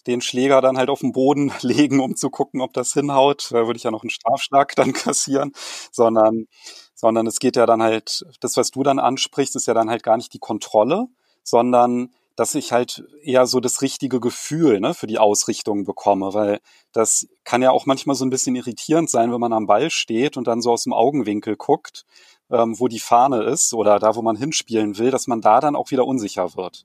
den 0.06 0.20
Schläger 0.20 0.60
dann 0.60 0.78
halt 0.78 0.90
auf 0.90 1.00
den 1.00 1.12
Boden 1.12 1.52
legen, 1.62 2.00
um 2.00 2.16
zu 2.16 2.30
gucken, 2.30 2.60
ob 2.60 2.72
das 2.72 2.92
hinhaut. 2.92 3.48
Da 3.50 3.66
würde 3.66 3.76
ich 3.76 3.84
ja 3.84 3.90
noch 3.90 4.02
einen 4.02 4.10
Strafschlag 4.10 4.74
dann 4.76 4.92
kassieren, 4.92 5.52
sondern, 5.92 6.46
sondern 6.94 7.26
es 7.26 7.38
geht 7.38 7.56
ja 7.56 7.66
dann 7.66 7.82
halt, 7.82 8.24
das, 8.40 8.56
was 8.56 8.70
du 8.70 8.82
dann 8.82 8.98
ansprichst, 8.98 9.56
ist 9.56 9.66
ja 9.66 9.74
dann 9.74 9.90
halt 9.90 10.02
gar 10.02 10.16
nicht 10.16 10.32
die 10.32 10.38
Kontrolle, 10.38 11.06
sondern 11.42 12.10
dass 12.36 12.54
ich 12.54 12.70
halt 12.70 13.02
eher 13.22 13.46
so 13.46 13.60
das 13.60 13.80
richtige 13.80 14.20
Gefühl 14.20 14.78
ne, 14.78 14.92
für 14.92 15.06
die 15.06 15.18
Ausrichtung 15.18 15.84
bekomme, 15.84 16.34
weil 16.34 16.60
das 16.92 17.26
kann 17.44 17.62
ja 17.62 17.70
auch 17.70 17.86
manchmal 17.86 18.14
so 18.14 18.26
ein 18.26 18.30
bisschen 18.30 18.54
irritierend 18.54 19.08
sein, 19.08 19.32
wenn 19.32 19.40
man 19.40 19.54
am 19.54 19.66
Ball 19.66 19.90
steht 19.90 20.36
und 20.36 20.46
dann 20.46 20.60
so 20.60 20.72
aus 20.72 20.84
dem 20.84 20.92
Augenwinkel 20.92 21.56
guckt, 21.56 22.04
ähm, 22.50 22.78
wo 22.78 22.88
die 22.88 23.00
Fahne 23.00 23.42
ist 23.42 23.72
oder 23.72 23.98
da, 23.98 24.14
wo 24.16 24.22
man 24.22 24.36
hinspielen 24.36 24.98
will, 24.98 25.10
dass 25.10 25.26
man 25.26 25.40
da 25.40 25.60
dann 25.60 25.76
auch 25.76 25.90
wieder 25.90 26.06
unsicher 26.06 26.54
wird. 26.56 26.84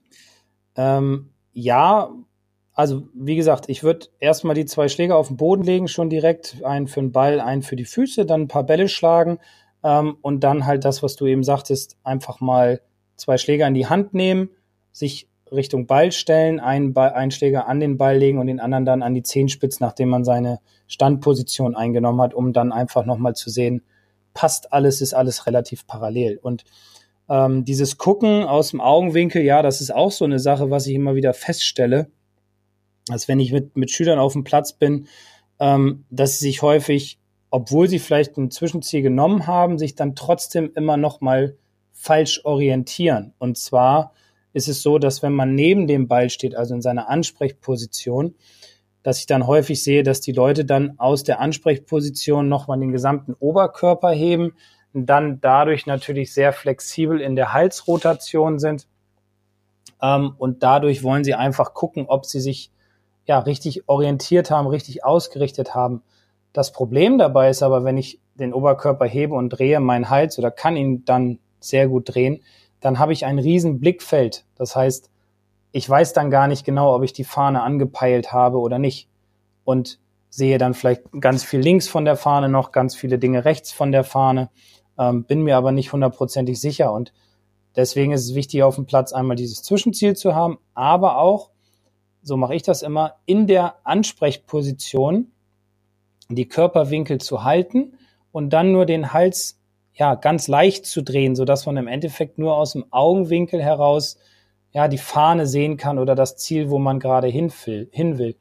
Ähm, 0.76 1.34
ja, 1.52 2.10
also, 2.82 3.04
wie 3.14 3.36
gesagt, 3.36 3.70
ich 3.70 3.84
würde 3.84 4.08
erstmal 4.20 4.56
die 4.56 4.66
zwei 4.66 4.88
Schläger 4.88 5.16
auf 5.16 5.28
den 5.28 5.38
Boden 5.38 5.62
legen, 5.62 5.88
schon 5.88 6.10
direkt. 6.10 6.64
Einen 6.64 6.88
für 6.88 7.00
den 7.00 7.12
Ball, 7.12 7.40
einen 7.40 7.62
für 7.62 7.76
die 7.76 7.86
Füße, 7.86 8.26
dann 8.26 8.42
ein 8.42 8.48
paar 8.48 8.64
Bälle 8.64 8.90
schlagen 8.90 9.38
ähm, 9.84 10.18
und 10.24 10.44
dann 10.44 10.66
halt 10.66 10.84
das, 10.84 11.04
was 11.04 11.16
du 11.16 11.28
eben 11.28 11.44
sagtest, 11.44 11.98
einfach 12.04 12.40
mal 12.40 12.82
zwei 13.18 13.38
Schläger 13.38 13.68
in 13.68 13.76
die 13.76 13.86
Hand 13.86 14.16
nehmen, 14.16 14.50
sich 14.92 15.30
Richtung 15.52 15.86
Ball 15.86 16.12
stellen, 16.12 16.60
einen, 16.60 16.94
Ball, 16.94 17.12
einen 17.12 17.30
Schläger 17.30 17.68
an 17.68 17.80
den 17.80 18.00
Ball 18.00 18.18
legen 18.18 18.40
und 18.40 18.48
den 18.48 18.60
anderen 18.60 18.86
dann 18.86 19.04
an 19.04 19.14
die 19.14 19.22
Zehenspitze, 19.22 19.84
nachdem 19.84 20.10
man 20.10 20.24
seine 20.24 20.58
Standposition 20.88 21.76
eingenommen 21.76 22.20
hat, 22.20 22.34
um 22.34 22.52
dann 22.52 22.72
einfach 22.72 23.06
nochmal 23.06 23.36
zu 23.36 23.52
sehen, 23.52 23.84
passt 24.34 24.74
alles, 24.74 25.02
ist 25.02 25.14
alles 25.14 25.46
relativ 25.46 25.86
parallel. 25.86 26.40
Und 26.42 26.64
ähm, 27.30 27.64
dieses 27.64 28.00
Gucken 28.00 28.44
aus 28.44 28.72
dem 28.72 28.82
Augenwinkel, 28.82 29.44
ja, 29.44 29.62
das 29.62 29.82
ist 29.82 29.94
auch 29.94 30.12
so 30.12 30.26
eine 30.26 30.40
Sache, 30.40 30.72
was 30.72 30.88
ich 30.88 30.96
immer 30.96 31.14
wieder 31.14 31.36
feststelle 31.36 32.10
als 33.12 33.28
wenn 33.28 33.40
ich 33.40 33.52
mit, 33.52 33.76
mit 33.76 33.92
Schülern 33.92 34.20
auf 34.20 34.34
dem 34.34 34.44
Platz 34.44 34.74
bin, 34.74 35.08
ähm, 35.60 36.06
dass 36.10 36.40
sie 36.40 36.46
sich 36.46 36.62
häufig, 36.62 37.20
obwohl 37.50 37.88
sie 37.88 38.00
vielleicht 38.00 38.38
ein 38.38 38.52
Zwischenziel 38.52 39.02
genommen 39.02 39.48
haben, 39.48 39.78
sich 39.78 39.96
dann 39.96 40.16
trotzdem 40.16 40.72
immer 40.76 40.98
noch 40.98 41.22
mal 41.22 41.56
falsch 41.92 42.42
orientieren. 42.46 43.34
Und 43.38 43.58
zwar 43.58 44.14
ist 44.54 44.68
es 44.68 44.82
so, 44.82 44.98
dass 44.98 45.22
wenn 45.22 45.34
man 45.34 45.56
neben 45.56 45.88
dem 45.88 46.08
Ball 46.08 46.30
steht, 46.30 46.56
also 46.56 46.74
in 46.74 46.82
seiner 46.82 47.10
Ansprechposition, 47.10 48.36
dass 49.04 49.20
ich 49.20 49.26
dann 49.26 49.48
häufig 49.48 49.84
sehe, 49.84 50.04
dass 50.04 50.22
die 50.22 50.32
Leute 50.32 50.66
dann 50.66 51.00
aus 51.00 51.24
der 51.24 51.40
Ansprechposition 51.40 52.50
nochmal 52.50 52.80
den 52.80 52.92
gesamten 52.92 53.34
Oberkörper 53.34 54.12
heben, 54.12 54.54
dann 54.94 55.40
dadurch 55.42 55.86
natürlich 55.86 56.34
sehr 56.34 56.54
flexibel 56.54 57.22
in 57.22 57.36
der 57.36 57.54
Halsrotation 57.54 58.60
sind. 58.60 58.88
Ähm, 60.02 60.36
und 60.38 60.64
dadurch 60.64 61.04
wollen 61.04 61.24
sie 61.24 61.34
einfach 61.34 61.74
gucken, 61.74 62.06
ob 62.08 62.26
sie 62.26 62.40
sich 62.40 62.72
ja, 63.26 63.40
richtig 63.40 63.88
orientiert 63.88 64.52
haben, 64.52 64.68
richtig 64.68 65.04
ausgerichtet 65.04 65.76
haben. 65.76 66.02
Das 66.54 66.72
Problem 66.72 67.18
dabei 67.18 67.50
ist 67.50 67.64
aber, 67.64 67.84
wenn 67.84 67.98
ich 67.98 68.20
den 68.36 68.54
Oberkörper 68.54 69.06
hebe 69.06 69.36
und 69.36 69.50
drehe 69.50 69.80
meinen 69.80 70.10
Hals 70.10 70.38
oder 70.38 70.52
kann 70.52 70.76
ihn 70.76 71.06
dann 71.06 71.40
sehr 71.60 71.88
gut 71.88 72.14
drehen, 72.14 72.44
dann 72.80 73.00
habe 73.00 73.14
ich 73.14 73.26
ein 73.26 73.40
riesen 73.40 73.80
Blickfeld. 73.80 74.46
Das 74.56 74.76
heißt, 74.76 75.10
ich 75.72 75.90
weiß 75.90 76.14
dann 76.14 76.32
gar 76.32 76.48
nicht 76.48 76.66
genau, 76.66 76.96
ob 76.96 77.04
ich 77.04 77.14
die 77.14 77.24
Fahne 77.24 77.62
angepeilt 77.62 78.34
habe 78.34 78.58
oder 78.60 78.80
nicht. 78.80 79.08
Und 79.64 80.00
sehe 80.30 80.58
dann 80.58 80.74
vielleicht 80.74 81.04
ganz 81.20 81.44
viel 81.44 81.60
links 81.60 81.88
von 81.88 82.06
der 82.06 82.16
Fahne 82.16 82.50
noch, 82.50 82.72
ganz 82.72 82.96
viele 82.96 83.20
Dinge 83.20 83.46
rechts 83.46 83.72
von 83.72 83.92
der 83.92 84.04
Fahne, 84.04 84.50
ähm, 84.98 85.26
bin 85.26 85.42
mir 85.42 85.58
aber 85.58 85.72
nicht 85.72 85.94
hundertprozentig 85.94 86.60
sicher. 86.60 86.92
Und 86.92 87.14
deswegen 87.76 88.14
ist 88.14 88.24
es 88.24 88.34
wichtig, 88.34 88.64
auf 88.64 88.76
dem 88.76 88.86
Platz 88.86 89.14
einmal 89.14 89.36
dieses 89.36 89.62
Zwischenziel 89.62 90.16
zu 90.16 90.34
haben, 90.34 90.58
aber 90.74 91.18
auch 91.18 91.51
so 92.22 92.38
mache 92.38 92.56
ich 92.56 92.64
das 92.64 92.82
immer, 92.82 93.16
in 93.26 93.48
der 93.48 93.76
Ansprechposition 93.84 95.32
die 96.30 96.48
Körperwinkel 96.48 97.20
zu 97.20 97.44
halten 97.44 97.98
und 98.32 98.52
dann 98.52 98.72
nur 98.72 98.86
den 98.86 99.14
Hals 99.14 99.60
ja 99.94 100.16
ganz 100.16 100.48
leicht 100.48 100.86
zu 100.86 101.02
drehen, 101.02 101.36
so 101.36 101.46
dass 101.46 101.66
man 101.66 101.78
im 101.78 101.88
Endeffekt 101.88 102.38
nur 102.38 102.56
aus 102.56 102.74
dem 102.74 102.86
Augenwinkel 102.92 103.62
heraus 103.62 104.18
ja 104.72 104.88
die 104.88 104.98
Fahne 104.98 105.48
sehen 105.48 105.78
kann 105.78 106.00
oder 106.00 106.16
das 106.16 106.38
Ziel, 106.38 106.70
wo 106.70 106.80
man 106.80 107.00
gerade 107.00 107.28
hin 107.28 107.52
will, 107.66 107.90
hin 107.92 108.18
will. 108.18 108.36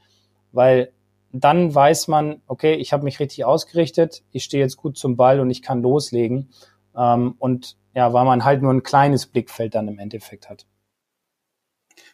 Weil 0.53 0.93
dann 1.33 1.75
weiß 1.75 2.09
man, 2.09 2.41
okay, 2.47 2.75
ich 2.75 2.93
habe 2.93 3.05
mich 3.05 3.21
richtig 3.21 3.45
ausgerichtet, 3.45 4.23
ich 4.33 4.45
stehe 4.45 4.63
jetzt 4.63 4.77
gut 4.77 4.97
zum 4.97 5.17
Ball 5.17 5.41
und 5.41 5.51
ich 5.51 5.63
kann 5.63 5.83
loslegen. 5.83 6.51
Ähm, 6.97 7.35
und 7.39 7.77
ja, 7.95 8.13
weil 8.13 8.25
man 8.25 8.45
halt 8.45 8.63
nur 8.63 8.73
ein 8.73 8.83
kleines 8.83 9.27
Blickfeld 9.27 9.75
dann 9.75 9.89
im 9.89 9.99
Endeffekt 9.99 10.49
hat. 10.49 10.67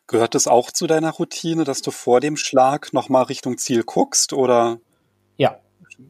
Gehört 0.07 0.35
es 0.35 0.47
auch 0.47 0.71
zu 0.71 0.87
deiner 0.87 1.13
Routine, 1.13 1.65
dass 1.65 1.83
du 1.83 1.91
vor 1.91 2.21
dem 2.21 2.37
Schlag 2.37 2.93
nochmal 2.93 3.25
Richtung 3.25 3.59
Ziel 3.59 3.83
guckst 3.83 4.33
oder? 4.33 4.79
Ja. 5.37 5.59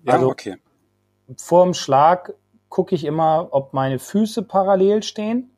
Ja, 0.04 0.14
also, 0.14 0.28
okay. 0.28 0.56
Vor 1.38 1.64
dem 1.64 1.74
Schlag 1.74 2.34
gucke 2.68 2.94
ich 2.94 3.04
immer, 3.04 3.48
ob 3.52 3.72
meine 3.72 3.98
Füße 3.98 4.42
parallel 4.42 5.02
stehen 5.02 5.50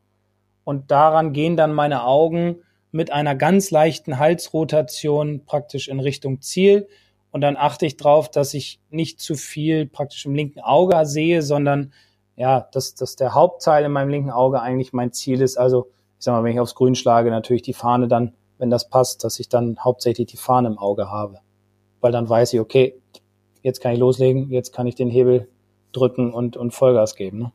und 0.63 0.91
daran 0.91 1.33
gehen 1.33 1.57
dann 1.57 1.73
meine 1.73 2.03
Augen 2.03 2.63
mit 2.91 3.11
einer 3.11 3.35
ganz 3.35 3.71
leichten 3.71 4.19
Halsrotation 4.19 5.45
praktisch 5.45 5.87
in 5.87 5.99
Richtung 5.99 6.41
Ziel 6.41 6.87
und 7.31 7.41
dann 7.41 7.57
achte 7.57 7.85
ich 7.85 7.97
darauf, 7.97 8.29
dass 8.29 8.53
ich 8.53 8.79
nicht 8.89 9.19
zu 9.19 9.35
viel 9.35 9.85
praktisch 9.85 10.25
im 10.25 10.33
linken 10.33 10.59
Auge 10.61 11.05
sehe, 11.05 11.41
sondern 11.41 11.93
ja, 12.35 12.67
dass, 12.71 12.95
dass 12.95 13.15
der 13.15 13.33
Hauptteil 13.33 13.85
in 13.85 13.91
meinem 13.91 14.09
linken 14.09 14.31
Auge 14.31 14.61
eigentlich 14.61 14.93
mein 14.93 15.11
Ziel 15.11 15.41
ist. 15.41 15.57
Also 15.57 15.91
ich 16.19 16.25
sag 16.25 16.33
mal, 16.33 16.43
wenn 16.43 16.53
ich 16.53 16.59
aufs 16.59 16.75
Grün 16.75 16.95
schlage, 16.95 17.31
natürlich 17.31 17.61
die 17.61 17.73
Fahne 17.73 18.09
dann, 18.09 18.33
wenn 18.57 18.69
das 18.69 18.89
passt, 18.89 19.23
dass 19.23 19.39
ich 19.39 19.47
dann 19.47 19.77
hauptsächlich 19.79 20.27
die 20.27 20.37
Fahne 20.37 20.67
im 20.67 20.77
Auge 20.77 21.09
habe. 21.09 21.39
Weil 22.01 22.11
dann 22.11 22.27
weiß 22.27 22.53
ich, 22.53 22.59
okay, 22.59 23.01
jetzt 23.63 23.79
kann 23.79 23.93
ich 23.93 23.99
loslegen, 23.99 24.49
jetzt 24.49 24.73
kann 24.73 24.85
ich 24.85 24.95
den 24.95 25.09
Hebel 25.09 25.47
drücken 25.93 26.33
und, 26.33 26.57
und 26.57 26.73
Vollgas 26.73 27.15
geben. 27.15 27.39
Ne? 27.39 27.51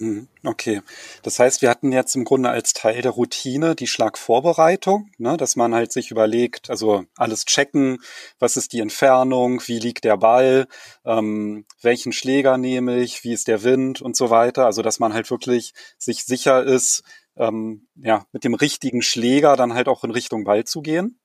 Mhm, 0.00 0.28
okay. 0.44 0.80
Das 1.22 1.38
heißt, 1.38 1.60
wir 1.60 1.68
hatten 1.68 1.92
jetzt 1.92 2.16
im 2.16 2.24
Grunde 2.24 2.48
als 2.48 2.72
Teil 2.72 3.02
der 3.02 3.10
Routine 3.12 3.74
die 3.74 3.86
Schlagvorbereitung, 3.86 5.10
ne, 5.18 5.36
dass 5.36 5.56
man 5.56 5.74
halt 5.74 5.92
sich 5.92 6.10
überlegt, 6.10 6.70
also 6.70 7.04
alles 7.16 7.44
checken, 7.44 7.98
was 8.38 8.56
ist 8.56 8.72
die 8.72 8.80
Entfernung, 8.80 9.60
wie 9.66 9.78
liegt 9.78 10.04
der 10.04 10.16
Ball, 10.16 10.66
ähm, 11.04 11.66
welchen 11.82 12.12
Schläger 12.12 12.56
nehme 12.56 12.98
ich, 12.98 13.24
wie 13.24 13.34
ist 13.34 13.46
der 13.46 13.62
Wind 13.62 14.00
und 14.00 14.16
so 14.16 14.30
weiter. 14.30 14.64
Also 14.64 14.80
dass 14.80 15.00
man 15.00 15.12
halt 15.12 15.30
wirklich 15.30 15.74
sich 15.98 16.24
sicher 16.24 16.64
ist, 16.64 17.02
ähm, 17.40 17.88
ja, 17.96 18.26
mit 18.32 18.44
dem 18.44 18.54
richtigen 18.54 19.02
Schläger 19.02 19.56
dann 19.56 19.74
halt 19.74 19.88
auch 19.88 20.04
in 20.04 20.10
Richtung 20.10 20.44
Ball 20.44 20.64
zu 20.64 20.82
gehen. 20.82 21.18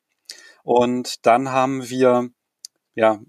Und 0.63 1.25
dann 1.25 1.49
haben 1.49 1.89
wir 1.89 2.29
ja 2.95 3.19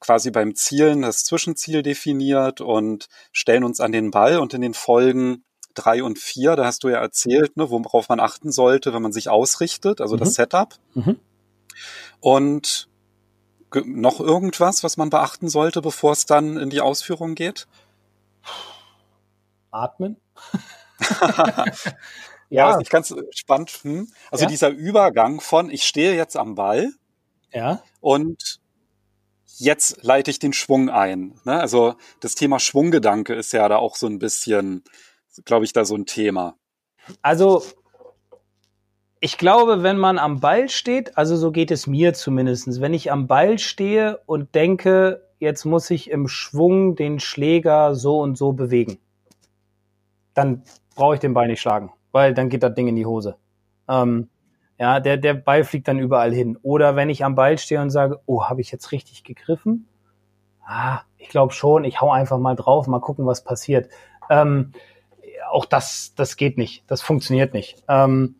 quasi 0.00 0.30
beim 0.30 0.54
Zielen 0.54 1.02
das 1.02 1.24
Zwischenziel 1.24 1.82
definiert 1.82 2.60
und 2.60 3.08
stellen 3.32 3.64
uns 3.64 3.80
an 3.80 3.92
den 3.92 4.10
Ball 4.10 4.38
und 4.38 4.54
in 4.54 4.60
den 4.60 4.74
Folgen 4.74 5.44
drei 5.74 6.02
und 6.02 6.18
vier, 6.18 6.56
da 6.56 6.64
hast 6.64 6.84
du 6.84 6.88
ja 6.88 6.98
erzählt, 6.98 7.56
ne, 7.56 7.70
worauf 7.70 8.08
man 8.08 8.20
achten 8.20 8.50
sollte, 8.50 8.92
wenn 8.92 9.02
man 9.02 9.12
sich 9.12 9.28
ausrichtet, 9.28 10.00
also 10.00 10.16
mhm. 10.16 10.20
das 10.20 10.34
Setup. 10.34 10.74
Mhm. 10.94 11.18
Und 12.20 12.88
noch 13.84 14.20
irgendwas, 14.20 14.82
was 14.82 14.96
man 14.96 15.10
beachten 15.10 15.48
sollte, 15.48 15.82
bevor 15.82 16.12
es 16.12 16.26
dann 16.26 16.56
in 16.56 16.70
die 16.70 16.80
Ausführung 16.80 17.34
geht? 17.34 17.66
atmen. 19.70 20.16
ja, 22.50 22.70
ja 22.70 22.80
ich 22.80 22.90
ganz 22.90 23.14
spannend. 23.30 23.70
Hm? 23.82 24.08
Also 24.30 24.44
ja? 24.44 24.50
dieser 24.50 24.70
Übergang 24.70 25.40
von 25.40 25.70
ich 25.70 25.84
stehe 25.84 26.14
jetzt 26.14 26.36
am 26.36 26.54
Ball 26.54 26.90
ja. 27.52 27.82
und 28.00 28.60
jetzt 29.58 30.02
leite 30.02 30.30
ich 30.30 30.38
den 30.38 30.52
Schwung 30.52 30.88
ein. 30.88 31.38
Ne? 31.44 31.60
Also 31.60 31.94
das 32.20 32.34
Thema 32.34 32.58
Schwunggedanke 32.58 33.34
ist 33.34 33.52
ja 33.52 33.68
da 33.68 33.76
auch 33.76 33.96
so 33.96 34.06
ein 34.06 34.18
bisschen, 34.18 34.84
glaube 35.44 35.64
ich, 35.64 35.72
da 35.72 35.84
so 35.84 35.96
ein 35.96 36.06
Thema. 36.06 36.56
Also 37.22 37.62
ich 39.20 39.36
glaube, 39.36 39.82
wenn 39.82 39.98
man 39.98 40.18
am 40.18 40.40
Ball 40.40 40.68
steht, 40.68 41.18
also 41.18 41.36
so 41.36 41.50
geht 41.50 41.70
es 41.70 41.86
mir 41.86 42.14
zumindest, 42.14 42.80
wenn 42.80 42.94
ich 42.94 43.10
am 43.10 43.26
Ball 43.26 43.58
stehe 43.58 44.20
und 44.26 44.54
denke, 44.54 45.26
jetzt 45.40 45.64
muss 45.64 45.90
ich 45.90 46.10
im 46.10 46.28
Schwung 46.28 46.94
den 46.94 47.18
Schläger 47.18 47.94
so 47.94 48.20
und 48.20 48.38
so 48.38 48.52
bewegen, 48.52 48.98
dann 50.34 50.62
brauche 50.98 51.14
ich 51.14 51.20
den 51.20 51.32
Ball 51.32 51.46
nicht 51.46 51.60
schlagen, 51.60 51.92
weil 52.10 52.34
dann 52.34 52.48
geht 52.48 52.64
das 52.64 52.74
Ding 52.74 52.88
in 52.88 52.96
die 52.96 53.06
Hose. 53.06 53.36
Ähm, 53.88 54.28
ja, 54.80 54.98
der, 54.98 55.16
der 55.16 55.34
Ball 55.34 55.62
fliegt 55.62 55.86
dann 55.86 56.00
überall 56.00 56.34
hin. 56.34 56.58
Oder 56.62 56.96
wenn 56.96 57.08
ich 57.08 57.24
am 57.24 57.36
Ball 57.36 57.56
stehe 57.56 57.80
und 57.80 57.90
sage, 57.90 58.20
oh, 58.26 58.44
habe 58.44 58.60
ich 58.60 58.72
jetzt 58.72 58.90
richtig 58.90 59.22
gegriffen? 59.22 59.86
Ah, 60.66 61.02
ich 61.16 61.28
glaube 61.28 61.52
schon, 61.52 61.84
ich 61.84 62.00
hau 62.00 62.10
einfach 62.10 62.38
mal 62.38 62.56
drauf, 62.56 62.88
mal 62.88 63.00
gucken, 63.00 63.26
was 63.26 63.44
passiert. 63.44 63.88
Ähm, 64.28 64.72
auch 65.50 65.66
das, 65.66 66.14
das 66.16 66.36
geht 66.36 66.58
nicht, 66.58 66.82
das 66.88 67.00
funktioniert 67.00 67.54
nicht. 67.54 67.80
Ähm, 67.88 68.34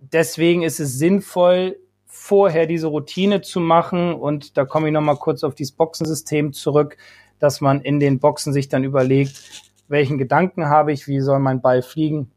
deswegen 0.00 0.62
ist 0.62 0.80
es 0.80 0.98
sinnvoll, 0.98 1.78
vorher 2.04 2.66
diese 2.66 2.88
Routine 2.88 3.40
zu 3.40 3.58
machen 3.58 4.12
und 4.12 4.58
da 4.58 4.66
komme 4.66 4.88
ich 4.88 4.92
nochmal 4.92 5.16
kurz 5.16 5.44
auf 5.44 5.54
dieses 5.54 5.72
Boxensystem 5.72 6.52
zurück, 6.52 6.98
dass 7.38 7.62
man 7.62 7.80
in 7.80 8.00
den 8.00 8.18
Boxen 8.20 8.52
sich 8.52 8.68
dann 8.68 8.84
überlegt, 8.84 9.69
welchen 9.90 10.18
Gedanken 10.18 10.68
habe 10.68 10.92
ich, 10.92 11.08
wie 11.08 11.20
soll 11.20 11.40
mein 11.40 11.60
Ball 11.60 11.82
fliegen, 11.82 12.30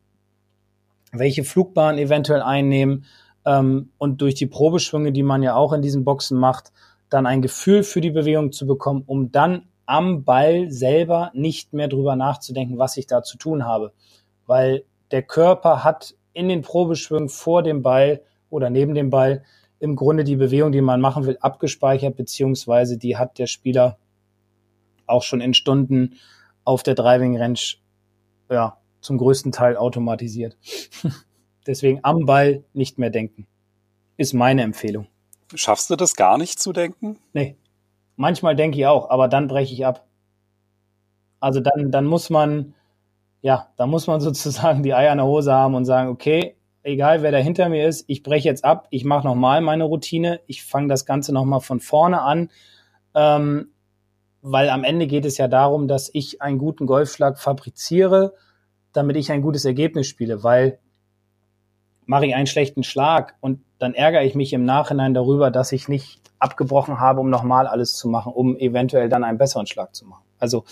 welche 1.11 1.43
Flugbahn 1.43 1.99
eventuell 1.99 2.41
einnehmen? 2.41 3.05
Ähm, 3.45 3.91
und 3.99 4.21
durch 4.21 4.33
die 4.35 4.47
Probeschwünge, 4.47 5.11
die 5.11 5.23
man 5.23 5.43
ja 5.43 5.55
auch 5.55 5.71
in 5.71 5.81
diesen 5.81 6.03
Boxen 6.03 6.39
macht, 6.39 6.71
dann 7.09 7.27
ein 7.27 7.43
Gefühl 7.43 7.83
für 7.83 8.01
die 8.01 8.09
Bewegung 8.09 8.51
zu 8.51 8.65
bekommen, 8.65 9.03
um 9.05 9.31
dann 9.31 9.67
am 9.85 10.23
Ball 10.23 10.71
selber 10.71 11.29
nicht 11.35 11.73
mehr 11.73 11.87
drüber 11.87 12.15
nachzudenken, 12.15 12.79
was 12.79 12.97
ich 12.97 13.05
da 13.05 13.21
zu 13.21 13.37
tun 13.37 13.65
habe. 13.65 13.93
Weil 14.47 14.83
der 15.11 15.21
Körper 15.21 15.83
hat 15.83 16.15
in 16.33 16.49
den 16.49 16.63
Probeschwüngen 16.63 17.29
vor 17.29 17.61
dem 17.61 17.83
Ball 17.83 18.21
oder 18.49 18.71
neben 18.71 18.95
dem 18.95 19.11
Ball 19.11 19.43
im 19.79 19.95
Grunde 19.95 20.23
die 20.23 20.37
Bewegung, 20.37 20.71
die 20.71 20.81
man 20.81 21.01
machen 21.01 21.27
will, 21.27 21.37
abgespeichert, 21.39 22.15
beziehungsweise 22.15 22.97
die 22.97 23.17
hat 23.17 23.37
der 23.37 23.47
Spieler 23.47 23.97
auch 25.05 25.21
schon 25.21 25.41
in 25.41 25.53
Stunden 25.53 26.15
auf 26.63 26.83
der 26.83 26.95
Driving 26.95 27.37
Range 27.37 27.59
ja, 28.49 28.77
zum 29.01 29.17
größten 29.17 29.51
Teil 29.51 29.77
automatisiert. 29.77 30.57
Deswegen 31.67 31.99
am 32.03 32.25
Ball 32.25 32.63
nicht 32.73 32.97
mehr 32.97 33.09
denken. 33.09 33.47
Ist 34.17 34.33
meine 34.33 34.63
Empfehlung. 34.63 35.07
Schaffst 35.55 35.89
du 35.89 35.95
das 35.95 36.15
gar 36.15 36.37
nicht 36.37 36.59
zu 36.59 36.73
denken? 36.73 37.19
Nee. 37.33 37.57
Manchmal 38.15 38.55
denke 38.55 38.77
ich 38.77 38.85
auch, 38.85 39.09
aber 39.09 39.27
dann 39.27 39.47
breche 39.47 39.73
ich 39.73 39.85
ab. 39.85 40.05
Also 41.39 41.59
dann, 41.59 41.91
dann 41.91 42.05
muss 42.05 42.29
man, 42.29 42.73
ja, 43.41 43.69
da 43.75 43.87
muss 43.87 44.07
man 44.07 44.21
sozusagen 44.21 44.83
die 44.83 44.93
Eier 44.93 45.11
in 45.11 45.17
der 45.17 45.27
Hose 45.27 45.53
haben 45.53 45.75
und 45.75 45.85
sagen, 45.85 46.09
okay, 46.09 46.55
egal 46.83 47.21
wer 47.21 47.31
da 47.31 47.37
hinter 47.37 47.69
mir 47.69 47.87
ist, 47.87 48.05
ich 48.07 48.23
breche 48.23 48.47
jetzt 48.47 48.63
ab, 48.63 48.87
ich 48.91 49.05
mache 49.05 49.25
nochmal 49.25 49.61
meine 49.61 49.85
Routine, 49.85 50.41
ich 50.47 50.63
fange 50.63 50.87
das 50.87 51.05
Ganze 51.05 51.33
nochmal 51.33 51.61
von 51.61 51.79
vorne 51.79 52.21
an, 52.21 52.49
ähm, 53.15 53.69
weil 54.43 54.69
am 54.69 54.83
Ende 54.83 55.07
geht 55.07 55.25
es 55.25 55.37
ja 55.37 55.47
darum, 55.47 55.87
dass 55.87 56.11
ich 56.13 56.41
einen 56.41 56.57
guten 56.57 56.85
Golfschlag 56.85 57.39
fabriziere, 57.39 58.33
damit 58.91 59.15
ich 59.15 59.31
ein 59.31 59.41
gutes 59.41 59.63
Ergebnis 59.63 60.05
spiele, 60.05 60.43
weil 60.43 60.79
mache 62.05 62.25
ich 62.25 62.35
einen 62.35 62.45
schlechten 62.45 62.83
Schlag 62.83 63.35
und 63.39 63.61
dann 63.79 63.93
ärgere 63.93 64.23
ich 64.23 64.35
mich 64.35 64.51
im 64.51 64.65
Nachhinein 64.65 65.13
darüber, 65.13 65.49
dass 65.49 65.71
ich 65.71 65.87
nicht 65.87 66.19
abgebrochen 66.39 66.99
habe, 66.99 67.21
um 67.21 67.29
nochmal 67.29 67.67
alles 67.67 67.95
zu 67.95 68.09
machen, 68.09 68.33
um 68.33 68.57
eventuell 68.57 69.07
dann 69.07 69.23
einen 69.23 69.37
besseren 69.37 69.65
Schlag 69.65 69.95
zu 69.95 70.05
machen. 70.05 70.25
Also 70.39 70.65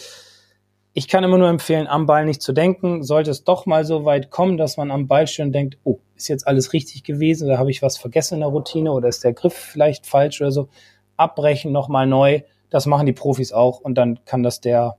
ich 0.91 1.07
kann 1.07 1.23
immer 1.23 1.37
nur 1.37 1.47
empfehlen, 1.47 1.87
am 1.87 2.05
Ball 2.05 2.25
nicht 2.25 2.41
zu 2.41 2.51
denken. 2.51 3.03
Sollte 3.03 3.31
es 3.31 3.45
doch 3.45 3.65
mal 3.65 3.85
so 3.85 4.03
weit 4.03 4.29
kommen, 4.29 4.57
dass 4.57 4.75
man 4.75 4.91
am 4.91 5.07
Ball 5.07 5.25
und 5.39 5.53
denkt, 5.53 5.77
oh, 5.85 5.99
ist 6.17 6.27
jetzt 6.27 6.45
alles 6.45 6.73
richtig 6.73 7.05
gewesen 7.05 7.47
oder 7.47 7.57
habe 7.57 7.71
ich 7.71 7.81
was 7.81 7.97
vergessen 7.97 8.35
in 8.35 8.39
der 8.41 8.49
Routine 8.49 8.91
oder 8.91 9.07
ist 9.07 9.23
der 9.23 9.31
Griff 9.31 9.53
vielleicht 9.53 10.05
falsch 10.05 10.41
oder 10.41 10.51
so, 10.51 10.67
abbrechen, 11.15 11.71
nochmal 11.71 12.05
neu. 12.05 12.41
Das 12.71 12.87
machen 12.87 13.05
die 13.05 13.13
Profis 13.13 13.51
auch 13.51 13.79
und 13.79 13.95
dann 13.95 14.25
kann 14.25 14.41
das 14.41 14.61
der 14.61 14.97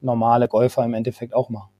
normale 0.00 0.46
Golfer 0.46 0.84
im 0.84 0.94
Endeffekt 0.94 1.34
auch 1.34 1.48
machen. 1.48 1.70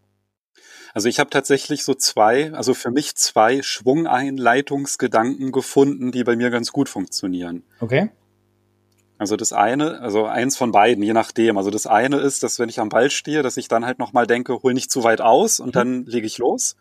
Also 0.92 1.08
ich 1.08 1.20
habe 1.20 1.30
tatsächlich 1.30 1.84
so 1.84 1.94
zwei, 1.94 2.52
also 2.52 2.74
für 2.74 2.90
mich 2.90 3.14
zwei 3.16 3.62
Schwungeinleitungsgedanken 3.62 5.52
gefunden, 5.52 6.10
die 6.10 6.24
bei 6.24 6.34
mir 6.36 6.50
ganz 6.50 6.72
gut 6.72 6.88
funktionieren. 6.88 7.62
Okay. 7.80 8.10
Also 9.18 9.36
das 9.36 9.52
eine, 9.52 10.00
also 10.00 10.24
eins 10.24 10.56
von 10.56 10.72
beiden, 10.72 11.02
je 11.02 11.12
nachdem. 11.12 11.58
Also 11.58 11.70
das 11.70 11.86
eine 11.86 12.16
ist, 12.16 12.42
dass 12.42 12.58
wenn 12.58 12.68
ich 12.68 12.80
am 12.80 12.88
Ball 12.88 13.10
stehe, 13.10 13.42
dass 13.42 13.56
ich 13.56 13.68
dann 13.68 13.86
halt 13.86 13.98
nochmal 13.98 14.26
denke, 14.26 14.62
hol 14.62 14.74
nicht 14.74 14.90
zu 14.90 15.04
weit 15.04 15.20
aus 15.20 15.60
und 15.60 15.68
mhm. 15.68 15.72
dann 15.72 16.04
lege 16.06 16.26
ich 16.26 16.38
los. 16.38 16.76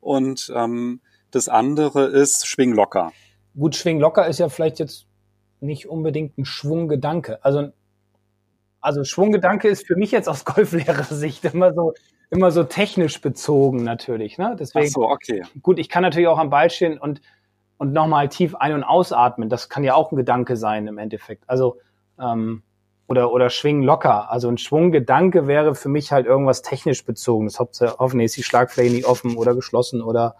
Und 0.00 0.52
ähm, 0.54 1.00
das 1.30 1.48
andere 1.48 2.06
ist, 2.06 2.46
schwing 2.46 2.72
locker. 2.72 3.12
Gut, 3.56 3.76
schwing 3.76 3.98
locker 3.98 4.26
ist 4.26 4.38
ja 4.38 4.48
vielleicht 4.48 4.78
jetzt 4.78 5.06
nicht 5.60 5.88
unbedingt 5.88 6.38
ein 6.38 6.44
Schwunggedanke. 6.44 7.44
Also, 7.44 7.72
also 8.86 9.02
Schwunggedanke 9.02 9.66
ist 9.66 9.84
für 9.84 9.96
mich 9.96 10.12
jetzt 10.12 10.28
aus 10.28 10.44
Golflehrersicht 10.44 11.44
immer 11.44 11.74
so, 11.74 11.92
immer 12.30 12.52
so 12.52 12.62
technisch 12.62 13.20
bezogen 13.20 13.82
natürlich. 13.82 14.38
Ne? 14.38 14.56
Deswegen, 14.58 14.86
Ach 14.86 14.92
so, 14.92 15.08
okay. 15.08 15.42
Gut, 15.60 15.80
ich 15.80 15.88
kann 15.88 16.02
natürlich 16.02 16.28
auch 16.28 16.38
am 16.38 16.50
Ball 16.50 16.70
stehen 16.70 16.96
und, 16.96 17.20
und 17.78 17.92
nochmal 17.92 18.28
tief 18.28 18.54
ein- 18.54 18.74
und 18.74 18.84
ausatmen. 18.84 19.48
Das 19.48 19.68
kann 19.68 19.82
ja 19.82 19.94
auch 19.94 20.12
ein 20.12 20.16
Gedanke 20.16 20.56
sein 20.56 20.86
im 20.86 20.98
Endeffekt. 20.98 21.42
Also, 21.48 21.78
ähm, 22.20 22.62
oder, 23.08 23.32
oder 23.32 23.50
schwingen 23.50 23.82
locker. 23.82 24.30
Also 24.30 24.48
ein 24.48 24.58
Schwunggedanke 24.58 25.48
wäre 25.48 25.74
für 25.74 25.88
mich 25.88 26.12
halt 26.12 26.26
irgendwas 26.26 26.62
technisch 26.62 27.04
bezogen. 27.04 27.46
Das 27.46 27.58
hoffentlich 27.58 28.26
ist 28.26 28.36
die 28.36 28.44
Schlagfläche 28.44 28.94
nicht 28.94 29.06
offen 29.06 29.36
oder 29.36 29.54
geschlossen 29.54 30.00
oder, 30.00 30.36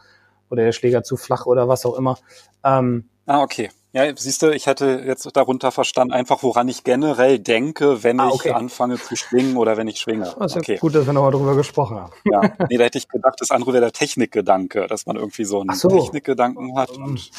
oder 0.51 0.65
der 0.65 0.73
Schläger 0.73 1.03
zu 1.03 1.17
flach 1.17 1.47
oder 1.47 1.69
was 1.69 1.85
auch 1.85 1.97
immer. 1.97 2.17
Ähm, 2.65 3.09
ah, 3.27 3.43
okay. 3.43 3.71
Ja, 3.97 4.15
siehst 4.15 4.43
du, 4.43 4.51
ich 4.51 4.67
hätte 4.67 5.03
jetzt 5.07 5.35
darunter 5.35 5.73
verstanden, 5.73 6.13
einfach 6.13 6.43
woran 6.43 6.69
ich 6.69 6.85
generell 6.85 7.39
denke, 7.39 8.05
wenn 8.05 8.21
ah, 8.21 8.29
okay. 8.29 8.51
ich 8.51 8.55
anfange 8.55 8.99
zu 8.99 9.17
schwingen 9.17 9.57
oder 9.57 9.79
wenn 9.79 9.89
ich 9.89 10.01
schwinge. 10.01 10.35
Ist 10.39 10.55
okay. 10.55 10.77
gut, 10.77 10.95
dass 10.95 11.07
wir 11.07 11.15
nochmal 11.15 11.31
drüber 11.31 11.57
gesprochen 11.57 11.97
haben. 11.97 12.13
Ja, 12.25 12.43
nee, 12.69 12.77
da 12.77 12.85
hätte 12.85 12.99
ich 12.99 13.09
gedacht, 13.09 13.37
das 13.39 13.51
andere 13.51 13.73
wäre 13.73 13.85
der 13.85 13.93
Technikgedanke, 13.93 14.87
dass 14.87 15.07
man 15.07 15.17
irgendwie 15.17 15.47
so 15.47 15.63
einen 15.63 15.73
so. 15.73 15.89
Technikgedanken 15.89 16.77
hat. 16.77 16.91
Und, 16.91 17.31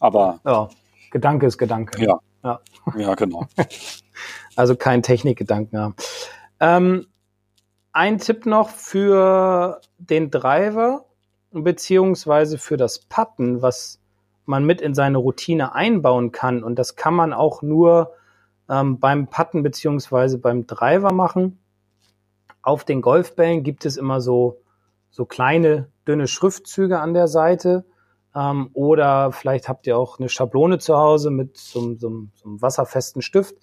aber 0.00 0.40
ja, 0.46 0.70
Gedanke 1.10 1.44
ist 1.44 1.58
Gedanke. 1.58 2.02
Ja, 2.02 2.18
ja, 2.42 2.60
ja 2.96 3.14
genau. 3.14 3.46
also 4.56 4.74
kein 4.74 5.02
Technikgedanken 5.02 5.78
haben. 5.78 5.96
Ähm, 6.60 7.08
ein 7.92 8.16
Tipp 8.16 8.46
noch 8.46 8.70
für 8.70 9.82
den 9.98 10.30
Driver 10.30 11.04
beziehungsweise 11.50 12.56
für 12.56 12.78
das 12.78 13.00
Putten, 13.00 13.60
was 13.60 14.00
man 14.46 14.64
mit 14.64 14.80
in 14.80 14.94
seine 14.94 15.18
Routine 15.18 15.74
einbauen 15.74 16.32
kann. 16.32 16.62
Und 16.62 16.78
das 16.78 16.96
kann 16.96 17.14
man 17.14 17.32
auch 17.32 17.62
nur 17.62 18.12
ähm, 18.70 18.98
beim 18.98 19.28
Putten 19.28 19.62
beziehungsweise 19.62 20.38
beim 20.38 20.66
Driver 20.66 21.12
machen. 21.12 21.58
Auf 22.62 22.84
den 22.84 23.02
Golfbällen 23.02 23.62
gibt 23.62 23.84
es 23.84 23.96
immer 23.96 24.20
so, 24.20 24.60
so 25.10 25.24
kleine, 25.24 25.88
dünne 26.06 26.26
Schriftzüge 26.26 27.00
an 27.00 27.14
der 27.14 27.28
Seite. 27.28 27.84
Ähm, 28.34 28.70
oder 28.72 29.32
vielleicht 29.32 29.68
habt 29.68 29.86
ihr 29.86 29.98
auch 29.98 30.18
eine 30.18 30.28
Schablone 30.28 30.78
zu 30.78 30.96
Hause 30.96 31.30
mit 31.30 31.56
so, 31.56 31.94
so, 31.96 32.26
so 32.34 32.48
einem 32.48 32.62
wasserfesten 32.62 33.22
Stift. 33.22 33.56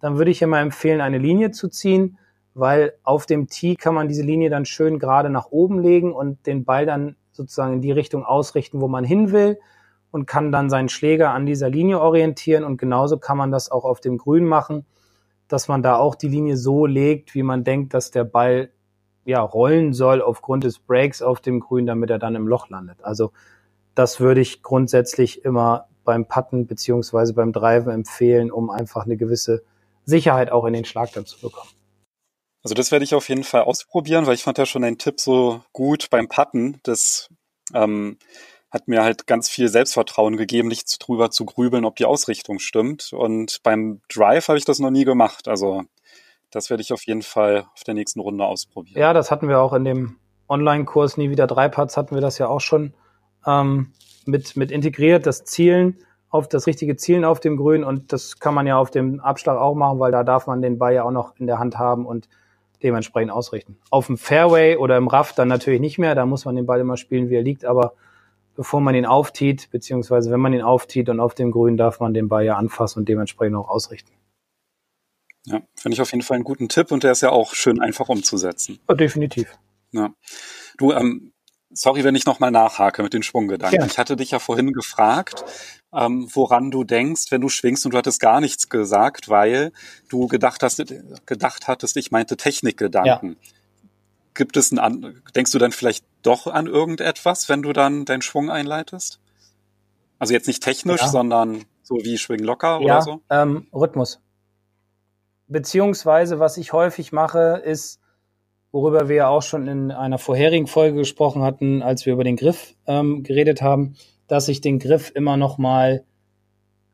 Dann 0.00 0.18
würde 0.18 0.30
ich 0.30 0.42
immer 0.42 0.60
empfehlen, 0.60 1.00
eine 1.00 1.18
Linie 1.18 1.50
zu 1.50 1.68
ziehen, 1.68 2.18
weil 2.54 2.94
auf 3.02 3.26
dem 3.26 3.48
Tee 3.48 3.76
kann 3.76 3.94
man 3.94 4.08
diese 4.08 4.22
Linie 4.22 4.50
dann 4.50 4.64
schön 4.64 4.98
gerade 4.98 5.30
nach 5.30 5.46
oben 5.50 5.78
legen 5.78 6.12
und 6.12 6.46
den 6.46 6.64
Ball 6.64 6.86
dann 6.86 7.16
sozusagen 7.32 7.74
in 7.74 7.82
die 7.82 7.92
Richtung 7.92 8.24
ausrichten, 8.24 8.80
wo 8.80 8.88
man 8.88 9.04
hin 9.04 9.32
will 9.32 9.58
und 10.16 10.24
kann 10.24 10.50
dann 10.50 10.70
seinen 10.70 10.88
Schläger 10.88 11.32
an 11.32 11.44
dieser 11.44 11.68
Linie 11.68 12.00
orientieren. 12.00 12.64
Und 12.64 12.78
genauso 12.78 13.18
kann 13.18 13.36
man 13.36 13.50
das 13.50 13.70
auch 13.70 13.84
auf 13.84 14.00
dem 14.00 14.16
Grün 14.16 14.46
machen, 14.46 14.86
dass 15.46 15.68
man 15.68 15.82
da 15.82 15.96
auch 15.96 16.14
die 16.14 16.28
Linie 16.28 16.56
so 16.56 16.86
legt, 16.86 17.34
wie 17.34 17.42
man 17.42 17.64
denkt, 17.64 17.92
dass 17.92 18.10
der 18.10 18.24
Ball 18.24 18.70
ja 19.26 19.42
rollen 19.42 19.92
soll 19.92 20.22
aufgrund 20.22 20.64
des 20.64 20.78
Breaks 20.78 21.20
auf 21.20 21.42
dem 21.42 21.60
Grün, 21.60 21.84
damit 21.84 22.08
er 22.08 22.18
dann 22.18 22.34
im 22.34 22.48
Loch 22.48 22.70
landet. 22.70 23.04
Also 23.04 23.32
das 23.94 24.18
würde 24.18 24.40
ich 24.40 24.62
grundsätzlich 24.62 25.44
immer 25.44 25.86
beim 26.06 26.26
Putten 26.26 26.66
beziehungsweise 26.66 27.34
beim 27.34 27.52
Driven 27.52 27.90
empfehlen, 27.90 28.50
um 28.50 28.70
einfach 28.70 29.04
eine 29.04 29.18
gewisse 29.18 29.64
Sicherheit 30.06 30.50
auch 30.50 30.64
in 30.64 30.72
den 30.72 30.86
Schlag 30.86 31.12
dann 31.12 31.26
zu 31.26 31.38
bekommen. 31.38 31.68
Also 32.64 32.74
das 32.74 32.90
werde 32.90 33.04
ich 33.04 33.14
auf 33.14 33.28
jeden 33.28 33.44
Fall 33.44 33.62
ausprobieren, 33.64 34.26
weil 34.26 34.34
ich 34.34 34.44
fand 34.44 34.56
ja 34.56 34.64
schon 34.64 34.80
den 34.80 34.96
Tipp 34.96 35.20
so 35.20 35.60
gut 35.74 36.08
beim 36.08 36.26
Putten, 36.26 36.80
dass 36.84 37.28
ähm, 37.74 38.16
hat 38.76 38.88
mir 38.88 39.02
halt 39.02 39.26
ganz 39.26 39.48
viel 39.48 39.68
Selbstvertrauen 39.68 40.36
gegeben, 40.36 40.68
nicht 40.68 40.98
drüber 41.06 41.30
zu 41.30 41.44
grübeln, 41.46 41.84
ob 41.84 41.96
die 41.96 42.04
Ausrichtung 42.04 42.58
stimmt. 42.58 43.12
Und 43.12 43.62
beim 43.62 44.00
Drive 44.12 44.48
habe 44.48 44.58
ich 44.58 44.64
das 44.64 44.78
noch 44.78 44.90
nie 44.90 45.04
gemacht. 45.04 45.48
Also 45.48 45.82
das 46.50 46.70
werde 46.70 46.82
ich 46.82 46.92
auf 46.92 47.02
jeden 47.06 47.22
Fall 47.22 47.64
auf 47.74 47.84
der 47.84 47.94
nächsten 47.94 48.20
Runde 48.20 48.44
ausprobieren. 48.44 49.00
Ja, 49.00 49.12
das 49.12 49.30
hatten 49.30 49.48
wir 49.48 49.60
auch 49.60 49.72
in 49.72 49.84
dem 49.84 50.16
Online-Kurs 50.48 51.16
Nie 51.16 51.30
wieder 51.30 51.46
drei 51.46 51.68
Parts 51.68 51.96
hatten 51.96 52.14
wir 52.14 52.20
das 52.22 52.38
ja 52.38 52.48
auch 52.48 52.60
schon 52.60 52.92
ähm, 53.46 53.92
mit, 54.26 54.56
mit 54.56 54.70
integriert, 54.70 55.26
das 55.26 55.44
Zielen 55.44 55.98
auf 56.28 56.48
das 56.48 56.66
richtige 56.66 56.96
Zielen 56.96 57.24
auf 57.24 57.40
dem 57.40 57.56
Grün 57.56 57.82
und 57.82 58.12
das 58.12 58.38
kann 58.38 58.52
man 58.52 58.66
ja 58.66 58.76
auf 58.76 58.90
dem 58.90 59.20
Abschlag 59.20 59.58
auch 59.58 59.74
machen, 59.74 59.98
weil 59.98 60.12
da 60.12 60.22
darf 60.22 60.46
man 60.46 60.60
den 60.60 60.78
Ball 60.78 60.92
ja 60.92 61.04
auch 61.04 61.10
noch 61.10 61.34
in 61.38 61.46
der 61.46 61.58
Hand 61.58 61.78
haben 61.78 62.04
und 62.04 62.28
dementsprechend 62.82 63.32
ausrichten. 63.32 63.78
Auf 63.90 64.06
dem 64.06 64.18
Fairway 64.18 64.76
oder 64.76 64.96
im 64.98 65.08
Raff 65.08 65.32
dann 65.32 65.48
natürlich 65.48 65.80
nicht 65.80 65.98
mehr, 65.98 66.14
da 66.14 66.26
muss 66.26 66.44
man 66.44 66.56
den 66.56 66.66
Ball 66.66 66.80
immer 66.80 66.96
spielen, 66.96 67.30
wie 67.30 67.36
er 67.36 67.42
liegt, 67.42 67.64
aber 67.64 67.94
bevor 68.56 68.80
man 68.80 68.94
ihn 68.94 69.06
auftiet, 69.06 69.70
beziehungsweise 69.70 70.30
wenn 70.30 70.40
man 70.40 70.52
ihn 70.52 70.62
auftiet 70.62 71.08
und 71.08 71.20
auf 71.20 71.34
dem 71.34 71.50
Grün 71.50 71.76
darf 71.76 72.00
man 72.00 72.14
den 72.14 72.28
Ball 72.28 72.44
ja 72.44 72.56
anfassen 72.56 73.00
und 73.00 73.08
dementsprechend 73.08 73.56
auch 73.56 73.68
ausrichten. 73.68 74.12
Ja, 75.44 75.62
finde 75.76 75.94
ich 75.94 76.00
auf 76.00 76.10
jeden 76.10 76.22
Fall 76.22 76.36
einen 76.36 76.44
guten 76.44 76.68
Tipp 76.68 76.90
und 76.90 77.04
der 77.04 77.12
ist 77.12 77.20
ja 77.20 77.30
auch 77.30 77.54
schön 77.54 77.80
einfach 77.80 78.08
umzusetzen. 78.08 78.80
Ja, 78.88 78.94
definitiv. 78.96 79.56
Ja. 79.92 80.12
Du, 80.76 80.92
ähm, 80.92 81.32
sorry, 81.70 82.02
wenn 82.02 82.16
ich 82.16 82.26
nochmal 82.26 82.50
nachhake 82.50 83.02
mit 83.02 83.14
den 83.14 83.22
Schwunggedanken. 83.22 83.80
Ja. 83.80 83.86
Ich 83.86 83.98
hatte 83.98 84.16
dich 84.16 84.32
ja 84.32 84.40
vorhin 84.40 84.72
gefragt, 84.72 85.44
ähm, 85.94 86.28
woran 86.32 86.70
du 86.72 86.82
denkst, 86.82 87.30
wenn 87.30 87.40
du 87.40 87.48
schwingst 87.48 87.84
und 87.84 87.94
du 87.94 87.98
hattest 87.98 88.20
gar 88.20 88.40
nichts 88.40 88.68
gesagt, 88.68 89.28
weil 89.28 89.72
du 90.08 90.26
gedacht 90.26 90.62
hast, 90.62 90.82
gedacht 91.26 91.68
hattest, 91.68 91.96
ich 91.96 92.10
meinte 92.10 92.36
Technikgedanken. 92.36 93.36
Ja. 93.40 93.55
Gibt 94.36 94.56
es 94.56 94.72
ein, 94.72 95.22
denkst 95.34 95.52
du 95.52 95.58
dann 95.58 95.72
vielleicht 95.72 96.04
doch 96.22 96.46
an 96.46 96.66
irgendetwas, 96.66 97.48
wenn 97.48 97.62
du 97.62 97.72
dann 97.72 98.04
deinen 98.04 98.22
Schwung 98.22 98.50
einleitest? 98.50 99.20
Also 100.18 100.32
jetzt 100.32 100.46
nicht 100.46 100.62
technisch, 100.62 101.00
ja. 101.00 101.08
sondern 101.08 101.64
so 101.82 101.96
wie 101.96 102.18
Schwing 102.18 102.40
locker 102.40 102.80
ja, 102.80 102.96
oder 102.96 103.02
so? 103.02 103.20
Ähm, 103.30 103.66
Rhythmus. 103.72 104.20
Beziehungsweise, 105.48 106.38
was 106.38 106.56
ich 106.56 106.72
häufig 106.72 107.12
mache, 107.12 107.62
ist, 107.64 108.00
worüber 108.72 109.08
wir 109.08 109.16
ja 109.16 109.28
auch 109.28 109.42
schon 109.42 109.68
in 109.68 109.90
einer 109.90 110.18
vorherigen 110.18 110.66
Folge 110.66 110.98
gesprochen 110.98 111.42
hatten, 111.42 111.82
als 111.82 112.04
wir 112.04 112.12
über 112.12 112.24
den 112.24 112.36
Griff 112.36 112.74
ähm, 112.86 113.22
geredet 113.22 113.62
haben, 113.62 113.96
dass 114.26 114.48
ich 114.48 114.60
den 114.60 114.78
Griff 114.78 115.12
immer 115.14 115.36
noch 115.36 115.58
mal 115.58 116.04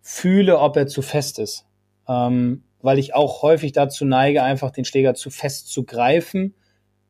fühle, 0.01 0.59
ob 0.59 0.77
er 0.77 0.87
zu 0.87 1.03
fest 1.03 1.39
ist. 1.39 1.65
Ähm, 2.09 2.65
weil 2.83 2.99
ich 2.99 3.15
auch 3.15 3.43
häufig 3.43 3.73
dazu 3.73 4.05
neige, 4.05 4.43
einfach 4.43 4.71
den 4.71 4.85
Schläger 4.85 5.15
zu 5.15 5.31
fest 5.31 5.69
zu 5.69 5.85
greifen. 5.85 6.55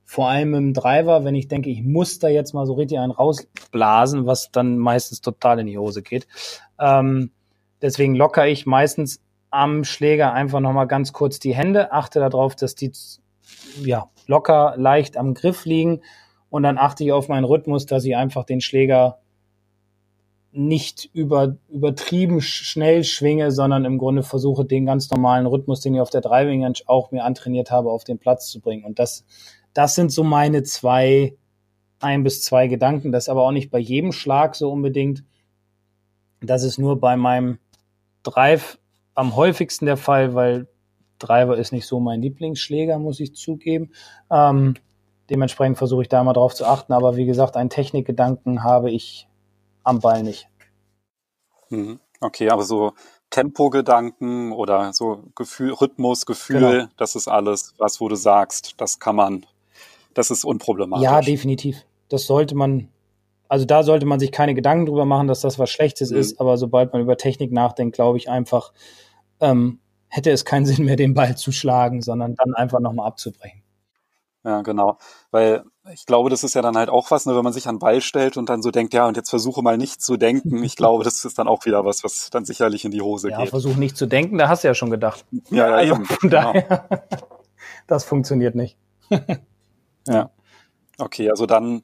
Vor 0.04 0.28
allem 0.28 0.54
im 0.54 0.74
Driver, 0.74 1.24
wenn 1.24 1.34
ich 1.34 1.48
denke, 1.48 1.70
ich 1.70 1.82
muss 1.82 2.18
da 2.18 2.28
jetzt 2.28 2.52
mal 2.52 2.66
so 2.66 2.74
richtig 2.74 2.98
einen 2.98 3.12
rausblasen, 3.12 4.26
was 4.26 4.50
dann 4.50 4.78
meistens 4.78 5.20
total 5.20 5.60
in 5.60 5.66
die 5.66 5.78
Hose 5.78 6.02
geht. 6.02 6.26
Ähm, 6.78 7.30
deswegen 7.80 8.14
locker 8.14 8.46
ich 8.46 8.66
meistens 8.66 9.22
am 9.50 9.84
Schläger 9.84 10.32
einfach 10.32 10.60
nochmal 10.60 10.86
ganz 10.86 11.12
kurz 11.12 11.38
die 11.38 11.54
Hände, 11.54 11.92
achte 11.92 12.20
darauf, 12.20 12.56
dass 12.56 12.74
die 12.74 12.92
ja, 13.82 14.10
locker, 14.26 14.74
leicht 14.76 15.16
am 15.16 15.34
Griff 15.34 15.64
liegen 15.64 16.00
und 16.50 16.62
dann 16.62 16.78
achte 16.78 17.04
ich 17.04 17.12
auf 17.12 17.28
meinen 17.28 17.44
Rhythmus, 17.44 17.86
dass 17.86 18.04
ich 18.04 18.16
einfach 18.16 18.44
den 18.44 18.60
Schläger 18.60 19.18
nicht 20.52 21.08
über, 21.14 21.56
übertrieben 21.68 22.42
schnell 22.42 23.04
schwinge, 23.04 23.50
sondern 23.50 23.86
im 23.86 23.96
Grunde 23.96 24.22
versuche, 24.22 24.66
den 24.66 24.84
ganz 24.84 25.10
normalen 25.10 25.46
Rhythmus, 25.46 25.80
den 25.80 25.94
ich 25.94 26.00
auf 26.00 26.10
der 26.10 26.20
Driving 26.20 26.62
Range 26.62 26.78
auch 26.86 27.10
mir 27.10 27.24
antrainiert 27.24 27.70
habe, 27.70 27.90
auf 27.90 28.04
den 28.04 28.18
Platz 28.18 28.50
zu 28.50 28.60
bringen. 28.60 28.84
Und 28.84 28.98
das, 28.98 29.24
das 29.74 29.94
sind 29.94 30.11
so 30.11 30.24
meine 30.24 30.62
zwei, 30.62 31.37
ein 32.00 32.22
bis 32.24 32.42
zwei 32.42 32.68
Gedanken. 32.68 33.12
Das 33.12 33.24
ist 33.24 33.28
aber 33.28 33.42
auch 33.42 33.52
nicht 33.52 33.70
bei 33.70 33.78
jedem 33.78 34.12
Schlag 34.12 34.54
so 34.54 34.70
unbedingt. 34.70 35.24
Das 36.40 36.62
ist 36.62 36.78
nur 36.78 37.00
bei 37.00 37.16
meinem 37.16 37.58
Drive 38.22 38.78
am 39.14 39.37
häufigsten 39.37 39.87
der 39.87 39.96
Fall, 39.96 40.35
weil 40.35 40.68
Driver 41.18 41.56
ist 41.56 41.72
nicht 41.72 41.87
so 41.87 42.00
mein 42.00 42.20
Lieblingsschläger, 42.20 42.98
muss 42.98 43.20
ich 43.20 43.35
zugeben. 43.35 43.92
Ähm, 44.30 44.74
dementsprechend 45.30 45.78
versuche 45.78 46.02
ich 46.02 46.08
da 46.08 46.24
mal 46.24 46.32
drauf 46.32 46.54
zu 46.54 46.66
achten. 46.66 46.92
Aber 46.92 47.16
wie 47.16 47.26
gesagt, 47.26 47.56
einen 47.56 47.70
Technikgedanken 47.70 48.64
habe 48.64 48.90
ich 48.90 49.28
am 49.85 50.00
Ball 50.00 50.22
nicht. 50.22 50.48
Mhm. 51.70 52.00
Okay, 52.20 52.50
aber 52.50 52.62
so 52.62 52.92
Tempogedanken 53.30 54.52
oder 54.52 54.92
so 54.92 55.24
Gefühl, 55.35 55.72
Rhythmus, 55.72 56.26
Gefühl, 56.26 56.61
genau. 56.61 56.87
das 56.96 57.16
ist 57.16 57.28
alles, 57.28 57.74
was 57.78 58.00
wo 58.00 58.08
du 58.08 58.14
sagst, 58.14 58.74
das 58.76 58.98
kann 58.98 59.16
man, 59.16 59.46
das 60.14 60.31
ist 60.31 60.44
unproblematisch. 60.44 61.05
Ja, 61.05 61.20
definitiv. 61.20 61.85
Das 62.09 62.27
sollte 62.27 62.55
man, 62.55 62.88
also 63.48 63.64
da 63.64 63.83
sollte 63.83 64.07
man 64.07 64.20
sich 64.20 64.33
keine 64.33 64.55
Gedanken 64.55 64.87
drüber 64.87 65.05
machen, 65.05 65.29
dass 65.29 65.40
das 65.40 65.59
was 65.59 65.70
Schlechtes 65.70 66.11
mhm. 66.11 66.18
ist, 66.18 66.40
aber 66.40 66.57
sobald 66.57 66.92
man 66.92 67.03
über 67.03 67.16
Technik 67.16 67.53
nachdenkt, 67.53 67.94
glaube 67.94 68.18
ich 68.18 68.29
einfach, 68.29 68.72
ähm, 69.40 69.81
hätte 70.09 70.31
es 70.31 70.44
keinen 70.44 70.66
Sinn 70.66 70.85
mehr, 70.85 70.96
den 70.96 71.14
Ball 71.14 71.37
zu 71.37 71.53
schlagen, 71.53 72.03
sondern 72.03 72.35
dann 72.35 72.55
einfach 72.55 72.81
nochmal 72.81 73.07
abzubrechen. 73.07 73.62
Ja, 74.44 74.62
genau. 74.62 74.98
Weil 75.31 75.62
ich 75.92 76.05
glaube, 76.05 76.29
das 76.29 76.42
ist 76.42 76.55
ja 76.55 76.62
dann 76.62 76.77
halt 76.77 76.88
auch 76.88 77.11
was, 77.11 77.27
ne, 77.27 77.37
wenn 77.37 77.44
man 77.44 77.53
sich 77.53 77.68
an 77.68 77.77
den 77.77 77.81
Ball 77.81 78.01
stellt 78.01 78.37
und 78.37 78.48
dann 78.48 78.61
so 78.61 78.70
denkt, 78.70 78.92
ja, 78.92 79.07
und 79.07 79.16
jetzt 79.16 79.31
versuche 79.31 79.62
mal 79.62 79.77
nicht 79.77 80.03
zu 80.03 80.16
denken. 80.16 80.62
Ich 80.64 80.77
glaube, 80.77 81.05
das 81.05 81.25
ist 81.25 81.38
dann 81.38 81.48
auch 81.48 81.64
wieder 81.64 81.85
was, 81.85 82.03
was 82.03 82.31
dann 82.31 82.44
sicherlich 82.44 82.85
in 82.85 82.90
die 82.90 83.03
Hose 83.03 83.31
ja, 83.31 83.37
geht. 83.37 83.46
Ja, 83.46 83.51
versuch 83.51 83.77
nicht 83.77 83.96
zu 83.96 84.07
denken, 84.07 84.38
da 84.38 84.48
hast 84.48 84.64
du 84.64 84.68
ja 84.68 84.75
schon 84.75 84.90
gedacht. 84.90 85.25
Ja, 85.51 85.68
ja, 85.68 85.75
also, 85.75 85.94
eben. 85.94 86.05
Von 86.07 86.31
genau. 86.31 86.53
daher, 86.53 86.88
das 87.87 88.05
funktioniert 88.05 88.55
nicht. 88.55 88.77
Ja. 90.06 90.30
Okay, 90.98 91.30
also 91.30 91.46
dann 91.46 91.82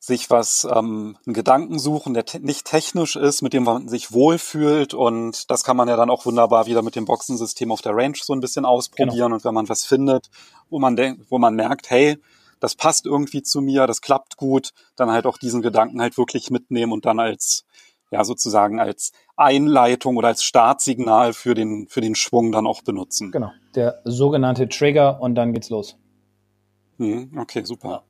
sich 0.00 0.30
was, 0.30 0.66
ähm, 0.70 1.16
einen 1.26 1.34
Gedanken 1.34 1.78
suchen, 1.78 2.14
der 2.14 2.24
te 2.24 2.40
nicht 2.40 2.66
technisch 2.66 3.16
ist, 3.16 3.42
mit 3.42 3.52
dem 3.52 3.64
man 3.64 3.88
sich 3.88 4.12
wohlfühlt 4.12 4.94
und 4.94 5.50
das 5.50 5.64
kann 5.64 5.76
man 5.76 5.88
ja 5.88 5.96
dann 5.96 6.10
auch 6.10 6.24
wunderbar 6.24 6.66
wieder 6.66 6.82
mit 6.82 6.94
dem 6.94 7.04
Boxensystem 7.04 7.72
auf 7.72 7.82
der 7.82 7.96
Range 7.96 8.16
so 8.20 8.32
ein 8.32 8.40
bisschen 8.40 8.64
ausprobieren 8.64 9.16
genau. 9.16 9.34
und 9.34 9.44
wenn 9.44 9.54
man 9.54 9.68
was 9.68 9.84
findet, 9.84 10.30
wo 10.70 10.78
man 10.78 10.94
denkt, 10.94 11.26
wo 11.30 11.38
man 11.38 11.54
merkt, 11.54 11.90
hey, 11.90 12.16
das 12.60 12.74
passt 12.74 13.06
irgendwie 13.06 13.42
zu 13.42 13.60
mir, 13.60 13.86
das 13.86 14.00
klappt 14.00 14.36
gut, 14.36 14.72
dann 14.96 15.10
halt 15.10 15.26
auch 15.26 15.38
diesen 15.38 15.62
Gedanken 15.62 16.00
halt 16.00 16.16
wirklich 16.16 16.50
mitnehmen 16.50 16.92
und 16.92 17.04
dann 17.04 17.18
als 17.18 17.64
ja 18.10 18.24
sozusagen 18.24 18.80
als 18.80 19.12
Einleitung 19.36 20.16
oder 20.16 20.28
als 20.28 20.42
Startsignal 20.42 21.32
für 21.32 21.54
den 21.54 21.86
für 21.88 22.00
den 22.00 22.14
Schwung 22.14 22.52
dann 22.52 22.66
auch 22.66 22.82
benutzen. 22.82 23.32
Genau, 23.32 23.50
der 23.74 24.00
sogenannte 24.04 24.68
Trigger 24.68 25.20
und 25.20 25.34
dann 25.34 25.52
geht's 25.52 25.70
los. 25.70 25.96
Hm, 26.98 27.36
okay, 27.38 27.64
super. 27.64 27.88
Ja. 27.88 28.02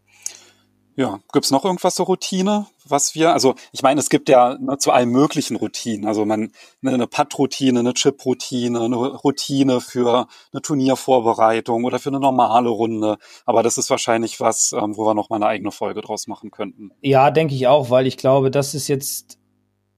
Ja, 0.98 1.20
gibt's 1.32 1.52
noch 1.52 1.64
irgendwas 1.64 1.94
zur 1.94 2.06
Routine, 2.06 2.66
was 2.84 3.14
wir, 3.14 3.32
also 3.32 3.54
ich 3.70 3.82
meine, 3.82 4.00
es 4.00 4.10
gibt 4.10 4.28
ja 4.28 4.58
ne, 4.58 4.78
zu 4.78 4.90
allen 4.90 5.10
möglichen 5.10 5.54
Routinen, 5.54 6.08
also 6.08 6.24
man 6.24 6.50
ne, 6.80 6.92
eine 6.92 7.06
Putt-Routine, 7.06 7.78
eine 7.78 7.94
Chip-Routine, 7.94 8.80
eine 8.80 8.96
Routine 8.96 9.80
für 9.80 10.26
eine 10.52 10.60
Turniervorbereitung 10.60 11.84
oder 11.84 12.00
für 12.00 12.08
eine 12.08 12.18
normale 12.18 12.68
Runde, 12.68 13.18
aber 13.46 13.62
das 13.62 13.78
ist 13.78 13.90
wahrscheinlich 13.90 14.40
was, 14.40 14.72
ähm, 14.72 14.96
wo 14.96 15.04
wir 15.06 15.14
noch 15.14 15.30
mal 15.30 15.36
eine 15.36 15.46
eigene 15.46 15.70
Folge 15.70 16.00
draus 16.00 16.26
machen 16.26 16.50
könnten. 16.50 16.90
Ja, 17.00 17.30
denke 17.30 17.54
ich 17.54 17.68
auch, 17.68 17.90
weil 17.90 18.08
ich 18.08 18.16
glaube, 18.16 18.50
das 18.50 18.74
ist 18.74 18.88
jetzt 18.88 19.38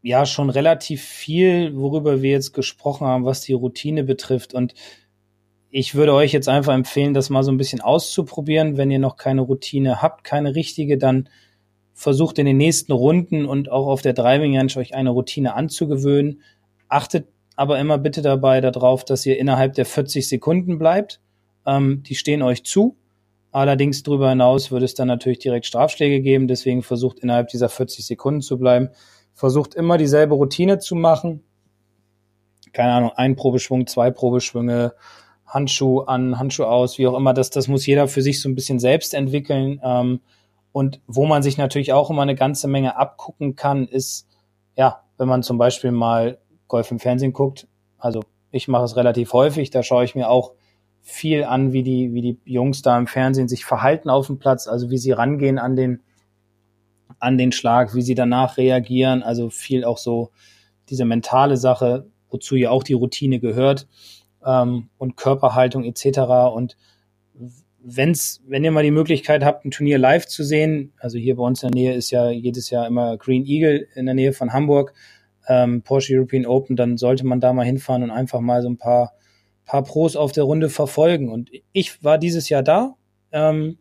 ja 0.02 0.26
schon 0.26 0.50
relativ 0.50 1.02
viel, 1.02 1.74
worüber 1.78 2.20
wir 2.20 2.32
jetzt 2.32 2.52
gesprochen 2.52 3.06
haben, 3.06 3.24
was 3.24 3.40
die 3.40 3.54
Routine 3.54 4.04
betrifft 4.04 4.52
und 4.52 4.74
ich 5.70 5.94
würde 5.94 6.14
euch 6.14 6.32
jetzt 6.32 6.48
einfach 6.48 6.74
empfehlen, 6.74 7.14
das 7.14 7.30
mal 7.30 7.44
so 7.44 7.52
ein 7.52 7.56
bisschen 7.56 7.80
auszuprobieren. 7.80 8.76
Wenn 8.76 8.90
ihr 8.90 8.98
noch 8.98 9.16
keine 9.16 9.42
Routine 9.42 10.02
habt, 10.02 10.24
keine 10.24 10.54
richtige, 10.54 10.98
dann 10.98 11.28
versucht 11.94 12.38
in 12.38 12.46
den 12.46 12.56
nächsten 12.56 12.92
Runden 12.92 13.46
und 13.46 13.70
auch 13.70 13.86
auf 13.86 14.02
der 14.02 14.12
Driving 14.12 14.56
Range 14.56 14.72
euch 14.76 14.94
eine 14.94 15.10
Routine 15.10 15.54
anzugewöhnen. 15.54 16.42
Achtet 16.88 17.28
aber 17.56 17.78
immer 17.78 17.98
bitte 17.98 18.22
dabei 18.22 18.60
darauf, 18.60 19.04
dass 19.04 19.26
ihr 19.26 19.38
innerhalb 19.38 19.74
der 19.74 19.84
40 19.84 20.28
Sekunden 20.28 20.78
bleibt. 20.78 21.20
Ähm, 21.66 22.02
die 22.04 22.14
stehen 22.14 22.42
euch 22.42 22.64
zu. 22.64 22.96
Allerdings 23.52 24.02
darüber 24.02 24.30
hinaus 24.30 24.70
würde 24.70 24.84
es 24.84 24.94
dann 24.94 25.08
natürlich 25.08 25.40
direkt 25.40 25.66
Strafschläge 25.66 26.20
geben. 26.20 26.48
Deswegen 26.48 26.82
versucht 26.82 27.20
innerhalb 27.20 27.48
dieser 27.48 27.68
40 27.68 28.06
Sekunden 28.06 28.40
zu 28.40 28.58
bleiben. 28.58 28.88
Versucht 29.34 29.74
immer 29.74 29.98
dieselbe 29.98 30.34
Routine 30.34 30.78
zu 30.78 30.94
machen. 30.94 31.42
Keine 32.72 32.92
Ahnung, 32.92 33.12
ein 33.14 33.36
Probeschwung, 33.36 33.86
zwei 33.86 34.10
Probeschwünge, 34.10 34.94
Handschuh 35.50 36.02
an, 36.02 36.38
Handschuh 36.38 36.64
aus, 36.64 36.96
wie 36.98 37.08
auch 37.08 37.16
immer, 37.16 37.34
das, 37.34 37.50
das 37.50 37.66
muss 37.66 37.84
jeder 37.84 38.06
für 38.06 38.22
sich 38.22 38.40
so 38.40 38.48
ein 38.48 38.54
bisschen 38.54 38.78
selbst 38.78 39.14
entwickeln. 39.14 39.80
Ähm, 39.82 40.20
und 40.72 41.00
wo 41.08 41.26
man 41.26 41.42
sich 41.42 41.58
natürlich 41.58 41.92
auch 41.92 42.08
immer 42.10 42.22
eine 42.22 42.36
ganze 42.36 42.68
Menge 42.68 42.96
abgucken 42.96 43.56
kann, 43.56 43.88
ist, 43.88 44.28
ja, 44.76 45.02
wenn 45.18 45.26
man 45.26 45.42
zum 45.42 45.58
Beispiel 45.58 45.90
mal 45.90 46.38
Golf 46.68 46.92
im 46.92 47.00
Fernsehen 47.00 47.32
guckt, 47.32 47.66
also 47.98 48.22
ich 48.52 48.68
mache 48.68 48.84
es 48.84 48.96
relativ 48.96 49.32
häufig, 49.32 49.70
da 49.70 49.82
schaue 49.82 50.04
ich 50.04 50.14
mir 50.14 50.30
auch 50.30 50.52
viel 51.02 51.42
an, 51.42 51.72
wie 51.72 51.82
die, 51.82 52.14
wie 52.14 52.22
die 52.22 52.38
Jungs 52.44 52.82
da 52.82 52.96
im 52.96 53.08
Fernsehen 53.08 53.48
sich 53.48 53.64
verhalten 53.64 54.08
auf 54.08 54.28
dem 54.28 54.38
Platz, 54.38 54.68
also 54.68 54.90
wie 54.90 54.98
sie 54.98 55.10
rangehen 55.10 55.58
an 55.58 55.74
den, 55.74 56.00
an 57.18 57.38
den 57.38 57.50
Schlag, 57.50 57.94
wie 57.94 58.02
sie 58.02 58.14
danach 58.14 58.56
reagieren, 58.56 59.24
also 59.24 59.50
viel 59.50 59.84
auch 59.84 59.98
so 59.98 60.30
diese 60.88 61.04
mentale 61.04 61.56
Sache, 61.56 62.06
wozu 62.28 62.54
ja 62.54 62.70
auch 62.70 62.84
die 62.84 62.92
Routine 62.92 63.40
gehört 63.40 63.88
ähm, 64.44 64.88
und 64.98 65.16
Körperhaltung 65.16 65.84
etc. 65.84 66.20
Und 66.54 66.76
wenn's, 67.82 68.42
wenn 68.46 68.64
ihr 68.64 68.70
mal 68.70 68.82
die 68.82 68.90
Möglichkeit 68.90 69.44
habt, 69.44 69.64
ein 69.64 69.70
Turnier 69.70 69.98
live 69.98 70.26
zu 70.26 70.44
sehen, 70.44 70.92
also 70.98 71.18
hier 71.18 71.36
bei 71.36 71.42
uns 71.42 71.62
in 71.62 71.70
der 71.70 71.80
Nähe 71.80 71.94
ist 71.94 72.10
ja 72.10 72.30
jedes 72.30 72.70
Jahr 72.70 72.86
immer 72.86 73.16
Green 73.16 73.46
Eagle 73.46 73.86
in 73.94 74.06
der 74.06 74.14
Nähe 74.14 74.32
von 74.32 74.52
Hamburg, 74.52 74.92
ähm, 75.48 75.82
Porsche 75.82 76.14
European 76.14 76.46
Open, 76.46 76.76
dann 76.76 76.96
sollte 76.98 77.26
man 77.26 77.40
da 77.40 77.52
mal 77.52 77.64
hinfahren 77.64 78.02
und 78.02 78.10
einfach 78.10 78.40
mal 78.40 78.62
so 78.62 78.68
ein 78.68 78.76
paar, 78.76 79.12
paar 79.64 79.82
Pros 79.82 80.14
auf 80.16 80.32
der 80.32 80.44
Runde 80.44 80.68
verfolgen. 80.68 81.30
Und 81.30 81.50
ich 81.72 82.04
war 82.04 82.18
dieses 82.18 82.48
Jahr 82.48 82.62
da. 82.62 82.94
Ähm, 83.32 83.78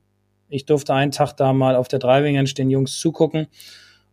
Ich 0.52 0.66
durfte 0.66 0.94
einen 0.96 1.12
Tag 1.12 1.34
da 1.38 1.54
mal 1.54 1.76
auf 1.76 1.88
der 1.88 2.00
Driving 2.00 2.36
Range 2.36 2.50
den 2.50 2.72
Jungs 2.72 2.98
zugucken 3.00 3.48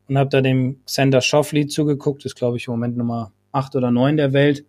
und 0.06 0.18
habe 0.18 0.28
da 0.28 0.42
dem 0.42 0.80
Xander 0.84 1.22
Schoffli 1.22 1.66
zugeguckt. 1.66 2.24
ist, 2.26 2.34
glaube 2.36 2.58
ich, 2.58 2.66
im 2.66 2.72
Moment 2.72 2.96
Nummer 2.96 3.32
acht 3.52 3.74
oder 3.74 3.90
neun 3.90 4.18
der 4.18 4.32
Welt. 4.34 4.66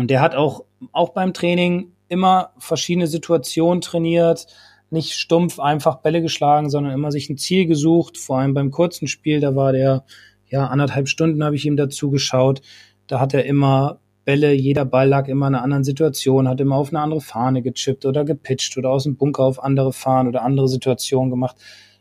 Und 0.00 0.10
der 0.10 0.22
hat 0.22 0.34
auch, 0.34 0.64
auch 0.92 1.10
beim 1.10 1.34
Training 1.34 1.92
immer 2.08 2.54
verschiedene 2.56 3.06
Situationen 3.06 3.82
trainiert, 3.82 4.46
nicht 4.88 5.12
stumpf 5.12 5.60
einfach 5.60 5.96
Bälle 5.96 6.22
geschlagen, 6.22 6.70
sondern 6.70 6.94
immer 6.94 7.12
sich 7.12 7.28
ein 7.28 7.36
Ziel 7.36 7.66
gesucht. 7.66 8.16
Vor 8.16 8.38
allem 8.38 8.54
beim 8.54 8.70
kurzen 8.70 9.08
Spiel, 9.08 9.40
da 9.40 9.54
war 9.54 9.72
der, 9.72 10.06
ja, 10.46 10.66
anderthalb 10.68 11.06
Stunden 11.06 11.44
habe 11.44 11.54
ich 11.54 11.66
ihm 11.66 11.76
dazu 11.76 12.10
geschaut. 12.10 12.62
Da 13.08 13.20
hat 13.20 13.34
er 13.34 13.44
immer 13.44 14.00
Bälle, 14.24 14.54
jeder 14.54 14.86
Ball 14.86 15.06
lag 15.06 15.28
immer 15.28 15.48
in 15.48 15.54
einer 15.54 15.62
anderen 15.62 15.84
Situation, 15.84 16.48
hat 16.48 16.62
immer 16.62 16.76
auf 16.76 16.88
eine 16.88 17.00
andere 17.00 17.20
Fahne 17.20 17.60
gechippt 17.60 18.06
oder 18.06 18.24
gepitcht 18.24 18.78
oder 18.78 18.88
aus 18.88 19.04
dem 19.04 19.18
Bunker 19.18 19.44
auf 19.44 19.62
andere 19.62 19.92
Fahnen 19.92 20.30
oder 20.30 20.42
andere 20.44 20.68
Situationen 20.68 21.28
gemacht, 21.28 21.56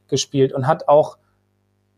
gespielt 0.07 0.53
und 0.53 0.67
hat 0.67 0.87
auch 0.87 1.17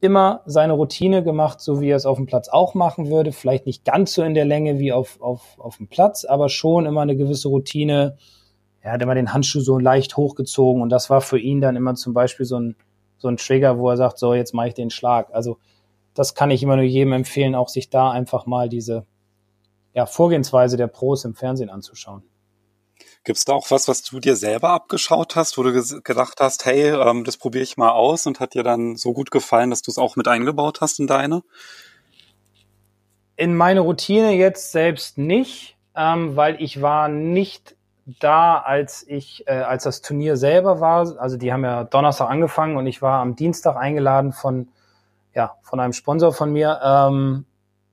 immer 0.02 0.42
seine 0.46 0.74
Routine 0.74 1.24
gemacht, 1.24 1.62
so 1.62 1.80
wie 1.80 1.90
er 1.90 1.96
es 1.96 2.08
auf 2.08 2.18
dem 2.18 2.26
Platz 2.26 2.50
auch 2.50 2.74
machen 2.74 3.10
würde. 3.10 3.32
Vielleicht 3.32 3.68
nicht 3.68 3.86
ganz 3.86 4.14
so 4.14 4.24
in 4.24 4.34
der 4.34 4.46
Länge 4.46 4.80
wie 4.80 4.92
auf, 4.92 5.22
auf, 5.22 5.60
auf 5.60 5.78
dem 5.78 5.88
Platz, 5.88 6.26
aber 6.26 6.50
schon 6.50 6.88
immer 6.88 7.02
eine 7.02 7.16
gewisse 7.16 7.48
Routine. 7.48 8.18
Er 8.82 8.94
hat 8.94 9.02
immer 9.04 9.14
den 9.14 9.32
Handschuh 9.32 9.60
so 9.60 9.78
leicht 9.78 10.18
hochgezogen 10.18 10.82
und 10.82 10.90
das 10.90 11.12
war 11.12 11.22
für 11.22 11.38
ihn 11.38 11.62
dann 11.62 11.76
immer 11.76 11.94
zum 11.94 12.14
Beispiel 12.14 12.48
so 12.48 12.60
ein, 12.60 12.76
so 13.20 13.28
ein 13.28 13.38
Trigger, 13.38 13.78
wo 13.78 13.90
er 13.92 13.98
sagt, 13.98 14.18
so, 14.18 14.34
jetzt 14.34 14.56
mache 14.56 14.70
ich 14.70 14.74
den 14.74 14.90
Schlag. 14.90 15.30
Also 15.34 15.60
das 16.16 16.34
kann 16.34 16.50
ich 16.50 16.64
immer 16.64 16.76
nur 16.76 16.86
jedem 16.86 17.14
empfehlen, 17.14 17.54
auch 17.54 17.70
sich 17.70 17.92
da 17.92 18.10
einfach 18.10 18.48
mal 18.48 18.70
diese 18.70 19.06
ja, 19.94 20.08
Vorgehensweise 20.08 20.78
der 20.78 20.88
Pros 20.88 21.26
im 21.26 21.36
Fernsehen 21.36 21.70
anzuschauen. 21.70 22.24
Gibt 23.24 23.38
es 23.38 23.46
da 23.46 23.54
auch 23.54 23.70
was, 23.72 23.88
was 23.88 24.04
du 24.04 24.20
dir 24.20 24.36
selber 24.36 24.70
abgeschaut 24.70 25.36
hast, 25.36 25.58
wo 25.58 25.64
du 25.64 25.74
gedacht 26.02 26.40
hast, 26.40 26.66
hey, 26.66 26.90
ähm, 26.90 27.24
das 27.24 27.38
probiere 27.38 27.64
ich 27.64 27.78
mal 27.78 27.92
aus 27.92 28.26
und 28.26 28.40
hat 28.40 28.54
dir 28.54 28.64
dann 28.64 28.96
so 28.96 29.14
gut 29.14 29.32
gefallen, 29.32 29.70
dass 29.70 29.82
du 29.82 29.92
es 29.92 29.98
auch 29.98 30.16
mit 30.16 30.28
eingebaut 30.28 30.82
hast 30.82 31.00
in 31.00 31.08
deine? 31.08 31.44
In 33.36 33.56
meine 33.56 33.82
Routine 33.82 34.34
jetzt 34.34 34.72
selbst 34.72 35.18
nicht, 35.18 35.78
ähm, 35.96 36.36
weil 36.36 36.62
ich 36.62 36.82
war 36.82 37.08
nicht 37.08 37.76
da, 38.06 38.58
als 38.58 39.06
ich, 39.08 39.48
äh, 39.48 39.52
als 39.52 39.84
das 39.84 40.02
Turnier 40.02 40.38
selber 40.38 40.80
war. 40.80 41.20
Also 41.20 41.38
die 41.38 41.54
haben 41.54 41.64
ja 41.64 41.84
Donnerstag 41.84 42.30
angefangen 42.30 42.78
und 42.78 42.88
ich 42.88 43.02
war 43.02 43.22
am 43.22 43.36
Dienstag 43.36 43.76
eingeladen 43.76 44.34
von, 44.34 44.68
ja, 45.34 45.56
von 45.62 45.80
einem 45.80 45.94
Sponsor 45.94 46.34
von 46.34 46.52
mir, 46.52 46.80
ähm, 46.84 47.46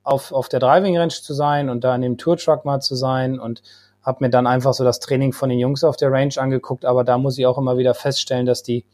auf, 0.03 0.31
auf 0.31 0.49
der 0.49 0.59
Driving 0.59 0.97
Range 0.97 1.09
zu 1.09 1.33
sein 1.33 1.69
und 1.69 1.83
da 1.83 1.95
in 1.95 2.01
dem 2.01 2.17
Tour 2.17 2.37
Truck 2.37 2.65
mal 2.65 2.79
zu 2.79 2.95
sein 2.95 3.39
und 3.39 3.61
habe 4.01 4.23
mir 4.23 4.29
dann 4.29 4.47
einfach 4.47 4.73
so 4.73 4.83
das 4.83 4.99
Training 4.99 5.33
von 5.33 5.49
den 5.49 5.59
Jungs 5.59 5.83
auf 5.83 5.97
der 5.97 6.11
Range 6.11 6.33
angeguckt, 6.37 6.85
aber 6.85 7.03
da 7.03 7.17
muss 7.17 7.37
ich 7.37 7.45
auch 7.45 7.57
immer 7.57 7.77
wieder 7.77 7.93
feststellen, 7.93 8.45
dass 8.45 8.63
die 8.63 8.85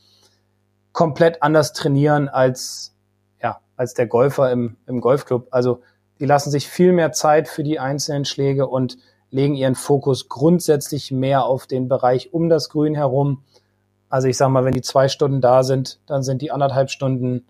komplett 0.91 1.43
anders 1.43 1.73
trainieren 1.73 2.29
als, 2.29 2.95
ja, 3.41 3.59
als 3.75 3.93
der 3.93 4.07
Golfer 4.07 4.51
im, 4.51 4.77
im 4.87 5.01
Golfclub. 5.01 5.47
Also 5.51 5.81
die 6.19 6.25
lassen 6.25 6.49
sich 6.49 6.67
viel 6.67 6.93
mehr 6.93 7.11
Zeit 7.11 7.47
für 7.47 7.63
die 7.63 7.79
einzelnen 7.79 8.25
Schläge 8.25 8.67
und 8.67 8.97
legen 9.29 9.55
ihren 9.55 9.75
Fokus 9.75 10.29
grundsätzlich 10.29 11.11
mehr 11.11 11.45
auf 11.45 11.67
den 11.67 11.89
Bereich 11.89 12.33
um 12.33 12.47
das 12.47 12.69
Grün 12.69 12.95
herum. 12.95 13.43
Also 14.09 14.27
ich 14.27 14.37
sag 14.37 14.49
mal, 14.49 14.63
wenn 14.63 14.73
die 14.73 14.81
zwei 14.81 15.09
Stunden 15.09 15.41
da 15.41 15.63
sind, 15.63 15.99
dann 16.05 16.23
sind 16.23 16.41
die 16.41 16.51
anderthalb 16.51 16.89
Stunden 16.89 17.45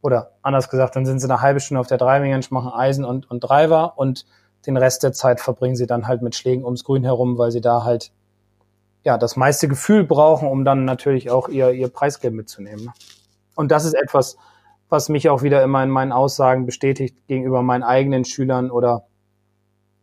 oder 0.00 0.32
anders 0.42 0.70
gesagt, 0.70 0.96
dann 0.96 1.04
sind 1.04 1.18
sie 1.18 1.26
eine 1.26 1.42
halbe 1.42 1.60
Stunde 1.60 1.80
auf 1.80 1.86
der 1.86 1.98
Driving 1.98 2.32
Range, 2.32 2.46
machen 2.50 2.72
Eisen 2.72 3.04
und, 3.04 3.30
und 3.30 3.40
Driver 3.40 3.94
und 3.96 4.24
den 4.66 4.76
Rest 4.76 5.02
der 5.02 5.12
Zeit 5.12 5.40
verbringen 5.40 5.76
sie 5.76 5.86
dann 5.86 6.06
halt 6.06 6.22
mit 6.22 6.34
Schlägen 6.34 6.64
ums 6.64 6.84
Grün 6.84 7.04
herum, 7.04 7.38
weil 7.38 7.50
sie 7.50 7.60
da 7.60 7.84
halt 7.84 8.12
ja 9.04 9.18
das 9.18 9.36
meiste 9.36 9.68
Gefühl 9.68 10.04
brauchen, 10.04 10.48
um 10.48 10.64
dann 10.64 10.84
natürlich 10.84 11.30
auch 11.30 11.48
ihr, 11.48 11.70
ihr 11.70 11.88
Preisgeld 11.88 12.34
mitzunehmen. 12.34 12.92
Und 13.54 13.70
das 13.70 13.84
ist 13.84 13.94
etwas, 13.94 14.36
was 14.88 15.08
mich 15.08 15.28
auch 15.28 15.42
wieder 15.42 15.62
immer 15.62 15.82
in 15.82 15.90
meinen 15.90 16.12
Aussagen 16.12 16.66
bestätigt 16.66 17.26
gegenüber 17.26 17.62
meinen 17.62 17.82
eigenen 17.82 18.24
Schülern 18.24 18.70
oder 18.70 19.06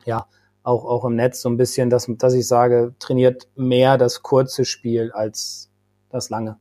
ja, 0.06 0.28
auch, 0.64 0.86
auch 0.86 1.06
im 1.06 1.16
Netz 1.16 1.42
so 1.42 1.50
ein 1.50 1.58
bisschen, 1.58 1.90
dass, 1.90 2.08
dass 2.08 2.34
ich 2.34 2.48
sage, 2.48 2.96
trainiert 3.00 3.48
mehr 3.56 3.98
das 3.98 4.24
kurze 4.24 4.66
Spiel 4.66 5.12
als 5.12 5.70
das 6.10 6.30
lange. 6.30 6.58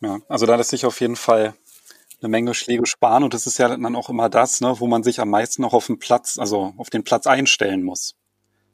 Ja, 0.00 0.18
also 0.28 0.46
da 0.46 0.56
lässt 0.56 0.70
sich 0.70 0.86
auf 0.86 1.00
jeden 1.00 1.16
Fall 1.16 1.54
eine 2.20 2.28
Menge 2.28 2.54
Schläge 2.54 2.86
sparen 2.86 3.22
und 3.22 3.34
das 3.34 3.46
ist 3.46 3.58
ja 3.58 3.68
dann 3.68 3.96
auch 3.96 4.08
immer 4.08 4.28
das, 4.28 4.60
ne, 4.60 4.74
wo 4.78 4.86
man 4.86 5.02
sich 5.02 5.20
am 5.20 5.30
meisten 5.30 5.62
noch 5.62 5.72
auf 5.72 5.86
den 5.86 5.98
Platz, 5.98 6.38
also 6.38 6.72
auf 6.76 6.90
den 6.90 7.04
Platz 7.04 7.26
einstellen 7.26 7.82
muss. 7.82 8.16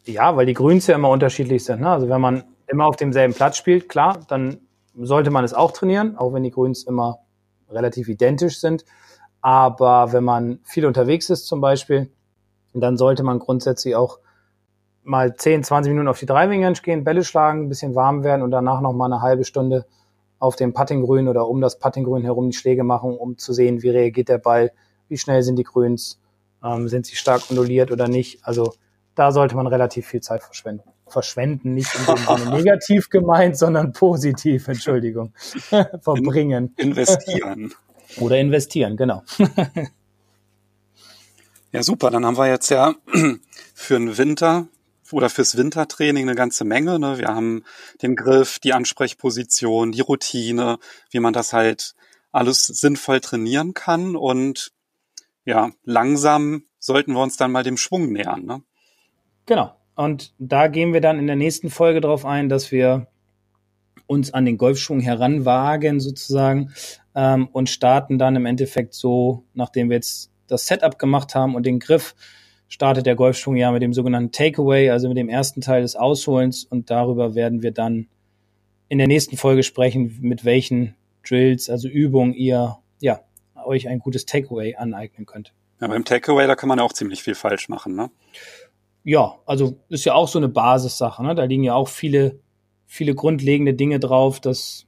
Ja, 0.06 0.36
weil 0.36 0.46
die 0.46 0.54
Grüns 0.54 0.86
ja 0.86 0.94
immer 0.94 1.10
unterschiedlich 1.10 1.64
sind. 1.64 1.80
Ne? 1.80 1.88
Also 1.88 2.08
wenn 2.08 2.20
man 2.20 2.44
immer 2.66 2.86
auf 2.86 2.96
demselben 2.96 3.34
Platz 3.34 3.56
spielt, 3.56 3.88
klar, 3.88 4.20
dann 4.28 4.58
sollte 4.94 5.30
man 5.30 5.44
es 5.44 5.54
auch 5.54 5.72
trainieren, 5.72 6.16
auch 6.16 6.32
wenn 6.32 6.42
die 6.42 6.50
Grüns 6.50 6.84
immer 6.84 7.18
relativ 7.70 8.08
identisch 8.08 8.60
sind. 8.60 8.84
Aber 9.40 10.12
wenn 10.12 10.24
man 10.24 10.60
viel 10.64 10.86
unterwegs 10.86 11.30
ist 11.30 11.46
zum 11.46 11.60
Beispiel, 11.60 12.10
dann 12.72 12.96
sollte 12.96 13.22
man 13.22 13.38
grundsätzlich 13.38 13.94
auch 13.94 14.18
mal 15.02 15.36
10, 15.36 15.64
20 15.64 15.90
Minuten 15.90 16.08
auf 16.08 16.18
die 16.18 16.26
Driving 16.26 16.64
Range 16.64 16.78
gehen, 16.82 17.04
Bälle 17.04 17.24
schlagen, 17.24 17.64
ein 17.64 17.68
bisschen 17.68 17.94
warm 17.94 18.24
werden 18.24 18.42
und 18.42 18.50
danach 18.50 18.80
noch 18.80 18.92
mal 18.92 19.06
eine 19.06 19.20
halbe 19.20 19.44
Stunde 19.44 19.86
auf 20.38 20.56
dem 20.56 20.72
Puttinggrün 20.72 21.28
oder 21.28 21.48
um 21.48 21.60
das 21.60 21.78
Puttinggrün 21.78 22.22
herum 22.22 22.50
die 22.50 22.56
Schläge 22.56 22.84
machen, 22.84 23.16
um 23.16 23.38
zu 23.38 23.52
sehen, 23.52 23.82
wie 23.82 23.90
reagiert 23.90 24.28
der 24.28 24.38
Ball, 24.38 24.72
wie 25.08 25.18
schnell 25.18 25.42
sind 25.42 25.56
die 25.56 25.64
Grüns, 25.64 26.20
ähm, 26.62 26.88
sind 26.88 27.06
sie 27.06 27.16
stark 27.16 27.50
onduliert 27.50 27.90
oder 27.90 28.08
nicht. 28.08 28.44
Also 28.44 28.72
da 29.14 29.32
sollte 29.32 29.56
man 29.56 29.66
relativ 29.66 30.06
viel 30.06 30.20
Zeit 30.20 30.42
verschwenden. 30.42 30.90
Verschwenden, 31.06 31.74
nicht 31.74 31.94
in 31.94 32.06
dem 32.06 32.38
Sinne 32.38 32.50
negativ 32.56 33.10
gemeint, 33.10 33.56
sondern 33.56 33.92
positiv, 33.92 34.68
Entschuldigung. 34.68 35.32
Verbringen. 36.00 36.74
investieren. 36.76 37.74
Oder 38.20 38.38
investieren, 38.38 38.96
genau. 38.96 39.22
ja, 41.72 41.82
super. 41.82 42.10
Dann 42.10 42.24
haben 42.24 42.36
wir 42.36 42.48
jetzt 42.48 42.70
ja 42.70 42.94
für 43.74 43.94
den 43.94 44.16
Winter 44.16 44.66
oder 45.12 45.30
fürs 45.30 45.56
Wintertraining 45.56 46.28
eine 46.28 46.36
ganze 46.36 46.64
Menge. 46.64 46.98
Ne? 46.98 47.18
Wir 47.18 47.28
haben 47.28 47.64
den 48.02 48.16
Griff, 48.16 48.58
die 48.58 48.72
Ansprechposition, 48.72 49.92
die 49.92 50.00
Routine, 50.00 50.78
wie 51.10 51.20
man 51.20 51.32
das 51.32 51.52
halt 51.52 51.94
alles 52.32 52.66
sinnvoll 52.66 53.20
trainieren 53.20 53.74
kann. 53.74 54.16
Und 54.16 54.72
ja, 55.44 55.70
langsam 55.84 56.64
sollten 56.78 57.12
wir 57.12 57.22
uns 57.22 57.36
dann 57.36 57.52
mal 57.52 57.62
dem 57.62 57.76
Schwung 57.76 58.12
nähern. 58.12 58.44
Ne? 58.44 58.62
Genau. 59.46 59.74
Und 59.96 60.34
da 60.38 60.66
gehen 60.68 60.92
wir 60.92 61.00
dann 61.00 61.18
in 61.18 61.26
der 61.26 61.36
nächsten 61.36 61.70
Folge 61.70 62.00
darauf 62.00 62.24
ein, 62.24 62.48
dass 62.48 62.72
wir 62.72 63.06
uns 64.06 64.34
an 64.34 64.44
den 64.44 64.58
Golfschwung 64.58 65.00
heranwagen 65.00 66.00
sozusagen 66.00 66.72
ähm, 67.14 67.48
und 67.52 67.70
starten 67.70 68.18
dann 68.18 68.36
im 68.36 68.46
Endeffekt 68.46 68.94
so, 68.94 69.44
nachdem 69.54 69.88
wir 69.88 69.96
jetzt 69.96 70.30
das 70.46 70.66
Setup 70.66 70.98
gemacht 70.98 71.34
haben 71.34 71.54
und 71.54 71.64
den 71.64 71.78
Griff, 71.78 72.14
startet 72.74 73.06
der 73.06 73.14
Golfschwung 73.14 73.54
ja 73.54 73.70
mit 73.70 73.82
dem 73.82 73.92
sogenannten 73.92 74.32
Takeaway, 74.32 74.90
also 74.90 75.06
mit 75.06 75.16
dem 75.16 75.28
ersten 75.28 75.60
Teil 75.60 75.82
des 75.82 75.94
Ausholens 75.94 76.64
und 76.64 76.90
darüber 76.90 77.36
werden 77.36 77.62
wir 77.62 77.70
dann 77.70 78.08
in 78.88 78.98
der 78.98 79.06
nächsten 79.06 79.36
Folge 79.36 79.62
sprechen, 79.62 80.18
mit 80.22 80.44
welchen 80.44 80.96
Drills, 81.24 81.70
also 81.70 81.86
Übungen 81.86 82.34
ihr 82.34 82.78
ja 82.98 83.20
euch 83.64 83.86
ein 83.86 84.00
gutes 84.00 84.26
Takeaway 84.26 84.74
aneignen 84.74 85.24
könnt. 85.24 85.52
Ja, 85.80 85.86
beim 85.86 86.04
Takeaway, 86.04 86.48
da 86.48 86.56
kann 86.56 86.68
man 86.68 86.80
auch 86.80 86.92
ziemlich 86.92 87.22
viel 87.22 87.36
falsch 87.36 87.68
machen, 87.68 87.94
ne? 87.94 88.10
Ja, 89.04 89.36
also 89.46 89.78
ist 89.88 90.04
ja 90.04 90.14
auch 90.14 90.26
so 90.26 90.40
eine 90.40 90.48
Basissache, 90.48 91.22
ne? 91.22 91.36
Da 91.36 91.44
liegen 91.44 91.62
ja 91.62 91.74
auch 91.74 91.86
viele, 91.86 92.40
viele 92.86 93.14
grundlegende 93.14 93.74
Dinge 93.74 94.00
drauf, 94.00 94.40
dass 94.40 94.86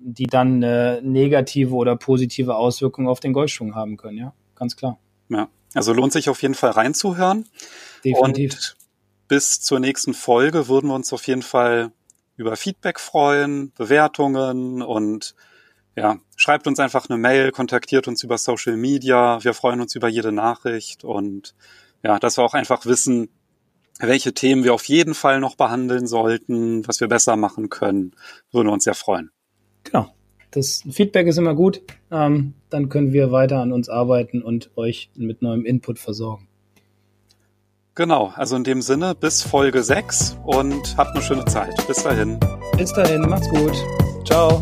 die 0.00 0.26
dann 0.26 0.64
äh, 0.64 1.00
negative 1.02 1.76
oder 1.76 1.94
positive 1.94 2.56
Auswirkungen 2.56 3.06
auf 3.06 3.20
den 3.20 3.32
Golfschwung 3.32 3.76
haben 3.76 3.96
können, 3.96 4.18
ja, 4.18 4.34
ganz 4.56 4.74
klar. 4.74 4.98
Ja. 5.28 5.48
Also 5.74 5.92
lohnt 5.92 6.12
sich 6.12 6.28
auf 6.28 6.42
jeden 6.42 6.54
Fall 6.54 6.70
reinzuhören. 6.70 7.48
Definitiv. 8.04 8.52
Und 8.52 8.76
bis 9.28 9.60
zur 9.60 9.80
nächsten 9.80 10.14
Folge 10.14 10.68
würden 10.68 10.88
wir 10.88 10.94
uns 10.94 11.12
auf 11.12 11.26
jeden 11.26 11.42
Fall 11.42 11.92
über 12.36 12.56
Feedback 12.56 13.00
freuen, 13.00 13.72
Bewertungen 13.72 14.82
und 14.82 15.34
ja, 15.94 16.18
schreibt 16.36 16.66
uns 16.66 16.80
einfach 16.80 17.08
eine 17.08 17.18
Mail, 17.18 17.52
kontaktiert 17.52 18.08
uns 18.08 18.22
über 18.22 18.38
Social 18.38 18.76
Media. 18.76 19.42
Wir 19.44 19.54
freuen 19.54 19.80
uns 19.80 19.94
über 19.94 20.08
jede 20.08 20.32
Nachricht 20.32 21.04
und 21.04 21.54
ja, 22.02 22.18
dass 22.18 22.38
wir 22.38 22.44
auch 22.44 22.54
einfach 22.54 22.86
wissen, 22.86 23.28
welche 23.98 24.32
Themen 24.32 24.64
wir 24.64 24.74
auf 24.74 24.84
jeden 24.84 25.14
Fall 25.14 25.38
noch 25.38 25.54
behandeln 25.54 26.06
sollten, 26.06 26.86
was 26.88 27.00
wir 27.00 27.08
besser 27.08 27.36
machen 27.36 27.68
können, 27.68 28.16
würde 28.50 28.70
uns 28.70 28.84
sehr 28.84 28.94
freuen. 28.94 29.30
Genau. 29.84 30.12
Das 30.52 30.82
Feedback 30.88 31.26
ist 31.26 31.38
immer 31.38 31.54
gut. 31.54 31.82
Ähm, 32.10 32.54
dann 32.70 32.88
können 32.88 33.12
wir 33.12 33.32
weiter 33.32 33.60
an 33.60 33.72
uns 33.72 33.88
arbeiten 33.88 34.42
und 34.42 34.70
euch 34.76 35.10
mit 35.16 35.42
neuem 35.42 35.64
Input 35.64 35.98
versorgen. 35.98 36.46
Genau, 37.94 38.32
also 38.36 38.56
in 38.56 38.64
dem 38.64 38.80
Sinne 38.80 39.14
bis 39.14 39.42
Folge 39.42 39.82
6 39.82 40.38
und 40.44 40.96
habt 40.96 41.14
eine 41.14 41.22
schöne 41.22 41.44
Zeit. 41.46 41.74
Bis 41.86 42.02
dahin. 42.02 42.38
Bis 42.78 42.92
dahin, 42.92 43.22
macht's 43.22 43.50
gut. 43.50 43.76
Ciao. 44.24 44.60